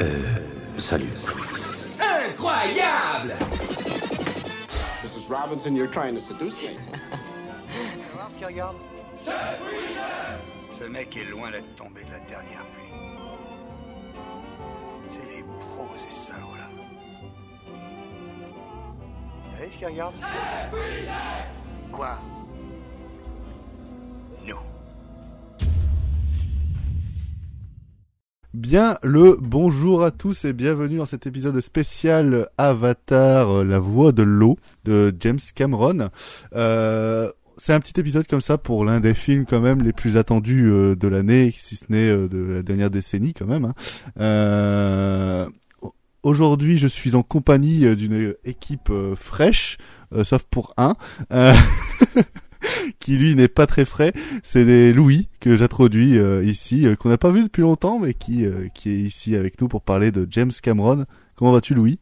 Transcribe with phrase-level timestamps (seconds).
[0.00, 0.34] Euh,
[0.76, 1.10] salut.
[1.98, 3.32] Incroyable
[5.02, 5.28] Mrs.
[5.28, 6.76] Robinson, you're trying to seduce me.
[8.14, 8.76] voir ce qu'il regarde
[10.72, 12.92] Ce mec est loin d'être tombé de la dernière pluie.
[15.08, 16.68] C'est les pros, ces salauds-là.
[19.50, 20.14] Vous savez ce qu'il regarde?
[21.90, 22.18] Quoi?
[28.60, 34.22] Bien le bonjour à tous et bienvenue dans cet épisode spécial Avatar, la voix de
[34.22, 36.08] l'eau de James Cameron.
[36.54, 40.16] Euh, c'est un petit épisode comme ça pour l'un des films quand même les plus
[40.16, 43.66] attendus euh, de l'année, si ce n'est euh, de la dernière décennie quand même.
[43.66, 43.74] hein.
[44.20, 45.46] Euh,
[46.22, 49.76] Aujourd'hui, je suis en compagnie euh, d'une équipe euh, fraîche,
[50.14, 50.96] euh, sauf pour un,
[51.30, 51.52] euh,
[53.00, 54.12] qui lui n'est pas très frais.
[54.42, 58.14] C'est des Louis que j'introduis euh, ici, euh, qu'on n'a pas vu depuis longtemps, mais
[58.14, 61.04] qui euh, qui est ici avec nous pour parler de James Cameron.
[61.36, 61.98] Comment vas-tu, Louis?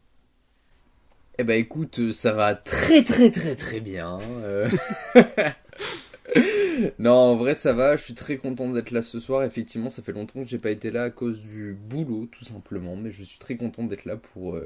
[1.37, 4.17] Eh ben écoute, ça va très très très très bien.
[4.43, 4.69] euh.
[6.99, 9.43] non, en vrai ça va, je suis très content d'être là ce soir.
[9.43, 12.95] Effectivement, ça fait longtemps que j'ai pas été là à cause du boulot tout simplement,
[12.95, 14.57] mais je suis très content d'être là pour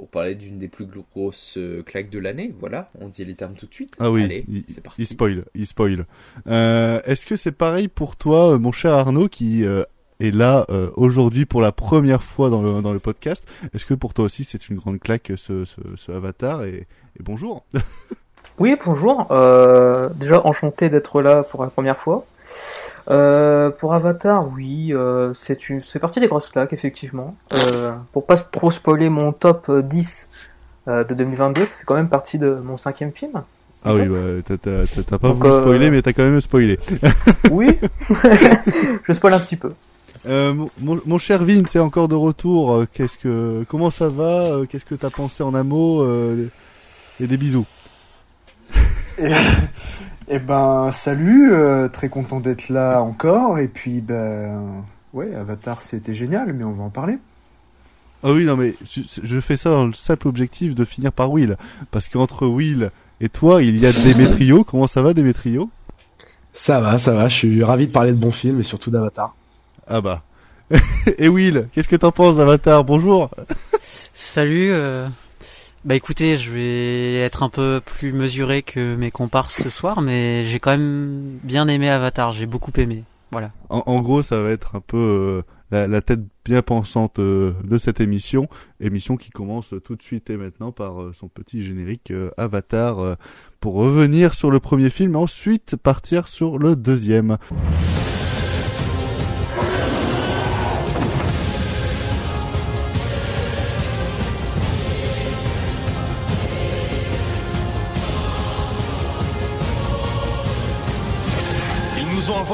[0.00, 2.54] pour parler d'une des plus grosses euh, claques de l'année.
[2.58, 3.92] Voilà, on dit les termes tout de suite.
[4.00, 5.02] Ah oui, Allez, il, c'est parti.
[5.02, 6.06] il spoil, il spoil.
[6.46, 9.82] Euh, Est-ce que c'est pareil pour toi, euh, mon cher Arnaud, qui euh,
[10.18, 13.46] est là euh, aujourd'hui pour la première fois dans le dans le podcast?
[13.74, 16.62] Est-ce que pour toi aussi c'est une grande claque ce ce, ce Avatar?
[16.64, 16.86] Et,
[17.18, 17.66] et bonjour
[18.58, 19.30] Oui, bonjour.
[19.32, 22.24] Euh, déjà enchanté d'être là pour la première fois.
[23.08, 27.34] Euh, pour Avatar, oui, euh, c'est une, c'est partie des grosses claques effectivement.
[27.54, 30.28] Euh, pour pas trop spoiler mon top euh, 10
[30.88, 33.42] euh, de 2022, ça fait quand même partie de mon cinquième film.
[33.84, 36.22] Ah oui, bah, t'as t'as- t'as- t'as pas Donc, voulu euh, spoiler, mais t'as quand
[36.22, 36.78] même spoilé.
[37.50, 37.78] Oui,
[39.08, 39.72] je spoil un petit peu.
[40.26, 42.84] Euh, mon, cher Vin, c'est encore de retour.
[42.92, 46.46] Qu'est-ce que, comment ça va Qu'est-ce que t'as pensé en un mot euh,
[47.20, 47.64] Et des bisous.
[50.32, 53.58] Eh ben, salut, euh, très content d'être là encore.
[53.58, 57.18] Et puis, ben, ouais, Avatar, c'était génial, mais on va en parler.
[58.22, 61.32] Ah oui, non mais je, je fais ça dans le simple objectif de finir par
[61.32, 61.56] Will,
[61.90, 62.90] parce qu'entre Will
[63.20, 64.62] et toi, il y a Démétrio.
[64.68, 65.68] Comment ça va, Démétrio
[66.52, 69.34] Ça va, ça va, je suis ravi de parler de bons films et surtout d'Avatar.
[69.88, 70.22] Ah bah.
[71.18, 72.84] et Will, qu'est-ce que t'en penses d'Avatar?
[72.84, 73.30] Bonjour.
[73.80, 74.70] Salut.
[74.70, 75.08] euh,
[75.82, 80.44] Bah écoutez, je vais être un peu plus mesuré que mes comparses ce soir, mais
[80.44, 82.32] j'ai quand même bien aimé Avatar.
[82.32, 83.04] J'ai beaucoup aimé.
[83.30, 83.52] Voilà.
[83.70, 85.42] En, gros, ça va être un peu
[85.72, 88.48] euh, la, tête bien pensante euh, de cette émission,
[88.80, 93.16] émission qui commence tout de suite et maintenant par euh, son petit générique Avatar,
[93.60, 97.38] pour revenir sur le premier film, et ensuite partir sur le deuxième.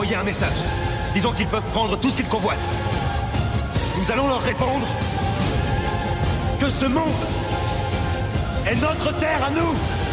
[0.07, 0.59] Envoyé un message.
[1.15, 2.71] Disons qu'ils peuvent prendre tout ce qu'ils convoitent.
[3.99, 4.87] Nous allons leur répondre
[6.61, 7.03] que ce monde
[8.67, 10.06] est notre terre à nous.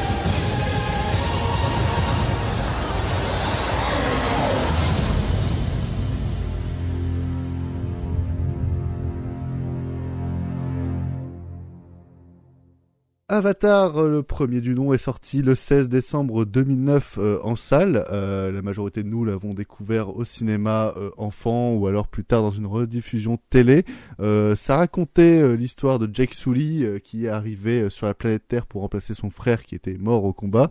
[13.33, 18.05] Avatar, euh, le premier du nom, est sorti le 16 décembre 2009 euh, en salle.
[18.11, 22.51] Euh, la majorité de nous l'avons découvert au cinéma enfant ou alors plus tard dans
[22.51, 23.85] une rediffusion télé.
[24.19, 29.13] Ça racontait l'histoire de Jake Sully qui est arrivé sur la planète Terre pour remplacer
[29.13, 30.69] son frère qui était mort au combat,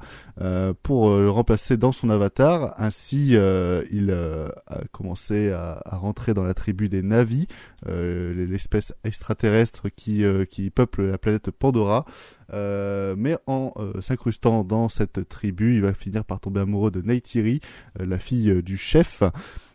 [0.83, 2.75] pour le remplacer dans son avatar.
[2.79, 7.47] Ainsi, il a commencé à, rentrer dans la tribu des Navi,
[7.89, 12.05] euh, l'espèce extraterrestre qui, qui peuple la planète Pandora.
[12.52, 17.00] Euh, mais en euh, s'incrustant dans cette tribu, il va finir par tomber amoureux de
[17.00, 17.60] Neytiri,
[17.98, 19.22] euh, la fille euh, du chef,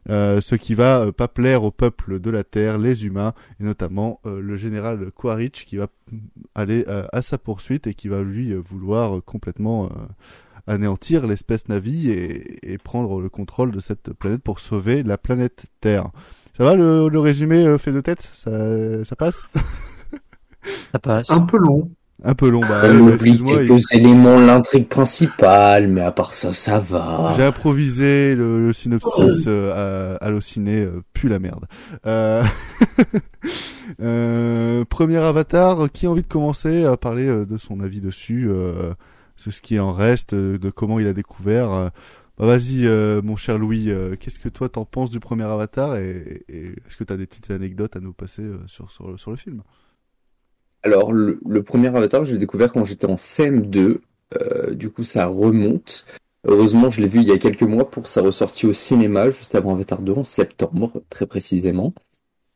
[0.10, 3.64] euh, ce qui va euh, pas plaire au peuple de la Terre, les humains, et
[3.64, 5.88] notamment euh, le général Quaritch qui va
[6.54, 9.90] aller euh, à sa poursuite et qui va lui euh, vouloir complètement euh,
[10.68, 15.66] anéantir l'espèce Navi et, et prendre le contrôle de cette planète pour sauver la planète
[15.82, 16.12] Terre.
[16.56, 18.30] Ça va le, le résumé euh, fait de tête?
[18.34, 19.48] Ça, ça passe?
[20.92, 21.32] Ça passe.
[21.32, 21.90] Un peu long.
[22.24, 26.80] Un peu long, bah, oublie il- quelques éléments l'intrigue principale, mais à part ça, ça
[26.80, 27.34] va.
[27.38, 31.66] J'ai improvisé le, le synopsis euh, à Allociné, euh, pue la merde.
[32.08, 32.44] Euh...
[34.02, 38.48] euh, premier avatar, qui a envie de commencer à parler euh, de son avis dessus,
[38.50, 38.94] euh,
[39.46, 41.72] de ce qui en reste, euh, de comment il a découvert.
[41.72, 41.90] euh,
[42.38, 45.96] Bah vas-y, euh, mon cher Louis, euh, qu'est-ce que toi t'en penses du premier Avatar
[45.98, 49.32] et, et est-ce que t'as des petites anecdotes à nous passer euh, sur, sur, sur
[49.32, 49.62] le film?
[50.88, 53.98] Alors, le, premier Avatar, je l'ai découvert quand j'étais en CM2.
[54.40, 56.06] Euh, du coup, ça remonte.
[56.48, 59.54] Heureusement, je l'ai vu il y a quelques mois pour sa ressortie au cinéma, juste
[59.54, 61.94] avant Avatar 2, en septembre, très précisément.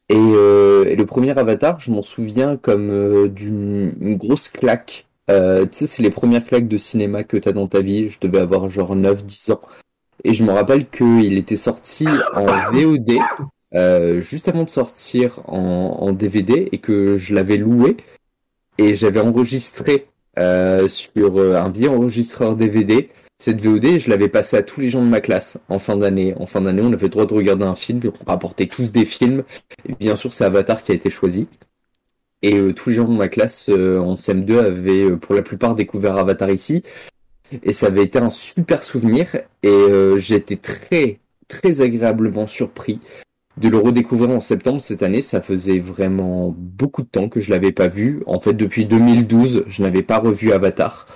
[0.08, 5.08] Et, euh, et le premier Avatar, je m'en souviens comme euh, d'une une grosse claque.
[5.28, 5.36] Tu
[5.72, 8.08] sais, c'est les premières claques de cinéma que t'as dans ta vie.
[8.08, 9.62] Je devais avoir genre 9-10 ans.
[10.24, 16.70] Et je me rappelle qu'il était sorti en VOD, juste avant de sortir en DVD,
[16.72, 17.98] et que je l'avais loué.
[18.82, 20.08] Et j'avais enregistré
[20.40, 24.82] euh, sur euh, un vieil enregistreur DVD cette VOD, et je l'avais passé à tous
[24.82, 26.34] les gens de ma classe en fin d'année.
[26.38, 29.06] En fin d'année, on avait le droit de regarder un film, on rapportait tous des
[29.06, 29.44] films.
[29.88, 31.48] Et bien sûr, c'est Avatar qui a été choisi.
[32.42, 36.18] Et euh, tous les gens de ma classe en CM2 avaient pour la plupart découvert
[36.18, 36.82] Avatar ici.
[37.62, 39.28] Et ça avait été un super souvenir.
[39.62, 43.00] Et été très, très agréablement surpris
[43.62, 45.22] de le redécouvrir en septembre cette année.
[45.22, 48.24] Ça faisait vraiment beaucoup de temps que je l'avais pas vu.
[48.26, 51.08] En fait, depuis 2012, je n'avais pas revu Avatar.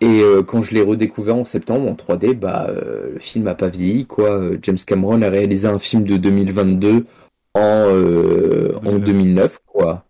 [0.00, 3.54] Et euh, quand je l'ai redécouvert en septembre en 3D, bah euh, le film a
[3.54, 4.42] pas vieilli quoi.
[4.60, 7.06] James Cameron a réalisé un film de 2022
[7.54, 10.04] en euh, en 2009 quoi.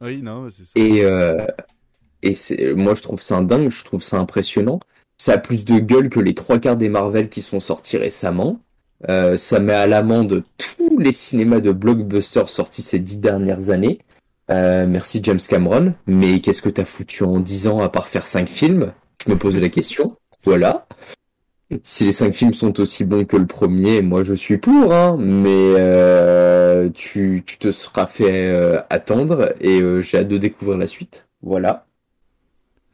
[0.00, 0.72] Oui, non, c'est ça.
[0.76, 1.02] Et
[2.22, 4.78] et c'est moi je trouve ça un dingue, je trouve ça impressionnant.
[5.18, 8.60] Ça a plus de gueule que les trois quarts des Marvel qui sont sortis récemment.
[9.08, 14.00] Euh, ça met à l'amende tous les cinémas de blockbusters sortis ces dix dernières années.
[14.50, 15.94] Euh, merci James Cameron.
[16.06, 18.92] Mais qu'est-ce que t'as foutu en dix ans à part faire cinq films?
[19.24, 20.16] Je me pose la question.
[20.44, 20.86] Voilà.
[21.82, 25.16] Si les cinq films sont aussi bons que le premier, moi je suis pour, hein,
[25.18, 30.86] mais euh, tu, tu te seras fait euh, attendre et j'ai hâte de découvrir la
[30.86, 31.26] suite.
[31.42, 31.85] Voilà.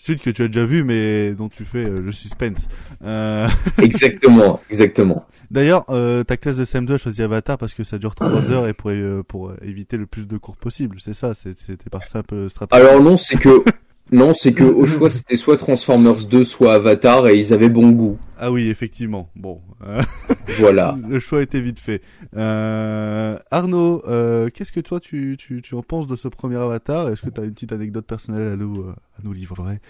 [0.02, 2.66] Suite que tu as déjà vu, mais dont tu fais euh, le suspense.
[3.04, 3.46] Euh...
[3.78, 5.24] Exactement, exactement.
[5.48, 8.66] D'ailleurs, euh, ta classe de CM2 a choisi Avatar parce que ça dure 3 heures
[8.66, 10.96] et pour, euh, pour éviter le plus de cours possible.
[10.98, 12.84] C'est ça, c'était par simple stratégie.
[12.84, 13.62] Alors non, c'est que
[14.10, 17.90] non, c'est que au choix c'était soit Transformers 2, soit Avatar et ils avaient bon
[17.90, 18.18] goût.
[18.38, 19.30] Ah oui, effectivement.
[19.36, 19.60] Bon,
[20.58, 20.96] Voilà.
[21.08, 22.02] le choix était vite fait.
[22.36, 27.08] Euh, Arnaud, euh, qu'est-ce que toi tu, tu, tu en penses de ce premier Avatar?
[27.08, 29.80] Est-ce que tu as une petite anecdote personnelle à nous, euh, à nous livrer?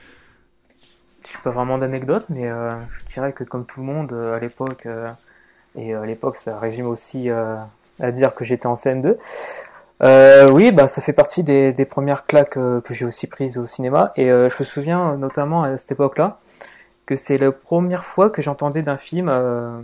[1.30, 4.86] Je pas vraiment d'anecdote, mais euh, je dirais que comme tout le monde à l'époque,
[4.86, 5.10] euh,
[5.76, 7.56] et à l'époque ça résume aussi euh,
[8.00, 9.16] à dire que j'étais en CM2.
[10.04, 13.56] Euh, oui, bah ça fait partie des, des premières claques euh, que j'ai aussi prises
[13.56, 16.38] au cinéma, et euh, je me souviens euh, notamment à cette époque-là
[17.06, 19.80] que c'est la première fois que j'entendais d'un film euh,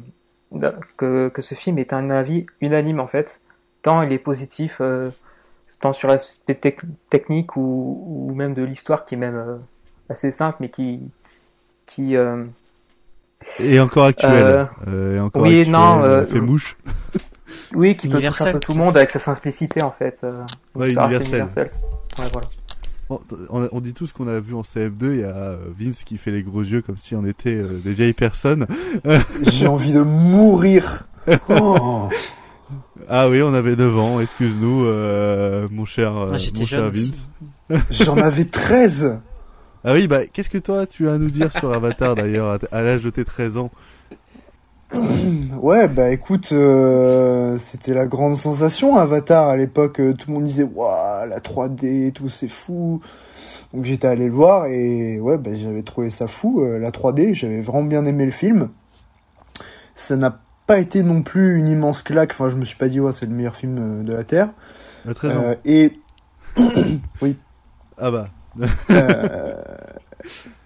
[0.96, 3.40] que, que ce film est un avis unanime en fait,
[3.82, 5.10] tant il est positif, euh,
[5.80, 9.56] tant sur l'aspect tec- technique ou, ou même de l'histoire qui est même euh,
[10.08, 11.00] assez simple, mais qui
[11.86, 12.44] qui euh,
[13.60, 14.68] Et encore actuel.
[14.86, 16.76] Et encore oui, actuel, non, euh, fait mouche.
[17.74, 20.18] oui qui peut toucher un peu tout le monde avec sa simplicité en fait.
[20.24, 20.44] euh,
[20.74, 21.46] Ouais, universel.
[22.18, 22.48] Ouais, voilà.
[23.08, 26.04] Bon, on, on dit tous qu'on a vu en CF2, il y a euh, Vince
[26.04, 28.66] qui fait les gros yeux comme si on était euh, des vieilles personnes.
[29.42, 31.04] J'ai envie de mourir.
[31.48, 32.08] Oh.
[33.08, 37.12] Ah oui, on avait 9 ans, excuse-nous, euh, mon cher, Ah, mon cher Vince.
[37.90, 39.18] J'en avais 13.
[39.84, 42.76] Ah oui, bah qu'est-ce que toi tu as à nous dire sur Avatar d'ailleurs, à,
[42.76, 43.70] à l'âge de tes 13 ans?
[45.60, 50.00] Ouais, bah écoute, euh, c'était la grande sensation Avatar à l'époque.
[50.00, 53.00] euh, Tout le monde disait, waouh, la 3D, et tout, c'est fou.
[53.74, 57.34] Donc j'étais allé le voir et ouais, bah, j'avais trouvé ça fou, euh, la 3D.
[57.34, 58.70] J'avais vraiment bien aimé le film.
[59.94, 62.30] Ça n'a pas été non plus une immense claque.
[62.30, 64.50] Enfin, je me suis pas dit, ouais, c'est le meilleur film de la Terre.
[65.08, 65.92] À 13 ans Euh, et
[67.98, 68.28] Ah bah,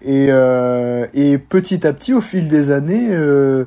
[0.01, 3.65] et, euh, et petit à petit, au fil des années, euh,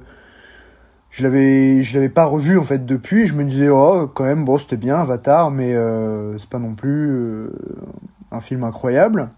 [1.16, 3.22] je l'avais, je l'avais pas revu en fait depuis.
[3.22, 6.58] Et je me disais, oh, quand même, bon, c'était bien Avatar, mais euh, c'est pas
[6.58, 7.50] non plus euh,
[8.30, 9.30] un film incroyable.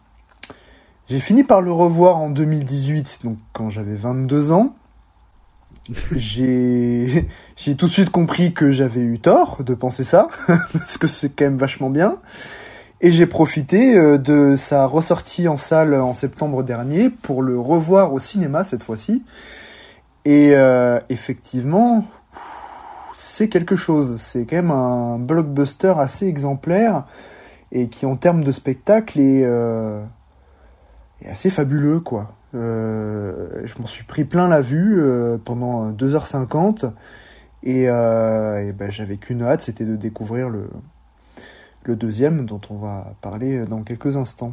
[1.09, 4.75] J'ai fini par le revoir en 2018, donc quand j'avais 22 ans.
[6.17, 10.29] J'ai, j'ai tout de suite compris que j'avais eu tort de penser ça,
[10.73, 12.17] parce que c'est quand même vachement bien.
[13.01, 18.13] Et j'ai profité euh, de sa ressortie en salle en septembre dernier pour le revoir
[18.13, 19.23] au cinéma cette fois-ci.
[20.29, 22.05] Et euh, effectivement,
[23.15, 24.21] c'est quelque chose.
[24.21, 27.07] C'est quand même un blockbuster assez exemplaire
[27.73, 30.05] et qui en termes de spectacle est, euh,
[31.25, 32.35] assez fabuleux quoi.
[32.55, 35.03] Euh, je m'en suis pris plein la vue
[35.47, 36.93] pendant 2h50
[37.63, 43.65] et, et ben, j'avais qu'une hâte, c'était de découvrir le deuxième dont on va parler
[43.65, 44.53] dans quelques instants.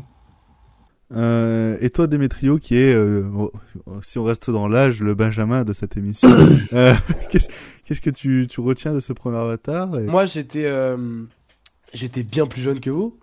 [1.13, 3.23] Euh, et toi, Demetrio, qui est, euh,
[4.01, 6.29] si on reste dans l'âge, le Benjamin de cette émission,
[6.73, 6.93] euh,
[7.29, 7.47] qu'est-ce,
[7.85, 10.67] qu'est-ce que tu, tu retiens de ce premier Avatar et- Moi, j'étais
[11.93, 13.17] j'étais bien plus jeune que vous.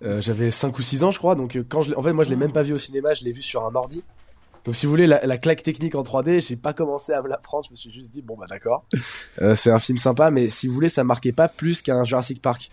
[0.00, 1.34] J'avais 5 ou 6 ans, je crois.
[1.34, 3.14] Donc, quand je en fait, moi, je l'ai même pas vu au cinéma.
[3.14, 4.02] Je l'ai vu sur un ordi.
[4.64, 7.28] Donc, si vous voulez, la, la claque technique en 3D, j'ai pas commencé à me
[7.28, 7.64] la prendre.
[7.64, 8.84] Je me suis juste dit, bon, bah, d'accord.
[9.54, 12.70] C'est un film sympa, mais si vous voulez, ça marquait pas plus qu'un Jurassic Park.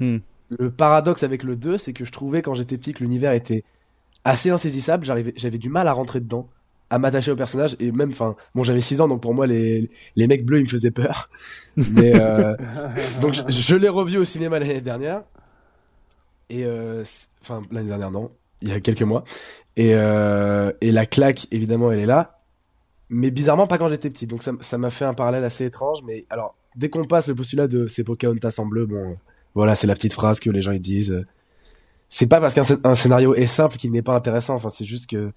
[0.00, 0.18] Hmm.
[0.58, 3.64] Le paradoxe avec le 2, c'est que je trouvais quand j'étais petit que l'univers était
[4.26, 5.06] assez insaisissable.
[5.06, 6.50] J'avais du mal à rentrer dedans,
[6.90, 9.88] à m'attacher au personnage et même, enfin, bon, j'avais 6 ans, donc pour moi, les,
[10.16, 11.30] les mecs bleus, ils me faisaient peur.
[11.76, 12.56] Mais, euh,
[13.22, 15.22] donc, je, je l'ai revu au cinéma l'année dernière.
[16.50, 17.04] Et, euh,
[17.40, 18.30] enfin, l'année dernière, non,
[18.62, 19.24] il y a quelques mois.
[19.76, 22.40] Et, euh, et la claque, évidemment, elle est là.
[23.08, 24.26] Mais bizarrement, pas quand j'étais petit.
[24.26, 26.00] Donc, ça m'a fait un parallèle assez étrange.
[26.04, 29.16] Mais alors, dès qu'on passe le postulat de c'est Pocahontas en bleu, bon,
[29.54, 31.24] voilà, c'est la petite phrase que les gens ils disent.
[32.08, 34.54] C'est pas parce qu'un scén- un scénario est simple qu'il n'est pas intéressant.
[34.54, 35.30] Enfin, c'est juste que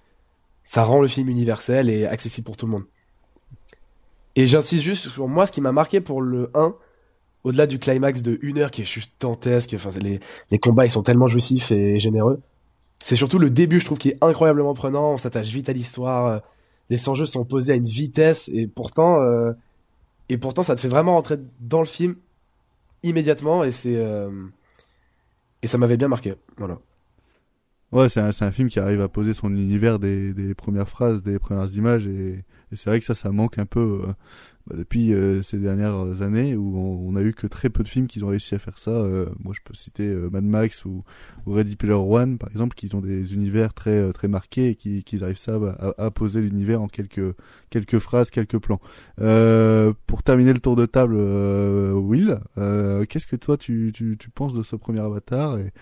[0.64, 2.84] ça rend le film universel et accessible pour tout le monde.
[4.36, 6.74] Et j'insiste juste sur moi, ce qui m'a marqué pour le 1,
[7.44, 10.90] au-delà du climax de une heure qui est juste dantesque, enfin, les, les combats ils
[10.90, 12.40] sont tellement jouissifs et généreux.
[13.02, 15.12] C'est surtout le début, je trouve, qui est incroyablement prenant.
[15.14, 16.26] On s'attache vite à l'histoire.
[16.26, 16.38] euh,
[16.90, 19.52] Les enjeux sont posés à une vitesse et pourtant, euh,
[20.28, 22.14] et pourtant, ça te fait vraiment rentrer dans le film
[23.02, 24.30] immédiatement et c'est euh,
[25.62, 26.34] et ça m'avait bien marqué.
[26.56, 26.78] Voilà.
[27.92, 31.40] Ouais, c'est un, film qui arrive à poser son univers des, des premières phrases, des
[31.40, 34.12] premières images, et, et c'est vrai que ça, ça manque un peu euh,
[34.66, 37.88] bah, depuis euh, ces dernières années où on, on a eu que très peu de
[37.88, 38.90] films qui ont réussi à faire ça.
[38.90, 41.02] Euh, moi, je peux citer euh, Mad Max ou,
[41.46, 44.74] ou Ready Player One, par exemple, qui ont des univers très euh, très marqués et
[44.74, 47.34] qui, qui arrivent ça à, à poser l'univers en quelques
[47.70, 48.80] quelques phrases, quelques plans.
[49.20, 52.38] Euh, pour terminer le tour de table, euh, Will,
[53.08, 55.58] qu'est-ce que toi tu, tu, tu penses de ce premier Avatar?
[55.58, 55.72] Et,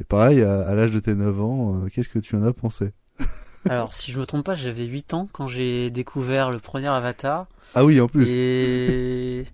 [0.00, 2.92] et pareil, à, à l'âge de tes 9 ans, qu'est-ce que tu en as pensé?
[3.68, 7.46] Alors, si je me trompe pas, j'avais 8 ans quand j'ai découvert le premier Avatar.
[7.74, 8.28] Ah oui, en plus.
[8.30, 9.44] Et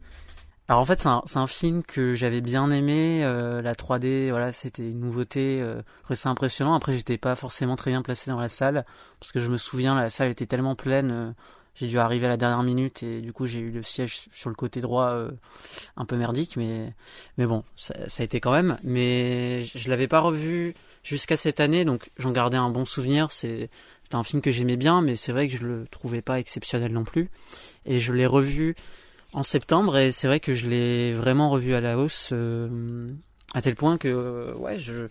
[0.66, 3.22] alors en fait, c'est un, c'est un film que j'avais bien aimé.
[3.22, 5.60] euh, la 3D, voilà, c'était une nouveauté.
[5.60, 5.82] Euh,
[6.14, 6.74] ça impressionnant.
[6.74, 8.84] Après, j'étais pas forcément très bien placé dans la salle
[9.20, 11.10] parce que je me souviens, la salle était tellement pleine.
[11.10, 11.30] euh,
[11.74, 14.48] j'ai dû arriver à la dernière minute et du coup j'ai eu le siège sur
[14.48, 15.32] le côté droit euh,
[15.96, 16.92] un peu merdique mais
[17.36, 21.36] mais bon ça, ça a été quand même mais je, je l'avais pas revu jusqu'à
[21.36, 23.70] cette année donc j'en gardais un bon souvenir c'est
[24.04, 26.92] c'était un film que j'aimais bien mais c'est vrai que je le trouvais pas exceptionnel
[26.92, 27.30] non plus.
[27.86, 28.76] Et je l'ai revu
[29.32, 33.10] en septembre et c'est vrai que je l'ai vraiment revu à la hausse euh,
[33.52, 35.08] à tel point que euh, ouais je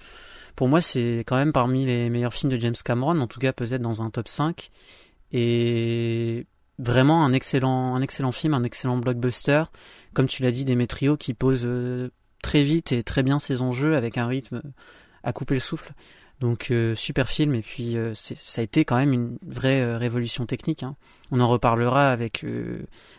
[0.56, 3.52] pour moi c'est quand même parmi les meilleurs films de James Cameron en tout cas
[3.52, 4.72] peut-être dans un top 5
[5.34, 6.48] et
[6.80, 9.66] vraiment un excellent un excellent film un excellent blockbuster.
[10.14, 12.10] Comme tu l'as dit Demetrio qui pose euh,
[12.42, 14.62] très vite et très bien ses enjeux avec un rythme
[15.24, 15.94] à couper le souffle
[16.44, 19.98] donc euh, super film et puis euh, ça a été quand même une vraie euh,
[19.98, 20.84] révolution technique.
[20.84, 20.98] hein.
[21.32, 22.46] On en reparlera avec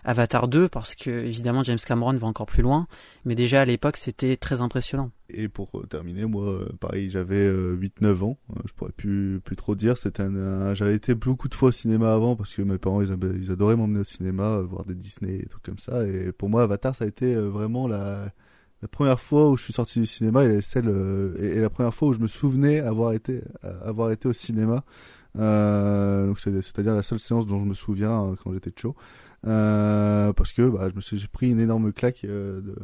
[0.04, 2.86] Avatar 2 parce que évidemment James Cameron va encore plus loin,
[3.24, 5.10] mais déjà à l'époque c'était très impressionnant.
[5.30, 8.38] Et pour terminer, moi, pareil, j'avais 8-9 ans.
[8.66, 9.96] Je pourrais plus, plus trop dire.
[9.96, 13.74] J'avais été beaucoup de fois au cinéma avant parce que mes parents, ils, ils adoraient
[13.74, 16.06] m'emmener au cinéma, voir des Disney et tout comme ça.
[16.06, 18.32] Et pour moi, Avatar, ça a été vraiment la,
[18.84, 21.94] la première fois où je suis sorti du cinéma et celle, euh, et, la première
[21.94, 24.84] fois où je me souvenais avoir été, euh, avoir été au cinéma.
[25.38, 28.94] Euh, donc c'est, c'est-à-dire la seule séance dont je me souviens quand j'étais chaud.
[29.46, 32.74] Euh, parce que bah, je me suis j'ai pris une énorme claque de,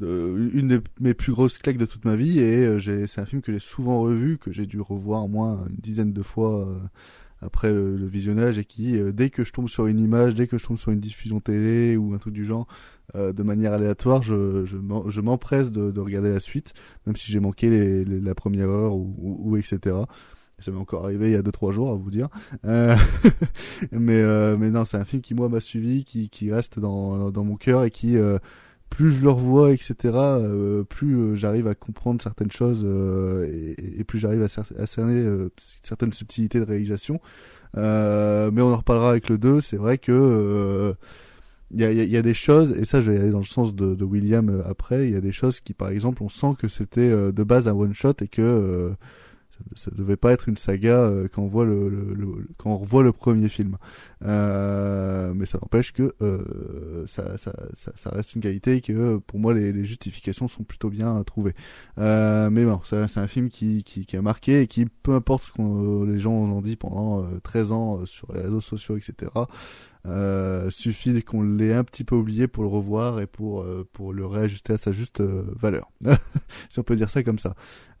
[0.00, 3.52] une de mes plus grosses claques de toute ma vie et c'est un film que
[3.52, 6.68] j'ai souvent revu que j'ai dû revoir au moins une dizaine de fois
[7.40, 10.64] après le, visionnage et qui dès que je tombe sur une image dès que je
[10.64, 12.66] tombe sur une diffusion télé ou un truc du genre
[13.14, 16.72] euh, de manière aléatoire je, je, m'empresse de, de regarder la suite
[17.06, 19.96] même si j'ai manqué les, les- la première heure ou, ou, etc
[20.58, 22.28] ça m'est encore arrivé il y a deux trois jours à vous dire
[22.64, 22.96] Euh,
[23.92, 27.30] mais euh, mais non c'est un film qui moi m'a suivi qui qui reste dans
[27.30, 28.38] dans mon cœur et qui euh,
[28.88, 34.04] plus je le revois, etc., euh, plus euh, j'arrive à comprendre certaines choses euh, et,
[34.04, 35.50] plus j'arrive à, cer- à cerner euh,
[35.82, 37.20] certaines subtilités de réalisation.
[37.74, 39.60] Mais on en reparlera avec le 2.
[39.60, 40.94] C'est vrai que
[41.72, 43.74] il y, a, y a- des choses, et ça je vais aller dans le sens
[43.74, 46.54] de, de William euh, après, il y a des choses qui par exemple on sent
[46.58, 48.90] que c'était euh, de base un one-shot et que euh,
[49.74, 52.76] ça, devait pas être une saga euh, quand on voit le, le- le- quand on
[52.78, 53.78] revoit le premier film.
[54.24, 59.38] Euh, mais ça n'empêche que euh, ça, ça, ça, reste une qualité et que pour
[59.38, 61.54] moi les, les justifications sont plutôt bien trouvées.
[61.96, 65.52] Mais bon, c'est un film qui, qui, qui a marqué et qui, peu importe ce
[65.52, 69.30] que les gens en ont dit pendant euh, 13 ans sur les réseaux sociaux, etc.,
[70.08, 74.12] Euh, suffit qu'on l'ait un petit peu oublié pour le revoir et pour euh, pour
[74.12, 75.90] le réajuster à sa juste euh, valeur,
[76.70, 77.54] si on peut dire ça comme ça.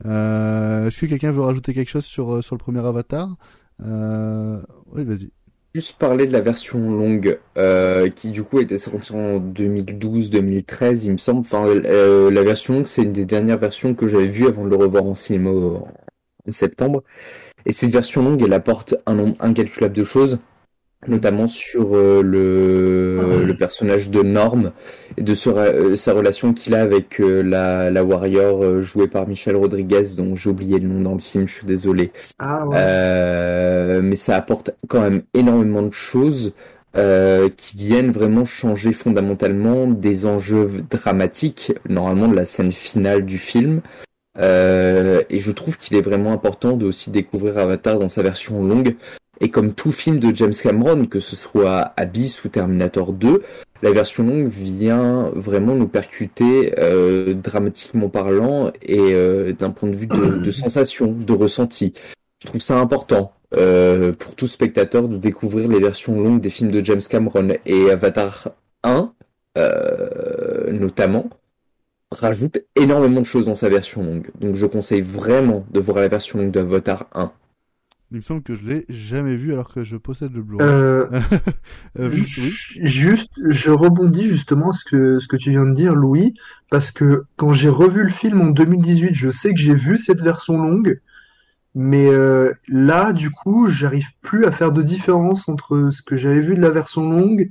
[0.04, 3.36] Euh, Est-ce que quelqu'un veut rajouter quelque chose sur sur le premier Avatar?
[3.80, 5.30] Oui, vas-y.
[5.74, 7.38] Juste parler de la version longue
[8.14, 11.40] qui du coup était sortie en 2012-2013 il me semble.
[11.40, 14.76] Enfin la version longue c'est une des dernières versions que j'avais vues avant de le
[14.76, 17.02] revoir en cinéma en septembre.
[17.66, 20.38] Et cette version longue elle apporte un nombre incalculable de choses
[21.08, 24.72] notamment sur euh, le, le personnage de Norm
[25.16, 29.08] et de ce- euh, sa relation qu'il a avec euh, la, la warrior euh, jouée
[29.08, 32.12] par Michelle Rodriguez, dont j'ai oublié le nom dans le film, je suis désolé.
[32.38, 32.76] Ah ouais.
[32.78, 36.52] Euh, mais ça apporte quand même énormément de choses
[36.96, 43.38] euh, qui viennent vraiment changer fondamentalement des enjeux dramatiques, normalement de la scène finale du
[43.38, 43.80] film.
[44.38, 48.62] Euh, et je trouve qu'il est vraiment important de aussi découvrir Avatar dans sa version
[48.62, 48.94] longue.
[49.40, 53.42] Et comme tout film de James Cameron, que ce soit Abyss ou Terminator 2,
[53.82, 59.96] la version longue vient vraiment nous percuter euh, dramatiquement parlant et euh, d'un point de
[59.96, 61.92] vue de, de sensation, de ressenti.
[62.42, 66.70] Je trouve ça important euh, pour tout spectateur de découvrir les versions longues des films
[66.70, 68.48] de James Cameron et Avatar
[68.82, 69.12] 1
[69.56, 71.30] euh, notamment
[72.10, 74.28] rajoute énormément de choses dans sa version longue.
[74.38, 77.32] Donc je conseille vraiment de voir la version longue d'Avatar 1.
[78.12, 80.66] Il me semble que je l'ai jamais vu alors que je possède le Blu-ray.
[80.68, 81.06] Euh,
[81.98, 82.24] Euh, oui.
[82.24, 86.34] Juste, je rebondis justement à ce que, ce que tu viens de dire, Louis,
[86.70, 90.20] parce que quand j'ai revu le film en 2018, je sais que j'ai vu cette
[90.20, 91.00] version longue,
[91.74, 96.40] mais euh, là, du coup, j'arrive plus à faire de différence entre ce que j'avais
[96.40, 97.50] vu de la version longue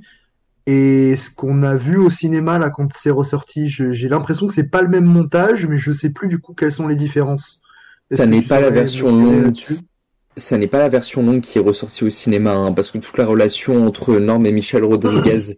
[0.66, 3.68] et ce qu'on a vu au cinéma là quand c'est ressorti.
[3.68, 6.72] J'ai l'impression que c'est pas le même montage, mais je sais plus du coup quelles
[6.72, 7.62] sont les différences.
[8.10, 9.52] Ça n'est pas la version longue.
[10.38, 13.16] Ça n'est pas la version longue qui est ressortie au cinéma, hein, parce que toute
[13.16, 15.56] la relation entre Norm et Michel Rodriguez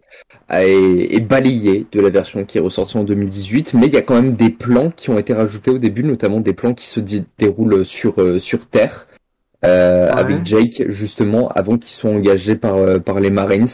[0.49, 4.01] est, est balayée de la version qui est ressortie en 2018, mais il y a
[4.01, 7.01] quand même des plans qui ont été rajoutés au début, notamment des plans qui se
[7.37, 9.07] déroulent sur, euh, sur Terre,
[9.65, 10.17] euh, Ouais.
[10.17, 13.67] avec Jake, justement, avant qu'ils soient engagés par, euh, par les Marines.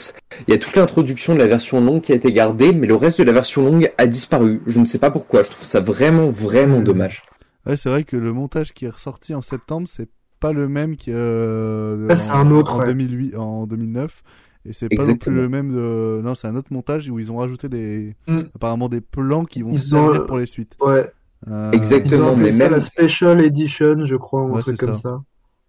[0.47, 2.95] Il y a toute l'introduction de la version longue qui a été gardée, mais le
[2.95, 4.63] reste de la version longue a disparu.
[4.65, 6.83] Je ne sais pas pourquoi, je trouve ça vraiment, vraiment Hmm.
[6.83, 7.21] dommage.
[7.67, 10.07] Ouais, c'est vrai que le montage qui est ressorti en septembre, c'est
[10.39, 12.87] pas le même qui euh, Ah, c'est un autre, en ouais.
[12.87, 14.23] 2008, en 2009.
[14.67, 16.21] Et c'est pas non plus le même de...
[16.23, 18.15] Non, c'est un autre montage où ils ont rajouté des...
[18.27, 18.39] Mm.
[18.55, 20.75] apparemment des plans qui vont Ils servir ont- pour les suites.
[20.81, 21.11] Ouais.
[21.47, 22.71] Euh, Ils ont Exactement, appelé mais même...
[22.71, 25.01] la Special Edition, je crois, ou Ouais, un truc comme ça.
[25.01, 25.21] ça.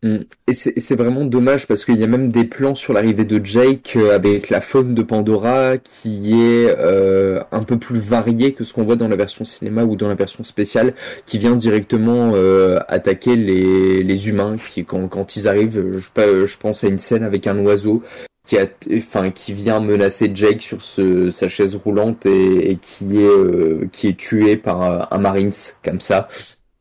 [0.02, 0.18] Mm.
[0.46, 3.94] Et c'est vraiment dommage parce qu'il y a même des plans sur l'arrivée de Jake
[3.96, 8.74] euh, avec la faune de Pandora qui est euh, un peu plus variée que ce
[8.74, 10.92] qu'on voit dans la version cinéma ou dans la version spéciale
[11.24, 16.44] qui vient directement euh, attaquer les, les humains qui quand, quand ils arrivent je, pe-
[16.46, 18.02] je pense à une scène avec un oiseau
[18.46, 23.16] qui a enfin qui vient menacer Jake sur ce, sa chaise roulante et, et qui
[23.22, 26.28] est euh, qui est tué par un Marines comme ça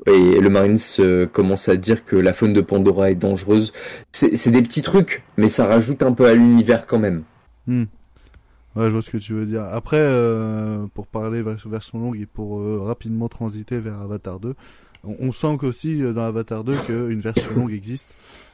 [0.06, 3.72] et le Marines euh, commence à dire que la faune de Pandora est dangereuse.
[4.12, 7.24] C'est des petits trucs, mais ça rajoute un peu à l'univers quand même.
[7.68, 7.86] hmm.
[8.76, 9.64] Ouais, je vois ce que tu veux dire.
[9.64, 14.54] Après, euh, pour parler vers- version longue et pour euh, rapidement transiter vers Avatar 2,
[15.06, 18.10] on, sent qu'aussi dans Avatar 2 qu'une version longue existe.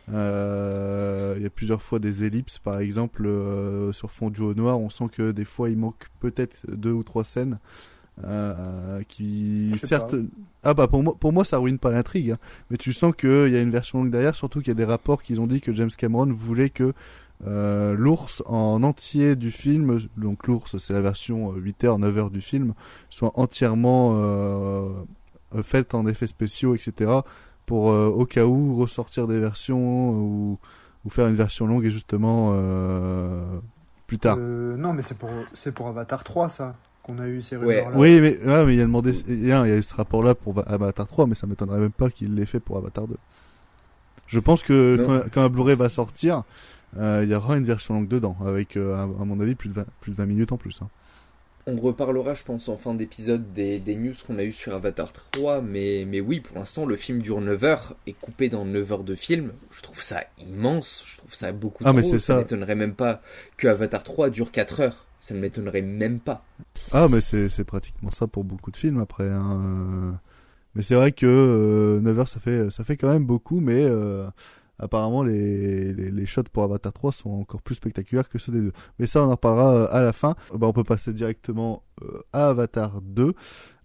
[0.10, 3.28] Il y a plusieurs fois des ellipses, par exemple,
[3.94, 4.80] sur fond du haut noir.
[4.80, 7.58] On sent que des fois il manque peut-être deux ou trois scènes
[8.24, 10.24] euh, qui, Je sais certes, pas.
[10.64, 12.38] ah bah pour moi, pour moi ça ruine pas l'intrigue, hein.
[12.70, 14.86] mais tu sens qu'il y a une version longue derrière, surtout qu'il y a des
[14.86, 16.94] rapports qui ont dit que James Cameron voulait que
[17.48, 22.74] euh, l'ours en entier du film, donc l'ours c'est la version 8h, 9h du film,
[23.10, 24.90] soit entièrement euh,
[25.56, 27.12] euh, faite en effets spéciaux, etc.
[27.66, 30.60] pour euh, au cas où ressortir des versions ou,
[31.04, 33.44] ou faire une version longue et justement euh,
[34.06, 34.38] plus tard.
[34.40, 37.80] Euh, non, mais c'est pour, c'est pour Avatar 3, ça, qu'on a eu ces Ouais.
[37.80, 37.98] rumeurs-là.
[37.98, 39.94] Oui, mais, ouais, mais il a demandé, il y a, il y a eu ce
[39.96, 43.08] rapport-là pour Va- Avatar 3, mais ça m'étonnerait même pas qu'il l'ait fait pour Avatar
[43.08, 43.16] 2.
[44.28, 45.06] Je pense que Non.
[45.06, 46.44] quand, quand un Blu-ray va sortir,
[46.98, 49.74] euh, il y aura une version longue dedans, avec, euh, à, mon avis, plus de
[49.74, 50.82] 20, plus de 20 minutes en plus.
[50.82, 50.90] Hein.
[51.68, 55.12] On reparlera, je pense, en fin d'épisode des, des news qu'on a eu sur Avatar
[55.32, 58.92] 3, mais, mais oui, pour l'instant, le film dure 9 heures et coupé dans 9
[58.92, 59.52] heures de film.
[59.72, 61.98] Je trouve ça immense, je trouve ça beaucoup Ah, trop.
[61.98, 62.38] mais c'est ça.
[62.38, 63.22] m'étonnerait même pas
[63.58, 65.06] que Avatar 3 dure 4 heures.
[65.22, 66.44] Ça ne m'étonnerait même pas.
[66.92, 69.30] Ah, mais c'est, pratiquement ça pour beaucoup de films après.
[69.30, 69.62] Hein.
[69.64, 70.12] euh.
[70.76, 73.84] Mais c'est vrai que euh, 9 heures, ça fait, ça fait quand même beaucoup, mais
[73.84, 74.26] euh,
[74.80, 78.72] apparemment les, les, shots pour Avatar 3 sont encore plus spectaculaires que ceux des deux.
[78.98, 80.36] Mais ça, on en reparlera euh, à la fin.
[80.54, 81.84] Bah, on peut passer directement
[82.32, 83.34] à Avatar 2,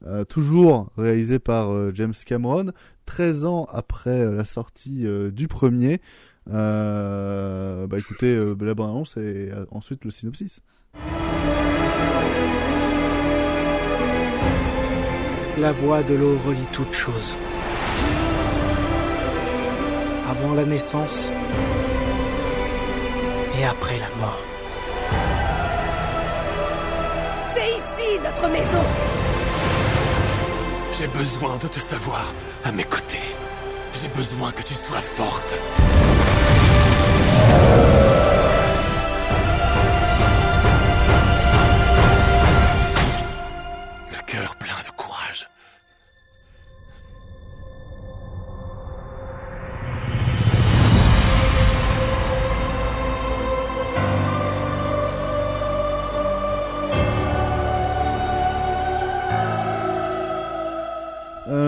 [0.07, 2.73] euh, toujours réalisé par James Cameron,
[3.07, 6.01] 13 ans après la sortie du premier.
[6.47, 10.61] Bah écoutez, la bande annonce et ensuite le synopsis.
[15.59, 17.35] La voix de l'eau relie toutes choses.
[20.31, 21.31] Avant la naissance
[23.59, 24.39] et après la mort.
[27.55, 28.83] C'est ici notre maison
[30.99, 33.27] J'ai besoin de te savoir à mes côtés.
[33.95, 35.55] J'ai besoin que tu sois forte.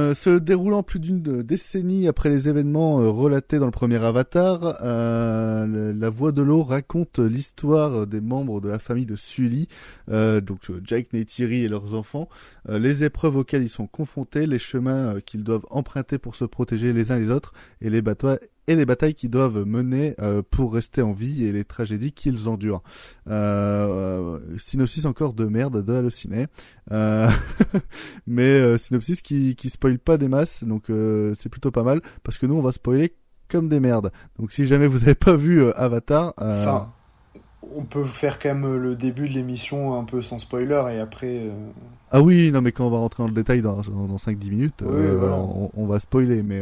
[0.09, 4.79] Euh, se déroulant plus d'une décennie après les événements euh, relatés dans le premier Avatar,
[4.83, 9.69] euh, la Voix de l'eau raconte l'histoire des membres de la famille de Sully,
[10.09, 12.29] donc Jake, Neytiri et leurs enfants,
[12.69, 17.13] les épreuves auxquelles ils sont confrontés, les chemins qu'ils doivent emprunter pour se protéger les
[17.13, 18.03] uns les autres, et les
[18.69, 22.49] et les batailles qu'ils doivent mener euh, pour rester en vie et les tragédies qu'ils
[22.49, 22.83] endurent.
[23.29, 26.47] Euh, euh, synopsis encore de merde de Allociné.
[26.93, 27.29] Euh,
[28.27, 30.85] mais synopsis qui, qui spoil pas des masses, donc
[31.35, 33.15] c'est plutôt pas mal, parce que nous on va spoiler
[33.49, 34.13] comme des merdes.
[34.39, 36.93] Donc si jamais vous avez pas vu Avatar, Enfin,
[37.75, 41.51] on peut faire quand même le début de l'émission un peu sans spoiler et après.
[42.11, 44.51] ah oui, non mais quand on va rentrer dans le détail dans, dans, dans 5-10
[44.51, 45.37] minutes, Oui, voilà.
[45.37, 46.61] on, on va spoiler, mais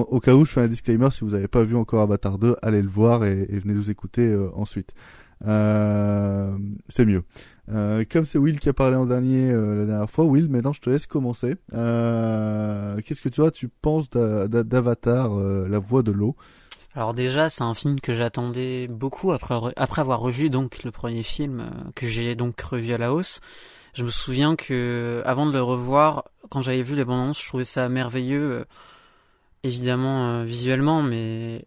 [0.00, 2.56] au cas où je fais un disclaimer, si vous n'avez pas vu encore Avatar 2,
[2.62, 4.92] allez le voir et, venez nous écouter euh, ensuite.
[5.46, 6.56] Euh,
[6.88, 7.22] c'est mieux.
[7.70, 10.80] Euh, comme c'est Will qui a parlé en dernier la dernière fois, Will, maintenant je
[10.80, 11.56] te laisse commencer.
[11.70, 16.36] Qu'est-ce que tu vois, tu penses d'A- d'A- d'Avatar, la voix de l'eau?
[16.94, 21.68] Alors déjà, c'est un film que j'attendais beaucoup après, avoir revu donc le premier film
[21.94, 23.40] que j'ai donc revu à la hausse.
[23.94, 27.64] Je me souviens que avant de le revoir, quand j'avais vu les bandes je trouvais
[27.64, 28.64] ça merveilleux,
[29.64, 31.66] évidemment euh, visuellement, mais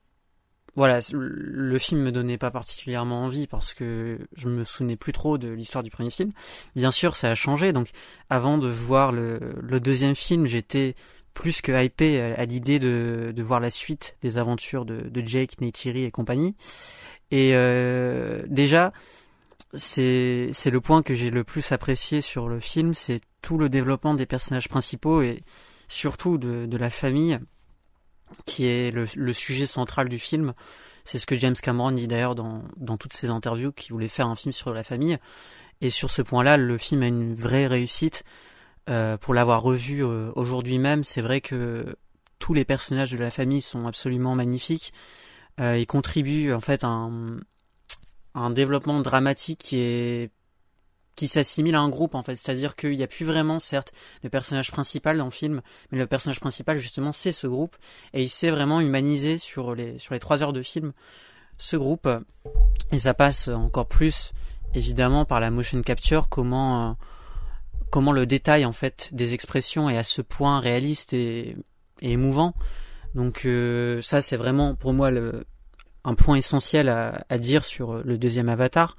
[0.76, 5.40] voilà, le film me donnait pas particulièrement envie parce que je me souvenais plus trop
[5.40, 6.32] de l'histoire du premier film.
[6.76, 7.74] Bien sûr, ça a changé.
[7.74, 7.90] Donc,
[8.30, 9.40] avant de voir le,
[9.80, 10.94] deuxième film, j'étais
[11.34, 15.26] plus que hypé à, à l'idée de, de voir la suite des aventures de, de
[15.26, 16.56] Jake, Neytiri et compagnie.
[17.32, 18.94] Et euh, déjà,
[19.74, 23.68] c'est c'est le point que j'ai le plus apprécié sur le film, c'est tout le
[23.68, 25.44] développement des personnages principaux et
[25.88, 27.40] surtout de la famille,
[28.46, 30.54] qui est le, le sujet central du film.
[31.04, 34.28] C'est ce que James Cameron dit d'ailleurs dans, dans toutes ses interviews, qu'il voulait faire
[34.28, 35.18] un film sur la famille.
[35.80, 38.24] Et sur ce point-là, le film a une vraie réussite.
[38.90, 41.96] Euh, pour l'avoir revu euh, aujourd'hui même, c'est vrai que
[42.40, 44.94] tous les personnages de la famille sont absolument magnifiques.
[45.60, 47.38] Euh, ils contribuent en fait à un,
[48.34, 50.32] à un développement dramatique qui est
[51.18, 53.92] qui s'assimile à un groupe en fait, c'est-à-dire qu'il n'y a plus vraiment certes
[54.24, 57.76] le personnage principal dans le film, mais le personnage principal justement c'est ce groupe.
[58.14, 60.94] Et il s'est vraiment humanisé sur les sur les trois heures de film.
[61.58, 62.08] Ce groupe
[62.92, 64.32] et ça passe encore plus
[64.76, 66.94] évidemment par la motion capture comment euh,
[67.90, 71.58] comment le détail en fait des expressions est à ce point réaliste et,
[72.02, 72.54] et émouvant.
[73.16, 75.46] Donc euh, ça c'est vraiment pour moi le,
[76.04, 78.96] un point essentiel à, à dire sur le deuxième Avatar.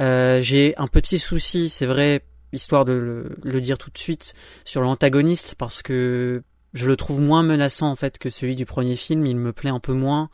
[0.00, 4.82] Euh, J'ai un petit souci, c'est vrai, histoire de le, dire tout de suite, sur
[4.82, 9.26] l'antagoniste parce que je le trouve moins menaçant en fait que celui du premier film.
[9.26, 10.30] Il me plaît un peu moins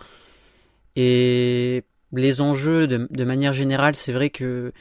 [0.97, 4.73] et les enjeux de, de manière générale, c'est vrai que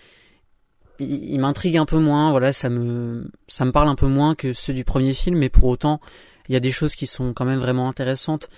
[0.99, 2.31] il, il m'intrigue un peu moins.
[2.31, 5.49] Voilà, ça me ça me parle un peu moins que ceux du premier film, mais
[5.49, 5.99] pour autant,
[6.49, 8.49] il y a des choses qui sont quand même vraiment intéressantes.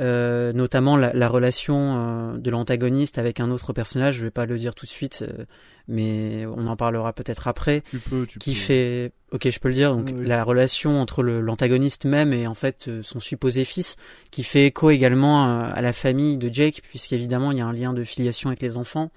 [0.00, 4.46] Euh, notamment la, la relation euh, de l'antagoniste avec un autre personnage, je vais pas
[4.46, 5.44] le dire tout de suite, euh,
[5.88, 7.80] mais on en parlera peut-être après.
[7.90, 8.56] Tu peux, tu qui peux.
[8.56, 9.96] fait, ok, je peux le dire.
[9.96, 10.24] Donc Oui.
[10.24, 13.96] la relation entre l'antagoniste même et en fait euh, son supposé fils,
[14.30, 17.72] qui fait écho également euh, à la famille de Jake, puisqu'évidemment il y a un
[17.72, 19.10] lien de filiation avec les enfants,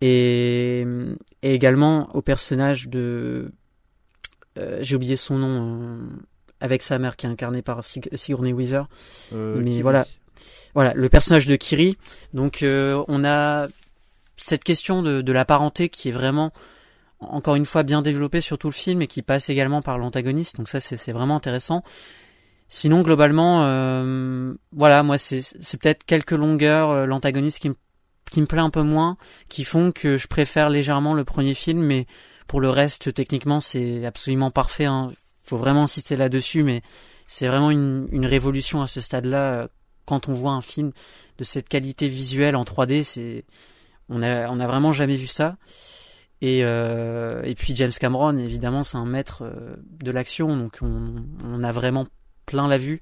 [0.00, 0.86] et,
[1.42, 3.50] et également au personnage de,
[4.56, 5.98] euh, j'ai oublié son nom.
[6.66, 8.82] Avec sa mère qui est incarnée par Sig- Sigourney Weaver.
[9.32, 9.82] Euh, Mais Kiri.
[9.82, 10.06] voilà,
[10.74, 11.96] voilà le personnage de Kiri.
[12.34, 13.68] Donc euh, on a
[14.36, 16.52] cette question de, de la parenté qui est vraiment
[17.20, 20.56] encore une fois bien développée sur tout le film et qui passe également par l'antagoniste.
[20.58, 21.82] Donc ça c'est vraiment intéressant.
[22.68, 27.76] Sinon globalement, euh, voilà moi c'est c'est peut-être quelques longueurs l'antagoniste qui me
[28.30, 29.16] qui me plaît un peu moins,
[29.48, 32.06] qui font que je préfère légèrement le premier film, mais
[32.48, 34.84] pour le reste techniquement c'est absolument parfait.
[34.86, 35.12] Hein.
[35.46, 36.82] Faut vraiment insister là-dessus, mais
[37.26, 39.66] c'est vraiment une, révolution à ce stade-là euh,
[40.04, 40.92] quand on voit un film
[41.38, 43.44] de cette qualité visuelle en 3D, c'est
[44.08, 45.56] on a on a vraiment jamais vu ça.
[46.42, 51.64] Et, euh, et puis James Cameron, évidemment, c'est un maître euh, de l'action, donc on,
[51.64, 52.06] a vraiment
[52.44, 53.00] plein la vue,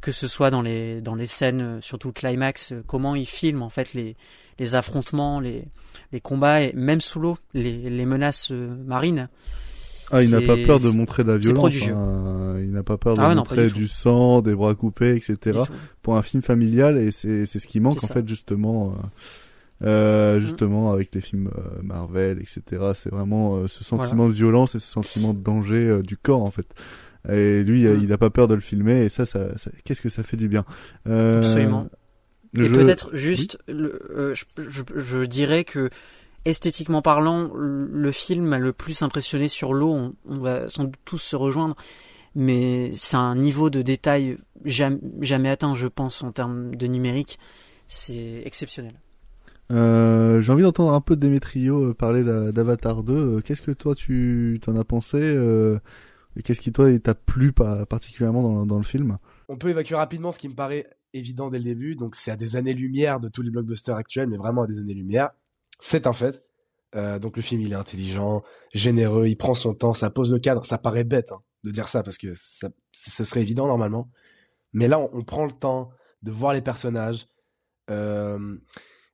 [0.00, 3.70] que ce soit dans les dans les scènes, surtout le climax, comment il filme en
[3.70, 4.16] fait les
[4.58, 5.64] les affrontements, les
[6.12, 9.28] les combats et même sous l'eau, les les menaces marines.
[10.10, 11.74] Ah, il n'a pas peur de montrer de la violence.
[11.88, 12.56] Hein.
[12.60, 15.60] Il n'a pas peur de ah montrer du, sang, des bras coupés, etc.
[16.02, 18.94] Pour un film familial, et c'est ce qui manque en fait justement.
[19.82, 20.40] Euh, mm.
[20.40, 22.92] justement avec les films euh, Marvel, etc.
[22.94, 26.50] C'est vraiment euh, ce sentiment de violence et ce sentiment de danger du corps en
[26.50, 26.66] fait.
[27.28, 28.00] Et lui, mm.
[28.02, 29.48] il a pas peur de le filmer et ça, ça,
[29.84, 30.64] qu'est-ce que ça fait du bien.
[31.06, 31.88] Absolument.
[32.56, 35.90] Et peut-être juste, le, je, je, je, dirais que
[36.44, 39.92] esthétiquement parlant, le film m'a le plus impressionné sur l'eau.
[39.92, 41.76] On, on, va sans doute tous se rejoindre,
[42.34, 47.38] mais c'est un niveau de détail jamais, jamais atteint, je pense, en termes de numérique.
[47.86, 48.94] C'est exceptionnel.
[49.72, 53.14] Euh, j'ai envie d'entendre un peu de Demetrio euh, parler d'Avatar 2.
[53.14, 55.18] Euh, qu'est-ce que toi tu t'en as pensé
[56.36, 59.18] et Qu'est-ce qui toi t'a plu particulièrement dans, dans, le film?
[59.48, 61.94] On peut évacuer rapidement ce qui me paraît évident dès le début.
[61.94, 65.30] Donc c'est à des années-lumière de tous les blockbusters actuels, mais vraiment à des années-lumière.
[65.80, 66.42] C'est un fait.
[66.94, 70.64] donc le film il est intelligent, généreux, il prend son temps, ça pose le cadre.
[70.64, 74.10] Ça paraît bête hein, de dire ça parce que ça, ce serait évident normalement.
[74.72, 75.90] Mais là on, prend le temps
[76.22, 77.26] de voir les personnages.
[77.90, 78.58] Euh,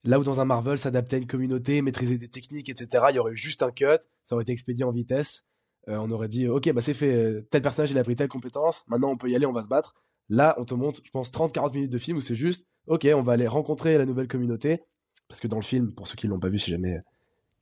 [0.02, 3.18] Là où dans un Marvel, s'adapter à une communauté, maîtriser des techniques, etc., il y
[3.18, 5.44] aurait eu juste un cut, ça aurait été expédié en vitesse.
[5.88, 8.28] Euh, on aurait dit, ok, bah c'est fait, euh, tel personnage il a pris telle
[8.28, 9.94] compétence, maintenant on peut y aller, on va se battre.
[10.28, 13.22] Là, on te montre, je pense, 30-40 minutes de film où c'est juste, ok, on
[13.22, 14.82] va aller rencontrer la nouvelle communauté.
[15.30, 16.98] Parce que dans le film, pour ceux qui l'ont pas vu, si jamais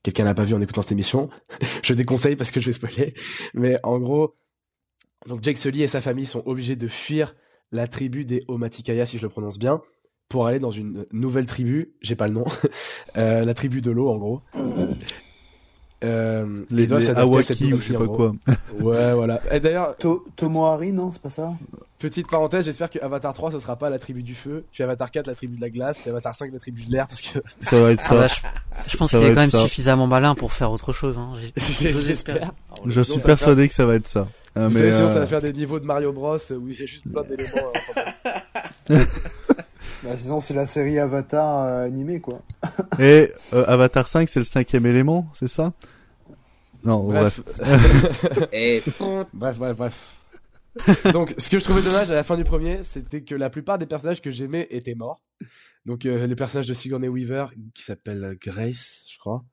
[0.03, 1.29] quelqu'un l'a pas vu en écoutant cette émission,
[1.83, 3.13] je déconseille parce que je vais spoiler.
[3.53, 4.35] Mais en gros,
[5.27, 7.37] donc Jake Sully et sa famille sont obligés de fuir
[7.71, 9.83] la tribu des Omatikaya, si je le prononce bien,
[10.31, 12.47] pour aller dans une nouvelle tribu, j'ai pas le nom,
[13.19, 14.43] euh, la tribu de l'eau en gros.
[16.05, 18.33] Euh, les, les Awaki ou je sais pas quoi.
[18.81, 19.41] ouais, voilà.
[19.51, 21.55] Et d'ailleurs, to Tomohari, non, c'est pas ça?
[21.99, 25.11] Petite parenthèse, j'espère que Avatar 3 ce sera pas la tribu du feu, puis Avatar
[25.11, 27.41] 4 la tribu de la glace, puis Avatar 5 la tribu de l'air parce que
[27.61, 28.15] ça va être ça.
[28.15, 31.33] Ah bah, je, pense qu'il est quand même suffisamment malin pour faire autre chose hein.
[31.57, 32.53] J'espère.
[32.87, 34.29] Je suis persuadé que ça va être ça.
[34.55, 36.87] Vous mais savez, ça va faire des niveaux de Mario Bros où il y a
[36.87, 37.73] juste plein d'éléments.
[38.91, 39.05] Hein,
[40.03, 42.43] bah, sinon, c'est la série Avatar euh, animée, quoi.
[42.99, 45.73] Et euh, Avatar 5, c'est le cinquième élément, c'est ça?
[46.85, 47.41] Non, bref.
[49.35, 49.59] Bref.
[49.59, 50.17] bref, bref,
[51.13, 53.79] Donc, ce que je trouvais dommage à la fin du premier, c'était que la plupart
[53.79, 55.21] des personnages que j'aimais étaient morts.
[55.87, 59.45] Donc, euh, le personnage de Sigourney Weaver, qui s'appelle Grace, je crois.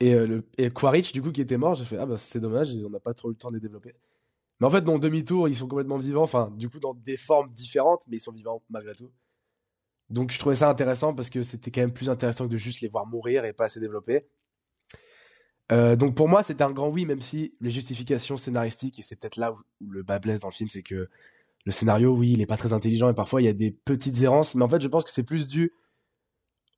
[0.00, 2.70] Et, le, et Quaritch, du coup, qui était mort, j'ai fait, ah bah c'est dommage,
[2.84, 3.94] on n'a pas trop eu le temps de les développer.
[4.60, 7.50] Mais en fait, dans demi-tour, ils sont complètement vivants, enfin, du coup, dans des formes
[7.52, 9.10] différentes, mais ils sont vivants malgré tout.
[10.10, 12.80] Donc je trouvais ça intéressant parce que c'était quand même plus intéressant que de juste
[12.80, 14.26] les voir mourir et pas assez développer.
[15.72, 19.16] Euh, donc pour moi, c'était un grand oui, même si les justifications scénaristiques, et c'est
[19.16, 21.08] peut-être là où, le bas blesse dans le film, c'est que
[21.64, 24.20] le scénario, oui, il est pas très intelligent et parfois il y a des petites
[24.22, 25.72] errances, mais en fait, je pense que c'est plus dû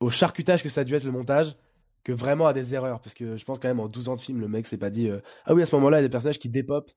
[0.01, 1.57] au charcutage que ça a dû être le montage
[2.05, 3.01] que vraiment à des erreurs.
[3.01, 4.90] Parce que je pense quand même en 12 ans de film, le mec s'est pas
[4.90, 6.92] dit euh, Ah oui, à ce moment-là, il y a des personnages qui dépopent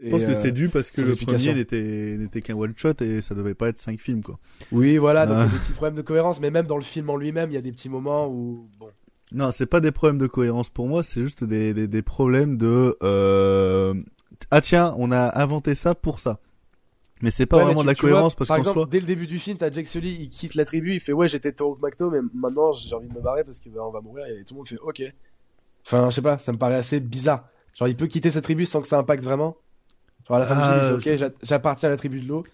[0.00, 2.94] je pense que c'est euh, dû parce que le premier n'était n'était qu'un one shot
[3.00, 4.38] et ça devait pas être cinq films quoi.
[4.72, 5.52] Oui voilà donc il y a ah.
[5.52, 7.62] des petits problèmes de cohérence mais même dans le film en lui-même il y a
[7.62, 8.88] des petits moments où bon.
[9.32, 12.56] Non c'est pas des problèmes de cohérence pour moi c'est juste des, des, des problèmes
[12.56, 13.94] de euh...
[14.50, 16.40] ah tiens on a inventé ça pour ça.
[17.22, 19.56] Mais c'est pas vraiment de la cohérence parce par exemple, dès le début du film,
[19.56, 22.72] t'as Jack Sully, il quitte la tribu, il fait ouais j'étais Toro McTo, mais maintenant
[22.72, 24.66] j'ai envie de me barrer parce que bah, on va mourir et tout le monde
[24.66, 25.02] fait ok.
[25.86, 27.46] Enfin je sais pas, ça me paraît assez bizarre.
[27.74, 29.56] Genre il peut quitter sa tribu sans que ça impacte vraiment.
[30.28, 32.44] Genre à la fin ah, ok, j'appartiens à la tribu de l'eau.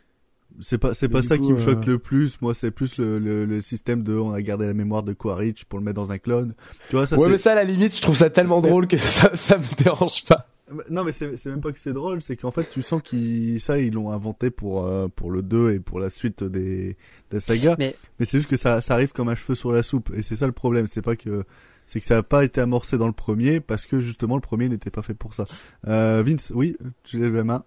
[0.61, 2.41] C'est pas, c'est pas ça qui me choque euh, le plus.
[2.43, 5.79] Moi, c'est plus le, le, système de, on a gardé la mémoire de Quaritch pour
[5.79, 6.55] le mettre dans un clone.
[6.91, 8.99] Tu vois, ça, ouais, mais ça, à la limite, je trouve ça tellement drôle que
[8.99, 10.47] ça, ça me dérange pas.
[10.91, 13.61] Non, mais c'est, c'est même pas que c'est drôle, c'est qu'en fait, tu sens qu'ils,
[13.61, 16.97] ça, ils l'ont inventé pour, euh, pour le 2 et pour la suite des,
[17.31, 17.77] des sagas.
[17.79, 20.11] Mais, mais c'est juste que ça, ça arrive comme un cheveu sur la soupe.
[20.15, 20.87] Et c'est ça le problème.
[20.87, 21.45] C'est pas que,
[21.87, 24.69] c'est que ça n'a pas été amorcé dans le premier parce que justement le premier
[24.69, 25.47] n'était pas fait pour ça.
[25.87, 27.65] Euh, Vince, oui, tu lèves la main.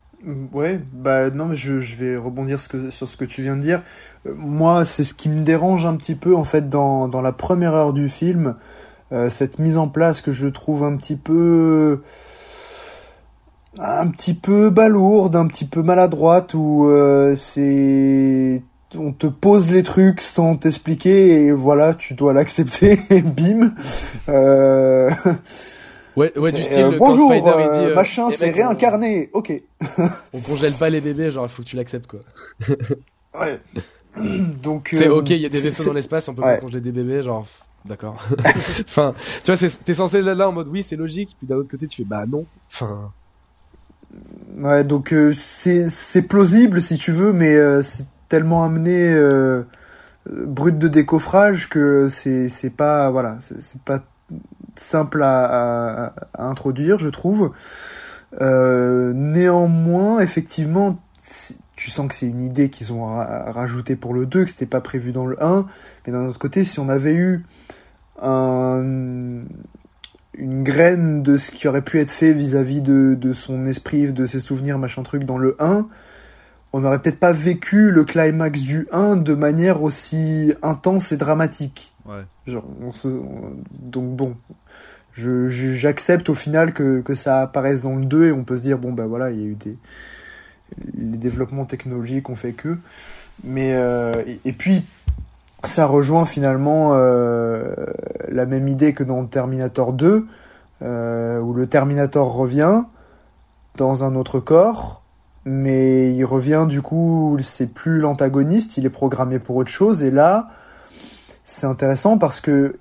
[0.54, 3.84] Ouais, bah non, mais je, vais rebondir sur ce que tu viens de dire.
[4.25, 7.32] Euh, moi, c'est ce qui me dérange un petit peu en fait dans, dans la
[7.32, 8.56] première heure du film,
[9.12, 12.01] euh, cette mise en place que je trouve un petit peu
[13.78, 16.89] un petit peu balourde, un petit peu maladroite où
[17.36, 18.63] c'est
[18.97, 23.73] on te pose les trucs sans t'expliquer et voilà, tu dois l'accepter et bim.
[24.29, 25.12] Euh...
[26.15, 26.79] Ouais, ouais, du style.
[26.79, 29.29] Euh, bonjour, Spider, il dit, euh, euh, machin, c'est réincarné.
[29.34, 29.51] Ok.
[30.34, 32.21] on congèle pas les bébés, genre il faut que tu l'acceptes quoi.
[33.39, 33.60] ouais.
[34.62, 36.55] Donc, C'est ok, il y a des vaisseaux dans l'espace, on peut Ouais.
[36.55, 37.45] pas congeler des bébés, genre,
[37.84, 38.15] d'accord.
[38.81, 41.69] enfin, tu vois, t'es censé être là en mode oui, c'est logique, puis d'un autre
[41.69, 42.45] côté, tu fais bah non.
[42.71, 43.12] Enfin,
[44.62, 49.63] Ouais, donc euh, c'est c'est plausible si tu veux, mais euh, c'est tellement amené euh,
[50.29, 54.03] brut de décoffrage que c'est pas voilà, c'est pas
[54.75, 57.51] simple à, introduire, je trouve.
[58.41, 60.99] Euh, néanmoins, effectivement,
[61.75, 64.65] tu sens que c'est une idée qu'ils ont ra- rajoutée pour le 2, que c'était
[64.65, 65.65] pas prévu dans le 1.
[66.05, 67.45] Mais d'un autre côté, si on avait eu
[68.21, 68.83] un,
[70.38, 74.25] une graine de ce qui aurait pu être fait vis-à-vis de, de son esprit, de
[74.25, 75.88] ses souvenirs, machin truc dans le 1,
[76.75, 81.93] on n'aurait peut-être pas vécu le climax du 1 de manière aussi intense et dramatique.
[82.05, 82.23] Ouais.
[82.47, 84.35] Genre, on se- on- donc bon,
[85.13, 88.77] j'accepte au final que, que ça apparaisse dans le 2 et on peut se dire,
[88.77, 89.77] bon ben voilà, il y a eu des...
[90.97, 92.77] Les développements technologiques ont fait que...
[93.43, 93.73] Mais...
[93.75, 94.85] euh, et, et puis,
[95.63, 97.73] ça rejoint finalement euh,
[98.27, 100.25] la même idée que dans Terminator 2,
[100.81, 102.83] euh, où le Terminator revient
[103.77, 105.01] dans un autre corps,
[105.45, 110.12] mais il revient du coup, c'est plus l'antagoniste, il est programmé pour autre chose, et
[110.12, 110.49] là,
[111.43, 112.79] c'est intéressant parce que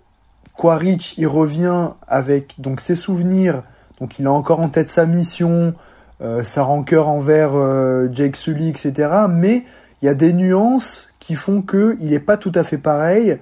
[0.56, 3.62] Quaritch, il revient avec donc ses souvenirs,
[4.00, 5.74] donc il a encore en tête sa mission,
[6.22, 9.10] euh, sa rancœur envers euh, Jake Sully, etc.
[9.28, 9.64] Mais
[10.00, 13.38] il y a des nuances qui font que il est pas tout à fait pareil.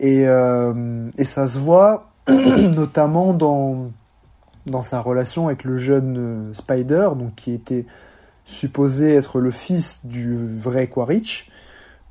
[0.00, 3.90] Et, euh, ça se voit notamment dans
[4.66, 7.86] dans sa relation avec le jeune Spider, donc qui était
[8.46, 11.48] supposé être le fils du vrai Quaritch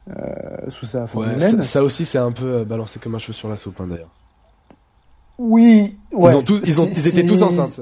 [0.10, 1.58] euh, sous sa forme ouais, humaine.
[1.58, 3.88] ça, ça aussi, c'est un peu euh, balancé comme un cheveu sur la soupe, hein,
[3.88, 4.12] d'ailleurs.
[5.38, 6.32] Oui, ouais.
[6.32, 7.82] ils, ont tous, ils, ont, C'est- ils étaient tous enceintes.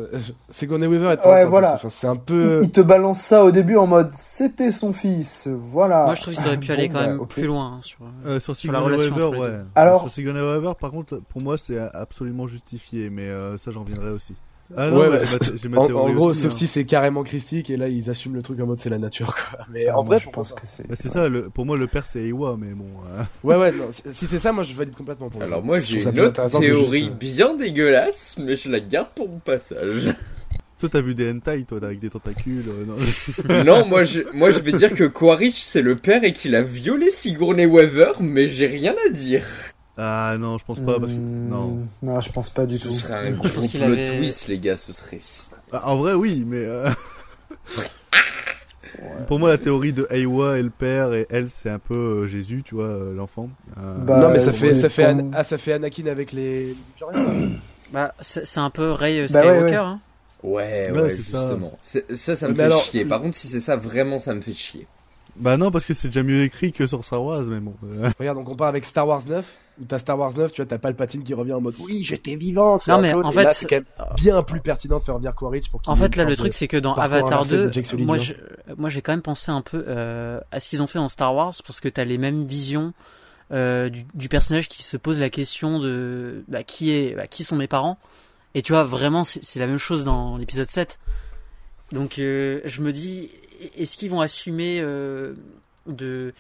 [0.50, 1.74] Sigourney Weaver était Ouais, enceinte voilà.
[1.76, 2.58] Enfin, c'est un peu.
[2.62, 6.06] Il, il te balance ça au début en mode c'était son fils, voilà.
[6.06, 8.00] Moi, je trouve qu'ils auraient pu Bon, aller quand bah, même plus loin hein, sur,
[8.26, 9.54] Euh, sur sur la relation Weaver, ouais.
[9.76, 13.84] Alors- Sur Sigourney Weaver, par contre, pour moi, c'est absolument justifié, mais euh, ça, j'en
[13.84, 14.34] viendrai aussi.
[14.76, 16.52] Ah non, ouais, bah, j'ai ma- c'est- j'ai ma en, théorie en gros, aussi, sauf
[16.52, 16.56] hein.
[16.56, 19.36] si c'est carrément christique et là ils assument le truc en mode c'est la nature
[19.36, 19.60] quoi.
[19.72, 20.88] Mais Ah, en vrai, je pense pas que c'est.
[20.88, 22.86] Bah, c'est ça, le, pour moi, le père, c'est Ewa, mais bon.
[23.12, 25.86] euh, Ouais, ouais, non, si- c'est ça, moi je valide complètement pour Alors moi Je
[25.86, 29.40] j'ai ça une autre théorie juste, euh, bien dégueulasse, mais je la garde pour mon
[29.40, 30.10] passage.
[30.80, 32.66] Toi, t'as vu des hentai, toi, avec des tentacules.
[32.68, 33.64] euh, non.
[33.64, 36.62] non, moi je, moi je vais dire que Quaritch c'est le père et qu'il a
[36.62, 39.46] violé Sigourney Weaver, mais j'ai rien à dire.
[39.98, 41.18] Ah non, je pense pas, parce que.
[41.18, 41.78] Hmm, Non.
[42.02, 42.94] Non, je pense pas du Ce tout.
[42.94, 45.20] serait un gros plot avait- twist les gars, ce serait...
[45.72, 46.64] Ah, en vrai, oui, mais.
[46.66, 46.90] euh,
[49.28, 52.28] Pour moi, la théorie de Ewa et le père, et elle, c'est un peu euh,
[52.28, 53.50] Jésus, tu vois, euh, l'enfant.
[53.80, 56.76] Euh, Bah, non, mais ça fait, ça fait, An- ah, ça fait Anakin avec les.
[57.92, 59.72] Bah, c'est c'est un peu Ray euh, Bah ouais, Skywalker.
[59.74, 59.78] ouais.
[59.78, 60.00] Hein.
[60.44, 61.48] Ouais, Ouais, ouais, c'est ça.
[61.48, 61.78] justement.
[61.82, 63.06] C'est- Ça, ça me Mais fait alors- chier.
[63.06, 64.88] Par contre, si c'est ça, vraiment, ça me fait chier.
[65.36, 67.74] Bah non, parce que c'est déjà mieux écrit que sur Star Wars, mais bon.
[68.20, 69.46] Regarde, on compare avec Star Wars 9,
[69.82, 72.36] où t'as Star Wars 9, tu vois, t'as Palpatine qui revient en mode oui, j'étais
[72.36, 75.00] vivant, c'est Non, un mais en Et fait, là, c'est quand même bien plus pertinent
[75.00, 76.94] de faire revenir Quaritch pour qu'il En ait fait, là, le truc, c'est que dans
[76.94, 78.36] Avatar inversé de 2, Jake Sully, moi, tu
[78.68, 81.10] je, moi, j'ai quand même pensé un peu euh, à ce qu'ils ont fait dans
[81.10, 82.94] Star Wars, parce que t'as les mêmes visions
[83.52, 87.44] euh, du, du personnage qui se pose la question de bah, qui est, bah, qui
[87.44, 87.98] sont mes parents.
[88.56, 91.00] Et tu vois, vraiment, c'est c'est la même chose dans l'épisode 7.
[91.92, 93.30] Donc, euh, je me dis,
[93.78, 95.34] est-ce qu'ils vont assumer euh,
[95.88, 96.34] de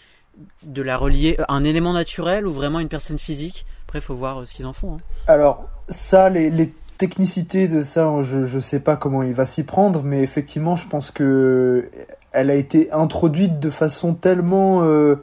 [0.64, 3.66] de la relier à un élément naturel ou vraiment une personne physique?
[3.86, 4.96] Après, faut voir euh, ce qu'ils en font.
[4.96, 4.98] hein.
[5.28, 9.64] Alors, ça, les, les technicités de ça, je, je sais pas comment il va s'y
[9.64, 11.90] prendre, mais effectivement, je pense que
[12.32, 15.18] elle a été introduite de façon tellement euh,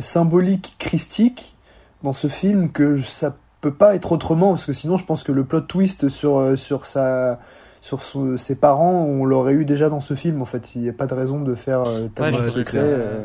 [0.00, 1.56] symbolique, christique
[2.02, 5.30] dans ce film que ça peut pas être autrement, parce que sinon, je pense que
[5.30, 7.38] le plot twist sur, euh, sur sa
[7.80, 10.42] sur son- ses parents, on l'aurait eu déjà dans ce film.
[10.42, 12.64] En fait, il n'y a pas de raison de faire euh, Ouais, tellement je de
[12.64, 13.24] ça, euh.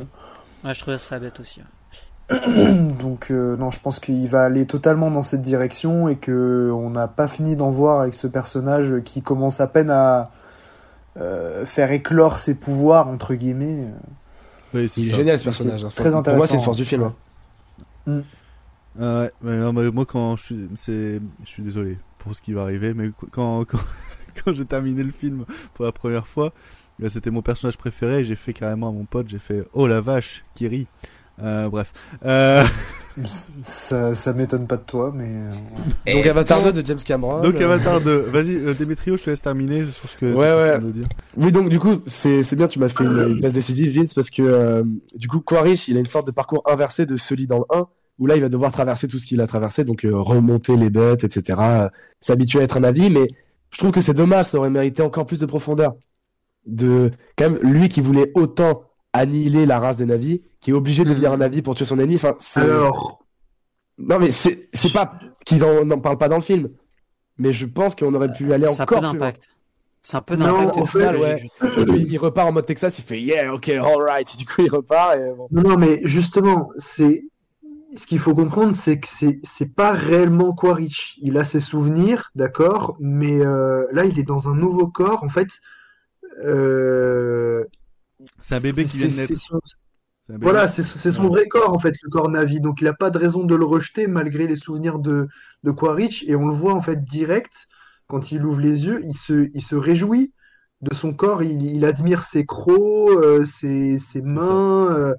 [0.63, 1.59] ouais, je trouvais ça bête aussi.
[1.61, 1.65] ouais.
[3.01, 6.89] Donc euh, non, je pense qu'il va aller totalement dans cette direction et que on
[6.89, 10.31] n'a pas fini d'en voir avec ce personnage qui commence à peine à
[11.17, 13.87] euh, faire éclore ses pouvoirs entre guillemets.
[14.73, 15.17] oui, c'est Il est ça.
[15.17, 15.83] génial ce personnage.
[15.83, 15.89] hein.
[15.93, 16.59] très Pour moi, c'est une intéressant.
[16.59, 17.11] force du film.
[18.07, 18.21] hein.
[18.99, 22.41] Ah ouais, mais non, mais moi quand je suis, c'est, je suis désolé pour ce
[22.41, 23.79] qui va arriver, mais quand quand,
[24.45, 26.53] quand j'ai terminé le film pour la première fois,
[26.99, 28.19] là, c'était mon personnage préféré.
[28.19, 30.87] et J'ai fait carrément à mon pote, j'ai fait oh la vache, qui rit.
[31.41, 31.91] Euh, bref.
[32.25, 32.63] Euh,
[33.61, 35.51] Ça, ça m'étonne pas de toi, mais euh,
[36.15, 37.41] Donc Et Avatar bon, 2 de James Cameron.
[37.41, 38.17] donc euh, Avatar 2.
[38.21, 40.69] Vas-y, euh, Démétrio, je te laisse terminer sur ce que Ouais, tu as ouais.
[40.71, 41.05] à nous dire.
[41.37, 44.15] Oui, donc du coup, c'est c'est bien, tu m'as fait une, une passe décisive, Vince,
[44.15, 44.83] parce que euh,
[45.15, 47.85] du coup, Quaritch, il a une sorte de parcours inversé de celui dans le 1,
[48.17, 50.89] où là, il va devoir traverser tout ce qu'il a traversé, donc euh, remonter les
[50.89, 53.27] bêtes, etc., euh, s'habituer à être un Navi, mais
[53.73, 55.95] je trouve que c'est dommage, ça aurait mérité encore plus de profondeur.
[56.65, 61.03] De, quand même, lui qui voulait autant annihiler la race des Navis, qui est obligé
[61.03, 62.15] de devenir un Navi pour tuer son ennemi.
[62.15, 63.25] Enfin, c'est- Alors,
[63.97, 66.69] non mais c'est c'est pas qu'ils en, n'en parlent pas dans le film,
[67.37, 69.27] mais je pense qu'on aurait pu aller Ça a peu encore plus loin.
[69.27, 69.49] d'impact.
[70.01, 70.77] C'est un peu d'impact.
[70.77, 71.49] Au final, fait, ouais.
[71.59, 74.37] Parce qu'il- il repart en mode Texas, il fait yeah, ok, alright.
[74.37, 75.47] Du coup, il repart et bon.
[75.51, 77.23] non, non, mais justement, c'est
[77.97, 81.17] ce qu'il faut comprendre, c'est que c'est pas réellement Quaritch.
[81.21, 85.23] Il a ses souvenirs, d'accord, mais euh, là, il est dans un nouveau corps.
[85.23, 85.47] En fait,
[86.43, 87.63] euh,
[88.41, 89.33] C'est un bébé qui vient de naître.
[89.35, 89.59] son-.
[90.41, 91.29] Voilà, c'est c'est son Ouais.
[91.29, 92.59] vrai corps en fait, le corps Navi.
[92.61, 95.27] Donc il n'a pas de raison de le rejeter malgré les souvenirs de,
[95.63, 96.23] de Quaritch.
[96.27, 97.67] Et on le voit en fait direct
[98.07, 100.33] quand il ouvre les yeux, il se, il se réjouit
[100.81, 101.43] de son corps.
[101.43, 105.13] Il, il admire ses crocs, euh, ses, ses mains.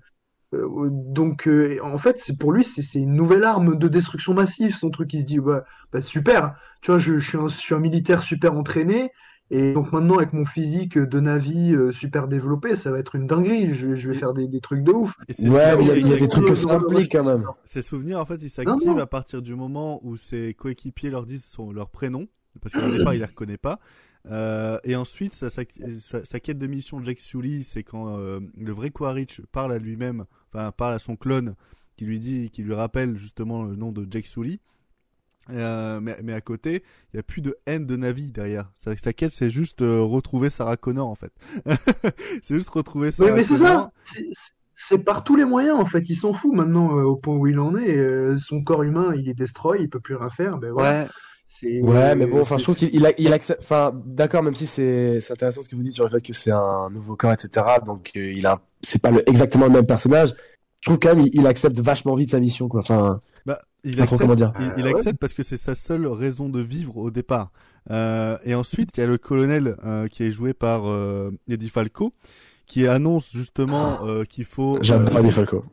[0.55, 4.75] Euh, donc euh, en fait, c'est pour lui, c'est une nouvelle arme de destruction massive.
[4.77, 6.55] Son truc, il se dit bah, bah, super.
[6.83, 9.11] Tu vois, je, je suis un, je suis un militaire super entraîné.
[9.51, 13.27] Et donc maintenant, avec mon physique de Navi euh, super développé, ça va être une
[13.27, 13.75] dinguerie.
[13.75, 15.15] Je, je vais faire des, des trucs de ouf.
[15.51, 17.25] Ouais, mais il y a- c'est- il y a des trucs que ça implique quand
[17.25, 17.47] même.
[17.65, 21.45] Ces souvenirs, en fait, ils s'activent à partir du moment où ses coéquipiers leur disent
[21.45, 22.27] son, leur prénom,
[22.63, 23.81] parce qu'au départ, il les reconnaît pas.
[24.31, 25.63] Euh, et ensuite, sa, sa,
[26.01, 29.79] sa- sa quête de mission Jack Sully, c'est quand euh, le vrai Quaritch parle à
[29.79, 30.25] lui-même,
[30.55, 31.55] enfin parle à son clone,
[31.97, 34.61] qui lui dit, qui lui rappelle justement le nom de Jack Sully.
[35.51, 36.83] Euh, mais, mais à côté,
[37.13, 38.73] il y a plus de haine de Navi derrière.
[38.79, 41.33] Sa, sa quête, c'est juste euh, retrouver Sarah Connor en fait.
[42.43, 43.91] c'est juste retrouver Oui, Sarah mais c'est ça.
[44.05, 44.27] C'est-
[44.77, 46.09] C'est par tous les moyens en fait.
[46.09, 47.97] Il s'en fout maintenant euh, au point où il en est.
[47.97, 50.59] Euh, son corps humain, il est destroy, il peut plus rien faire.
[50.59, 51.05] Ben voilà.
[51.05, 51.09] Ouais.
[51.47, 51.81] C'est.
[51.83, 53.63] Ouais, mais bon, enfin, je trouve qu'il il, a- il accepte.
[53.63, 56.33] Enfin, d'accord, même si c'est c'est intéressant ce que vous dites sur le fait que
[56.33, 57.65] c'est un nouveau corps, etc.
[57.87, 60.35] Donc, euh, il a, c'est pas le- exactement le même personnage.
[60.81, 62.81] Je trouve quand même il, il accepte vachement vite sa mission, quoi.
[62.81, 64.53] Enfin, Bah, il accepte, comment dire.
[64.59, 64.91] il, il Euh, ouais.
[64.95, 67.53] accepte parce que c'est sa seule raison de vivre au départ.
[67.91, 71.69] Euh, et ensuite, il y a le colonel euh, qui est joué par euh, Eddie
[71.69, 72.13] Falco,
[72.67, 74.79] qui annonce justement euh, qu'il faut.
[74.81, 75.65] j'adore euh, Eddie Falco.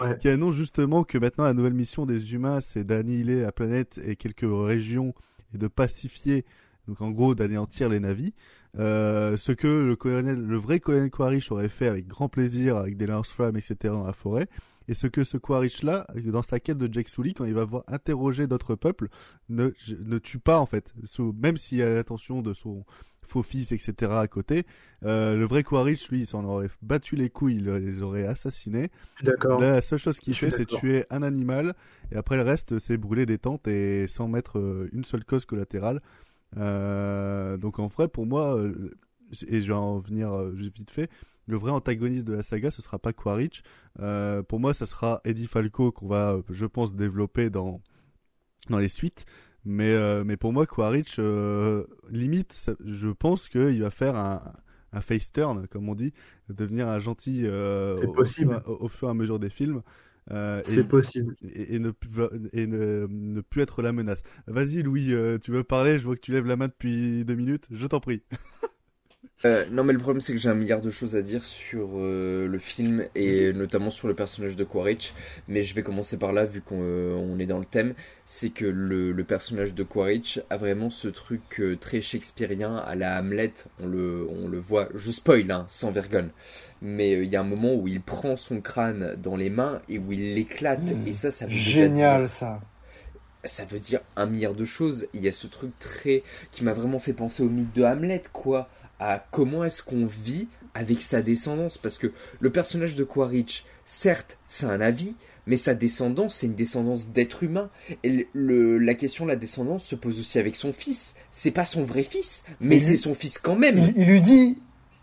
[0.00, 0.18] Ouais.
[0.20, 4.16] qui annonce justement que maintenant la nouvelle mission des humains, c'est d'annihiler la planète et
[4.16, 5.14] quelques régions
[5.54, 6.44] et de pacifier,
[6.88, 8.32] donc en gros d'anéantir les navis.
[8.78, 12.96] Euh, ce que le colonel, le vrai colonel Quaritch aurait fait avec grand plaisir, avec
[12.96, 13.76] des lance-flammes, etc.
[13.84, 14.48] dans la forêt.
[14.88, 17.84] Et ce que ce Quaritch-là, dans sa quête de Jack Sully, quand il va voir
[17.86, 19.08] interroger d'autres peuples,
[19.48, 19.70] ne,
[20.04, 20.92] ne tue pas en fait.
[21.18, 22.84] Même s'il a l'intention de son
[23.26, 24.12] faux fils, etc.
[24.12, 24.64] à côté,
[25.04, 28.90] euh, le vrai Quaritch, lui, il s'en aurait battu les couilles, il les aurait assassinés.
[29.22, 29.60] D'accord.
[29.60, 31.74] La seule chose qu'il fait, c'est tuer un animal,
[32.12, 35.44] et après le reste, c'est brûler des tentes et sans mettre euh, une seule cause
[35.44, 36.00] collatérale.
[36.56, 38.62] Euh, donc en vrai, pour moi,
[39.48, 41.10] et je vais en venir vite fait,
[41.46, 43.62] le vrai antagoniste de la saga, ce sera pas Quaritch.
[44.00, 47.80] Euh, pour moi, ça sera Eddie Falco qu'on va, je pense, développer dans
[48.70, 49.24] dans les suites.
[49.64, 54.42] Mais euh, mais pour moi, Quaritch, euh, limite, ça- je pense qu'il va faire un
[54.92, 56.12] un face turn, comme on dit,
[56.48, 58.60] devenir un gentil au, possible.
[58.64, 59.82] fur, au fur et à mesure des films.
[60.62, 61.34] C'est possible.
[61.42, 61.90] et, et ne,
[62.52, 64.22] et ne, ne plus être la menace.
[64.46, 65.98] Vas-y Louis, tu veux parler?
[65.98, 67.66] Je vois que tu lèves la main depuis deux minutes.
[67.70, 68.22] Je t'en prie.
[69.46, 71.90] Euh, non, mais le problème, c'est que j'ai un milliard de choses à dire sur
[71.98, 75.12] euh, le film et notamment sur le personnage de Quaritch.
[75.48, 77.94] Mais je vais commencer par là, vu qu'on euh, on est dans le thème.
[78.24, 83.18] C'est que le, le personnage de Quaritch a vraiment ce truc très shakespearien à la
[83.20, 83.52] Hamlet.
[83.78, 86.30] On le, on le voit, je spoil, hein, sans vergogne.
[86.80, 89.98] Mais il y a un moment où il prend son crâne dans les mains et
[89.98, 90.96] où il l'éclate.
[91.04, 92.60] Et ça, ça Génial ça.
[93.44, 95.06] ça veut dire un milliard de choses.
[95.12, 98.22] Il y a ce truc très qui m'a vraiment fait penser au mythe de Hamlet,
[98.32, 98.70] quoi.
[99.00, 101.78] À comment est-ce qu'on vit avec sa descendance.
[101.78, 105.14] Parce que le personnage de Quaritch, certes, c'est un avis,
[105.46, 107.70] mais sa descendance, c'est une descendance d'être humain.
[108.02, 111.14] Et le- la question de la descendance se pose aussi avec son fils.
[111.32, 113.76] C'est pas son vrai fils, mais c'est son fils quand même.
[113.76, 114.58] Il, il lui dit,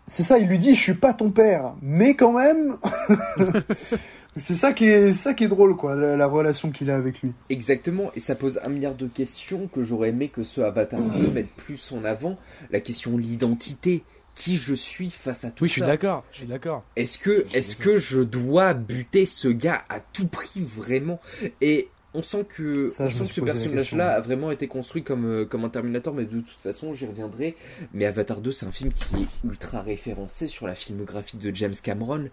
[0.08, 2.76] c'est ça, il lui dit, je suis pas ton père, mais quand même.
[4.36, 6.96] c'est ça qui est, c'est ça qui est drôle quoi, la, la relation qu'il a
[6.96, 7.32] avec lui.
[7.50, 11.30] Exactement, et ça pose un milliard de questions que j'aurais aimé que ce Avatar 2
[11.30, 12.38] mette plus en avant.
[12.70, 14.04] La question de l'identité.
[14.34, 16.24] Qui je suis face à tout Oui, je suis ça d'accord.
[16.32, 16.84] Je suis d'accord.
[16.96, 21.20] Est-ce que, est-ce que je dois buter ce gars à tout prix vraiment?
[21.60, 25.24] Et on sent que, Ça, on sent que ce personnage-là a vraiment été construit comme,
[25.24, 27.56] euh, comme un Terminator, mais de toute façon, j'y reviendrai.
[27.94, 31.74] Mais Avatar 2, c'est un film qui est ultra référencé sur la filmographie de James
[31.82, 32.28] Cameron.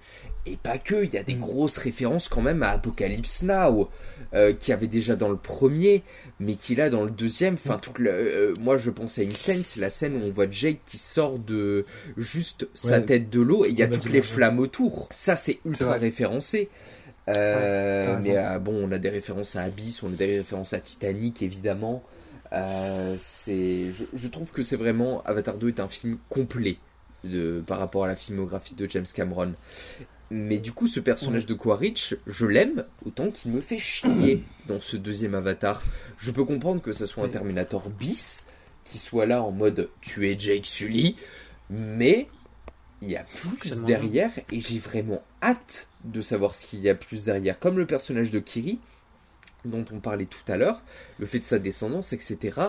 [0.46, 3.90] Et pas que, il y a des grosses références quand même à Apocalypse Now,
[4.34, 6.04] euh, qui avait déjà dans le premier,
[6.40, 7.54] mais qu'il a dans le deuxième.
[7.54, 10.32] Enfin, toute la- euh, moi, je pense à une scène, c'est la scène où on
[10.32, 11.86] voit Jake qui sort de
[12.18, 15.08] juste sa tête de l'eau et il y a toutes les flammes autour.
[15.12, 16.70] Ça, c'est ultra référencé.
[17.30, 20.74] Euh, Ouais, mais euh, bon, on a des références à Abyss, on a des références
[20.74, 22.04] à Titanic, évidemment.
[22.54, 26.78] Euh, c'est, je, je trouve que c'est vraiment Avatar 2 est un film complet.
[27.24, 29.54] de, par rapport à la filmographie de James Cameron.
[30.32, 34.80] Mais du coup, ce personnage de Quaritch, je l'aime autant qu'il me fait chier dans
[34.80, 35.84] ce deuxième Avatar.
[36.18, 38.46] Je peux comprendre que ça soit un Terminator bis,
[38.86, 41.16] qui soit là en mode tu es Jake Sully,
[41.70, 42.28] mais
[43.02, 46.96] il y a plus derrière et j'ai vraiment hâte de savoir ce qu'il y a
[46.96, 47.60] plus derrière.
[47.60, 48.80] Comme le personnage de Kiri,
[49.66, 50.82] dont on parlait tout à l'heure,
[51.18, 52.60] le fait de sa descendance, etc.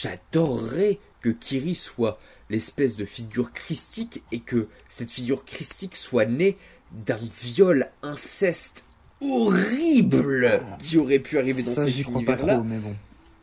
[0.00, 2.18] J'adorerais que Kiri soit
[2.50, 6.56] l'espèce de figure christique et que cette figure christique soit née
[6.92, 8.84] d'un viol inceste
[9.20, 12.56] horrible qui aurait pu arriver dans Ça, univers-là.
[12.56, 12.96] bon.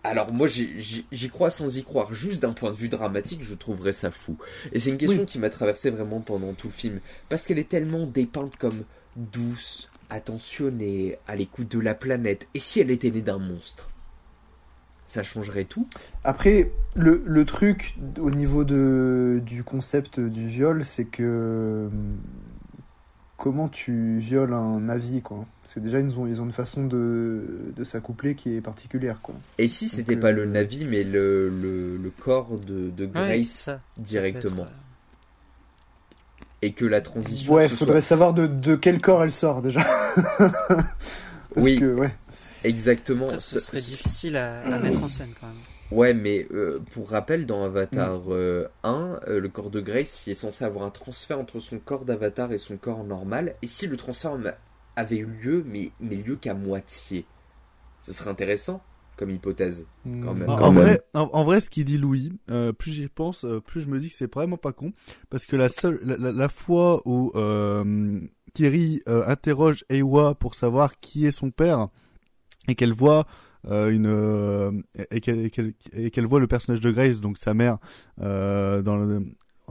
[0.05, 3.91] Alors moi j'y- crois sans y croire, juste d'un point de vue dramatique je trouverais
[3.91, 4.37] ça fou.
[4.71, 5.25] Et c'est une question Oui.
[5.25, 8.83] qui m'a traversé vraiment pendant tout le film, parce qu'elle est tellement dépeinte comme
[9.15, 13.89] douce, attentionnée, à l'écoute de la planète, et si elle était née d'un monstre?
[15.07, 15.87] Ça changerait tout.
[16.23, 22.17] Après, le, le truc au niveau de, du concept du viol, c'est que hum,
[23.37, 25.45] comment tu violes un avis, quoi.
[25.61, 27.43] Parce que déjà, ils ont, ils ont une façon de,
[27.75, 29.35] de s'accoupler qui est particulière, quoi.
[29.57, 33.05] Et si c'était Donc, pas euh, le Navi, mais le, le, le corps de, de
[33.05, 34.67] Grace ça directement
[36.61, 37.53] Et que la transition...
[37.53, 39.81] Ouais, faudrait soit- savoir de, de quel corps elle sort, déjà.
[40.67, 40.87] Parce
[41.57, 41.79] Oui.
[41.79, 42.13] que, ouais.
[42.63, 43.25] Exactement.
[43.25, 45.55] Après, ce serait difficile à, à mettre en scène quand même.
[45.91, 50.31] Ouais, mais euh, pour rappel, dans Avatar euh, 1, euh, le corps de Grace il
[50.31, 53.55] est censé avoir un transfert entre son corps d'Avatar et son corps normal.
[53.61, 54.37] Et si le transfert
[54.95, 57.25] avait eu lieu, mais, mais lieu qu'à moitié,
[58.03, 58.81] ce serait intéressant
[59.15, 59.85] comme hypothèse.
[60.21, 60.49] Quand même.
[60.49, 60.83] En, quand en même.
[60.83, 63.87] vrai, en, en vrai, ce qu'il dit Louis, euh, plus j'y pense, euh, plus je
[63.87, 64.91] me dis que c'est vraiment pas con,
[65.29, 68.19] parce que la seule, la, la- la fois où euh,
[68.53, 71.87] Kiri euh, interroge Ewa pour savoir qui est son père
[72.67, 73.27] et qu'elle voit
[73.69, 74.71] une euh,
[75.11, 77.77] et qu'elle qu'elle voit le personnage de Grace, donc sa mère,
[78.21, 79.25] euh, dans le-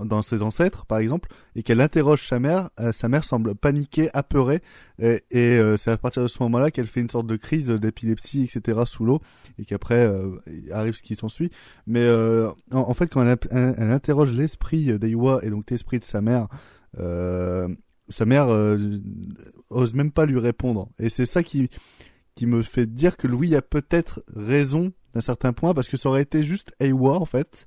[0.05, 4.11] dans ses ancêtres, par exemple, et qu'elle interroge sa mère, euh, sa mère semble paniquée,
[4.13, 4.61] apeurée,
[4.99, 7.69] et, et, euh, c'est à partir de ce moment-là qu'elle fait une sorte de crise
[7.69, 9.21] d'épilepsie, etc., sous l'eau,
[9.57, 10.31] et qu'après euh,
[10.73, 11.51] arrive ce qui s'ensuit.
[11.87, 16.05] Mais euh, en, en fait, quand elle, elle- interroge l'esprit d'Eiwa et donc l'esprit de
[16.05, 16.49] sa mère,
[16.99, 17.69] euh,
[18.09, 18.99] sa mère euh,
[19.71, 20.89] ose même pas lui répondre.
[20.99, 21.71] Et c'est ça qui
[22.35, 26.09] qui me fait dire que Louis a peut-être raison d'un certain point parce que ça
[26.09, 27.67] aurait été juste Eiwa en fait.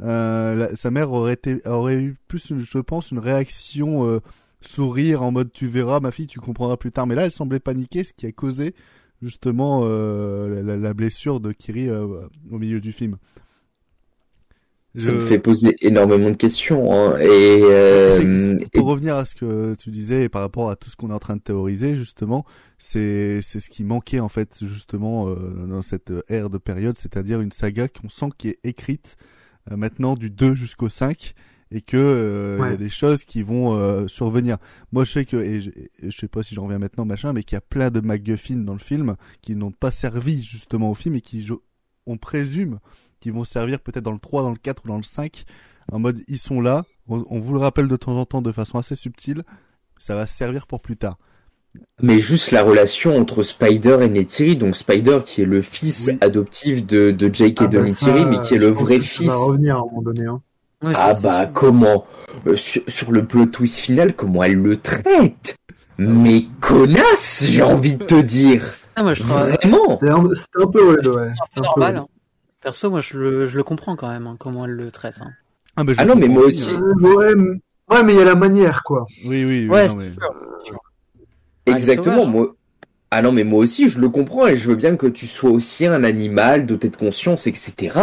[0.00, 4.20] Euh, sa mère aurait été aurait eu plus, je pense, une réaction euh,
[4.60, 7.06] sourire en mode tu verras ma fille, tu comprendras plus tard.
[7.06, 8.74] Mais là, elle semblait paniquer, ce qui a causé
[9.22, 12.06] justement euh, la, la blessure de Kiri euh,
[12.50, 13.16] au milieu du film.
[14.96, 16.90] Ça me fait poser énormément de questions.
[16.92, 17.26] hein, Et,
[17.62, 18.16] euh,
[18.72, 21.14] pour revenir à ce que tu disais et par rapport à tout ce qu'on est
[21.14, 22.44] en train de théoriser justement,
[22.78, 27.40] c'est c'est ce qui manquait en fait justement euh, dans cette ère de période, c'est-à-dire
[27.40, 29.16] une saga qu'on sent qui est écrite
[29.70, 31.34] euh, maintenant du 2 jusqu'au 5
[31.72, 34.56] et que euh, il y a des choses qui vont euh, survenir.
[34.90, 37.32] Moi je sais que et je, et je sais pas si j'en reviens maintenant machin,
[37.32, 40.90] mais qu'il y a plein de MacGuffin dans le film qui n'ont pas servi justement
[40.90, 41.54] au film et qui je-
[42.06, 42.80] on présume
[43.20, 45.44] qui vont servir peut-être dans le 3, dans le 4 ou dans le 5
[45.92, 48.52] en mode ils sont là, on, on vous le rappelle de temps en temps de
[48.52, 49.42] façon assez subtile,
[49.98, 51.18] ça va servir pour plus tard.
[52.02, 56.18] Mais juste la relation entre Spider et Neytiri, donc Spider qui est le fils Oui.
[56.20, 59.04] adoptif de, de Jake et Ah de bah Neytiri, mais qui est le vrai que
[59.04, 59.26] ça fils.
[59.28, 60.26] va revenir à un moment donné.
[60.26, 60.40] Hein.
[60.82, 62.06] Ouais, Ah bah comment
[62.46, 65.56] Euh, sur, sur le plot twist final, comment elle le traite
[65.98, 68.64] Mais connasse, j'ai envie de te dire.
[68.96, 71.28] Ah, moi je trouve Vraiment C'était un, peu ouais, ouais.
[71.28, 71.96] c'est peu normal.
[71.98, 72.06] hein.
[72.62, 75.18] Perso, moi je le, je le comprends quand même, hein, comment elle le traite.
[75.20, 75.30] hein.
[75.76, 76.68] Ah, mais je Ah non, mais moi aussi.
[76.70, 76.94] hein.
[77.90, 79.06] Ouais, mais il y a la manière, quoi.
[79.24, 79.68] Oui, oui, oui.
[79.68, 80.78] Ouais, non, c'est mais- sûr.
[81.66, 82.54] Ah, Exactement, sauvage, moi.
[83.10, 85.50] Ah non, mais moi aussi, je le comprends et je veux bien que tu sois
[85.50, 87.98] aussi un animal doté de conscience, etc.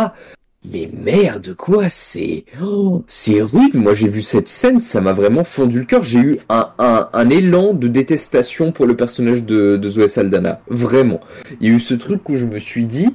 [0.70, 3.76] Mais merde, quoi, c'est, oh, c'est rude.
[3.76, 6.04] Moi, j'ai vu cette scène, ça m'a vraiment fondu le cœur.
[6.04, 10.60] J'ai eu un, un, un élan de détestation pour le personnage de, de Zoé Saldana.
[10.68, 11.22] Vraiment.
[11.62, 13.08] Il y a eu ce truc où je me suis dit,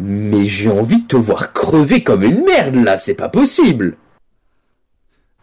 [0.00, 3.96] mais j'ai envie de te voir crever comme une merde, là, c'est pas possible.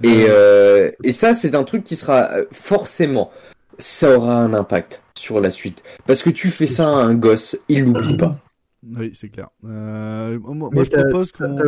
[0.04, 3.32] Et, euh, et ça, c'est un truc qui sera euh, forcément,
[3.78, 5.84] ça aura un impact sur la suite.
[6.06, 8.40] Parce que tu fais ça à un gosse, il l'oublie pas.
[8.84, 9.50] Oui, c'est clair.
[9.64, 11.56] Euh, moi, je propose qu'on.
[11.56, 11.64] t'as-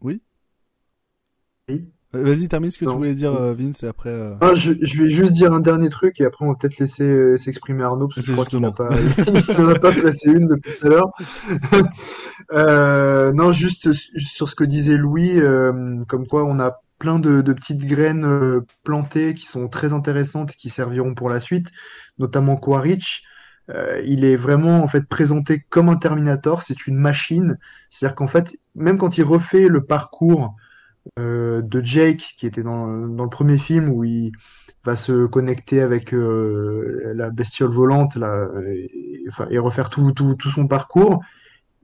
[0.00, 0.20] Oui?
[1.68, 1.84] Oui.
[2.14, 2.92] Euh, Vas-y, termine ce que Non.
[2.92, 4.10] tu voulais dire, euh, Vince, et après.
[4.10, 6.78] euh, Ah, je, je vais juste dire un dernier truc et après on va peut-être
[6.78, 8.72] laisser euh, s'exprimer Arnaud parce que je crois qu'il justement.
[8.72, 8.88] pas,
[9.58, 11.10] n'en a pas placé une depuis tout à l'heure.
[12.52, 17.40] euh, non, juste sur ce que disait Louis, euh, comme quoi on a plein de,
[17.42, 21.68] de petites graines euh, plantées qui sont très intéressantes et qui serviront pour la suite,
[22.18, 23.22] notamment Quaritch.
[23.68, 27.58] Euh, il est vraiment en fait présenté comme un Terminator, c'est une machine.
[27.90, 30.54] C'est-à-dire qu'en fait, même quand il refait le parcours
[31.16, 34.32] de Jake qui était dans, dans le premier film où il
[34.86, 38.48] va se connecter avec euh, la bestiole volante là,
[39.50, 41.20] et, refaire tout, tout, tout son parcours.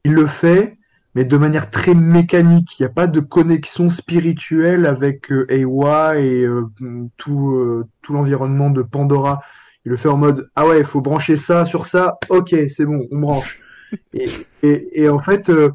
[0.05, 0.79] Il le fait,
[1.15, 2.79] mais de manière très mécanique.
[2.79, 6.69] Il n'y a pas de connexion spirituelle avec euh, Ewa et euh,
[7.17, 9.43] tout, euh, tout l'environnement de Pandora.
[9.85, 12.19] Il le fait en mode ah ouais, il faut brancher ça sur ça.
[12.29, 13.61] Ok, c'est bon, on branche.
[14.15, 14.29] et,
[14.63, 15.71] et, et en fait, euh,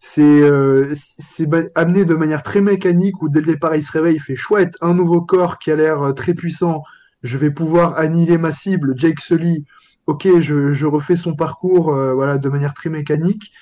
[0.00, 0.94] c'est euh,
[1.74, 4.74] amené de manière très mécanique où dès le départ il se réveille, il fait chouette,
[4.80, 6.82] un nouveau corps qui a l'air euh, très puissant.
[7.22, 9.64] Je vais pouvoir annihiler ma cible, Jake Sully.
[10.06, 13.52] Ok, je, je refais son parcours, euh, voilà, de manière très mécanique.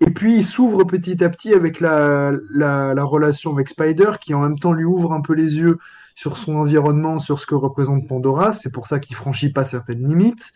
[0.00, 4.34] Et puis il s'ouvre petit à petit avec la, la, la relation avec Spider, qui
[4.34, 5.78] en même temps lui ouvre un peu les yeux
[6.14, 8.52] sur son environnement, sur ce que représente Pandora.
[8.52, 10.52] C'est pour ça qu'il franchit pas certaines limites.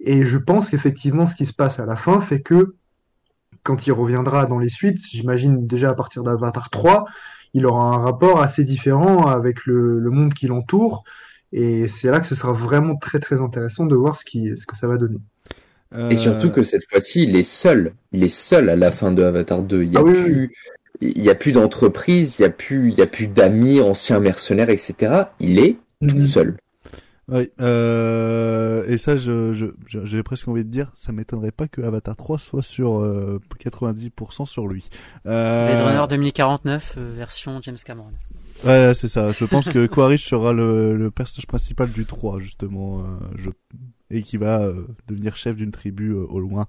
[0.00, 2.74] Et je pense qu'effectivement, ce qui se passe à la fin fait que
[3.64, 7.06] quand il reviendra dans les suites, j'imagine déjà à partir d'Avatar 3,
[7.54, 11.02] il aura un rapport assez différent avec le, le monde qui l'entoure.
[11.52, 14.66] Et c'est là que ce sera vraiment très très intéressant de voir ce, qui, ce
[14.66, 15.18] que ça va donner.
[16.10, 17.94] Et surtout que cette fois-ci, il est seul.
[18.12, 19.84] Il est seul à la fin de Avatar 2.
[19.84, 20.52] Il y a Ah oui, plus,
[21.00, 24.18] il y a plus d'entreprise, il y a plus, il y a plus d'amis, anciens
[24.18, 25.26] mercenaires, etc.
[25.38, 25.76] Il est
[26.08, 26.56] tout seul.
[27.28, 29.66] Oui, euh, et ça, je, je,
[30.04, 34.44] j'ai presque envie de dire, ça m'étonnerait pas que Avatar 3 soit sur euh, 90%
[34.46, 34.88] sur lui.
[35.26, 38.12] Euh, Blade Runner 2049, euh, version James Cameron.
[38.64, 39.30] Ouais, c'est ça.
[39.32, 43.04] Je pense que Quaritch sera le, le personnage principal du 3, justement, euh,
[43.36, 43.48] je...
[44.10, 46.66] et qui va euh, devenir chef d'une tribu au loin,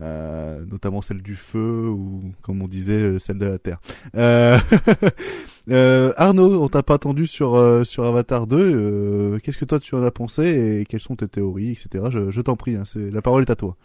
[0.00, 3.80] euh, notamment celle du feu ou, comme on disait, celle de la terre.
[5.70, 6.12] Euh...
[6.16, 8.56] Arnaud, on t'a pas attendu sur euh, sur Avatar 2.
[8.56, 12.04] euh, Qu'est-ce que toi tu en as pensé et quelles sont tes théories, etc.
[12.10, 13.76] Je, t'en prie, hein, la parole est à toi.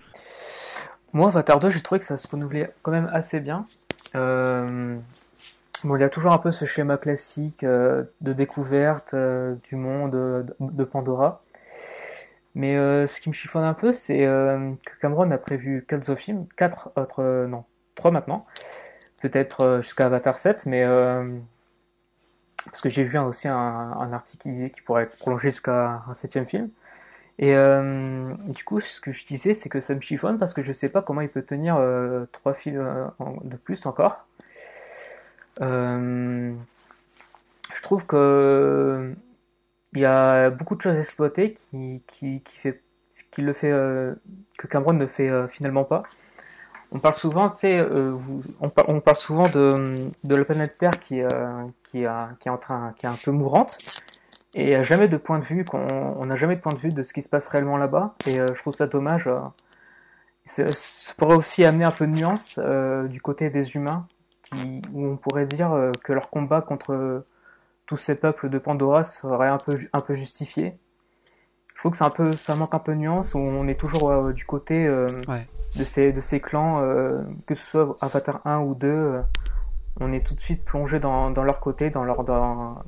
[1.13, 3.65] Moi, Avatar 2, j'ai trouvé que ça se renouvelait quand même assez bien.
[4.13, 10.83] Bon, il y a toujours un peu ce schéma classique de découverte du monde de
[10.83, 11.43] Pandora.
[12.55, 12.75] Mais
[13.07, 16.91] ce qui me chiffonne un peu, c'est que Cameron a prévu 4 autres films, 4
[16.95, 17.65] autres, non,
[17.95, 18.43] 3 maintenant,
[19.21, 20.83] peut-être jusqu'à Avatar 7, mais
[22.65, 26.13] parce que j'ai vu aussi un, article qui disait qu'il pourrait être prolongé jusqu'à un
[26.13, 26.69] septième film.
[27.37, 30.63] Et euh, du coup, ce que je disais, c'est que ça me chiffonne parce que
[30.63, 33.07] je sais pas comment il peut tenir euh, trois films euh,
[33.43, 34.25] de plus encore.
[35.59, 36.55] Je
[37.81, 39.13] trouve que
[39.93, 42.81] il y a beaucoup de choses à exploiter qui, qui, qui fait,
[43.31, 43.69] qui le fait,
[44.57, 46.03] que Cameron ne fait finalement pas.
[46.95, 48.15] On parle souvent, tu sais, euh,
[48.61, 53.31] on, par- on parle souvent de, la planète Terre qui, euh, qui, est un peu
[53.31, 53.79] mourante.
[54.53, 57.11] Et jamais de point de vue, on n'a jamais de point de vue de ce
[57.11, 58.15] qui se passe réellement là-bas.
[58.27, 59.29] Et euh, je trouve ça dommage.
[60.45, 60.63] ça
[61.17, 62.57] pourrait aussi amener un peu de nuance
[63.09, 64.07] du côté des humains,
[64.43, 67.25] qui, où on pourrait dire que leur combat contre
[67.87, 70.77] tous ces peuples de Pandora serait un peu justifié.
[71.85, 74.09] Trouve que c'est un peu, ça manque un peu de nuance, où on est toujours
[74.09, 75.47] euh, du côté euh, Ouais.
[75.75, 79.21] de, ces, de ces clans, euh, que ce soit Avatar 1 ou 2, euh,
[79.99, 82.79] on est tout de suite plongé dans, dans leur côté, dans leur, dans,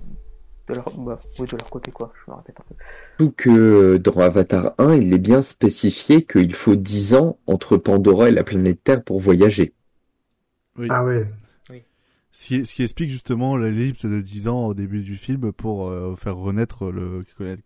[0.67, 2.75] de leur, bah, oui, de leur côté quoi, je me répète un peu.
[3.19, 8.29] Surtout que dans Avatar 1, il est bien spécifié qu'il faut 10 ans entre Pandora
[8.29, 9.75] et la planète Terre pour voyager.
[10.75, 10.87] Oui.
[10.89, 11.27] Ah ouais.
[12.31, 15.87] Ce qui, ce qui explique justement l'ellipse de 10 ans au début du film pour
[15.87, 17.61] euh, faire renaître le connaître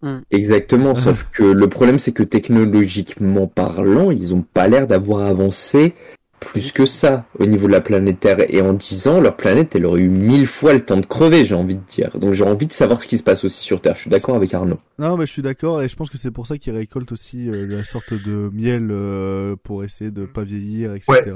[0.00, 0.24] Quaritch.
[0.30, 5.94] Exactement, sauf que le problème c'est que technologiquement parlant, ils ont pas l'air d'avoir avancé
[6.40, 8.36] plus que ça au niveau de la planète Terre.
[8.48, 11.44] Et en 10 ans, leur planète, elle aurait eu mille fois le temps de crever,
[11.44, 12.18] j'ai envie de dire.
[12.18, 13.96] Donc j'ai envie de savoir ce qui se passe aussi sur Terre.
[13.96, 14.78] Je suis d'accord avec Arnaud.
[14.98, 17.48] Non, mais je suis d'accord et je pense que c'est pour ça qu'ils récoltent aussi
[17.48, 21.32] euh, la sorte de miel euh, pour essayer de pas vieillir, etc.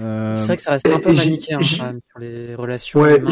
[0.00, 3.22] Euh, C'est vrai que ça reste un peu manichéen même sur les relations Ouais,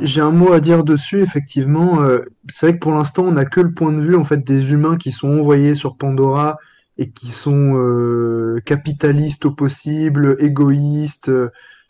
[0.00, 2.02] j'ai- euh, un mot à dire dessus, effectivement.
[2.02, 4.44] euh, c'est vrai que pour l'instant, on n'a que le point de vue en fait
[4.44, 6.58] des humains qui sont envoyés sur Pandora
[6.98, 11.30] et qui sont euh, capitalistes au possible, égoïstes,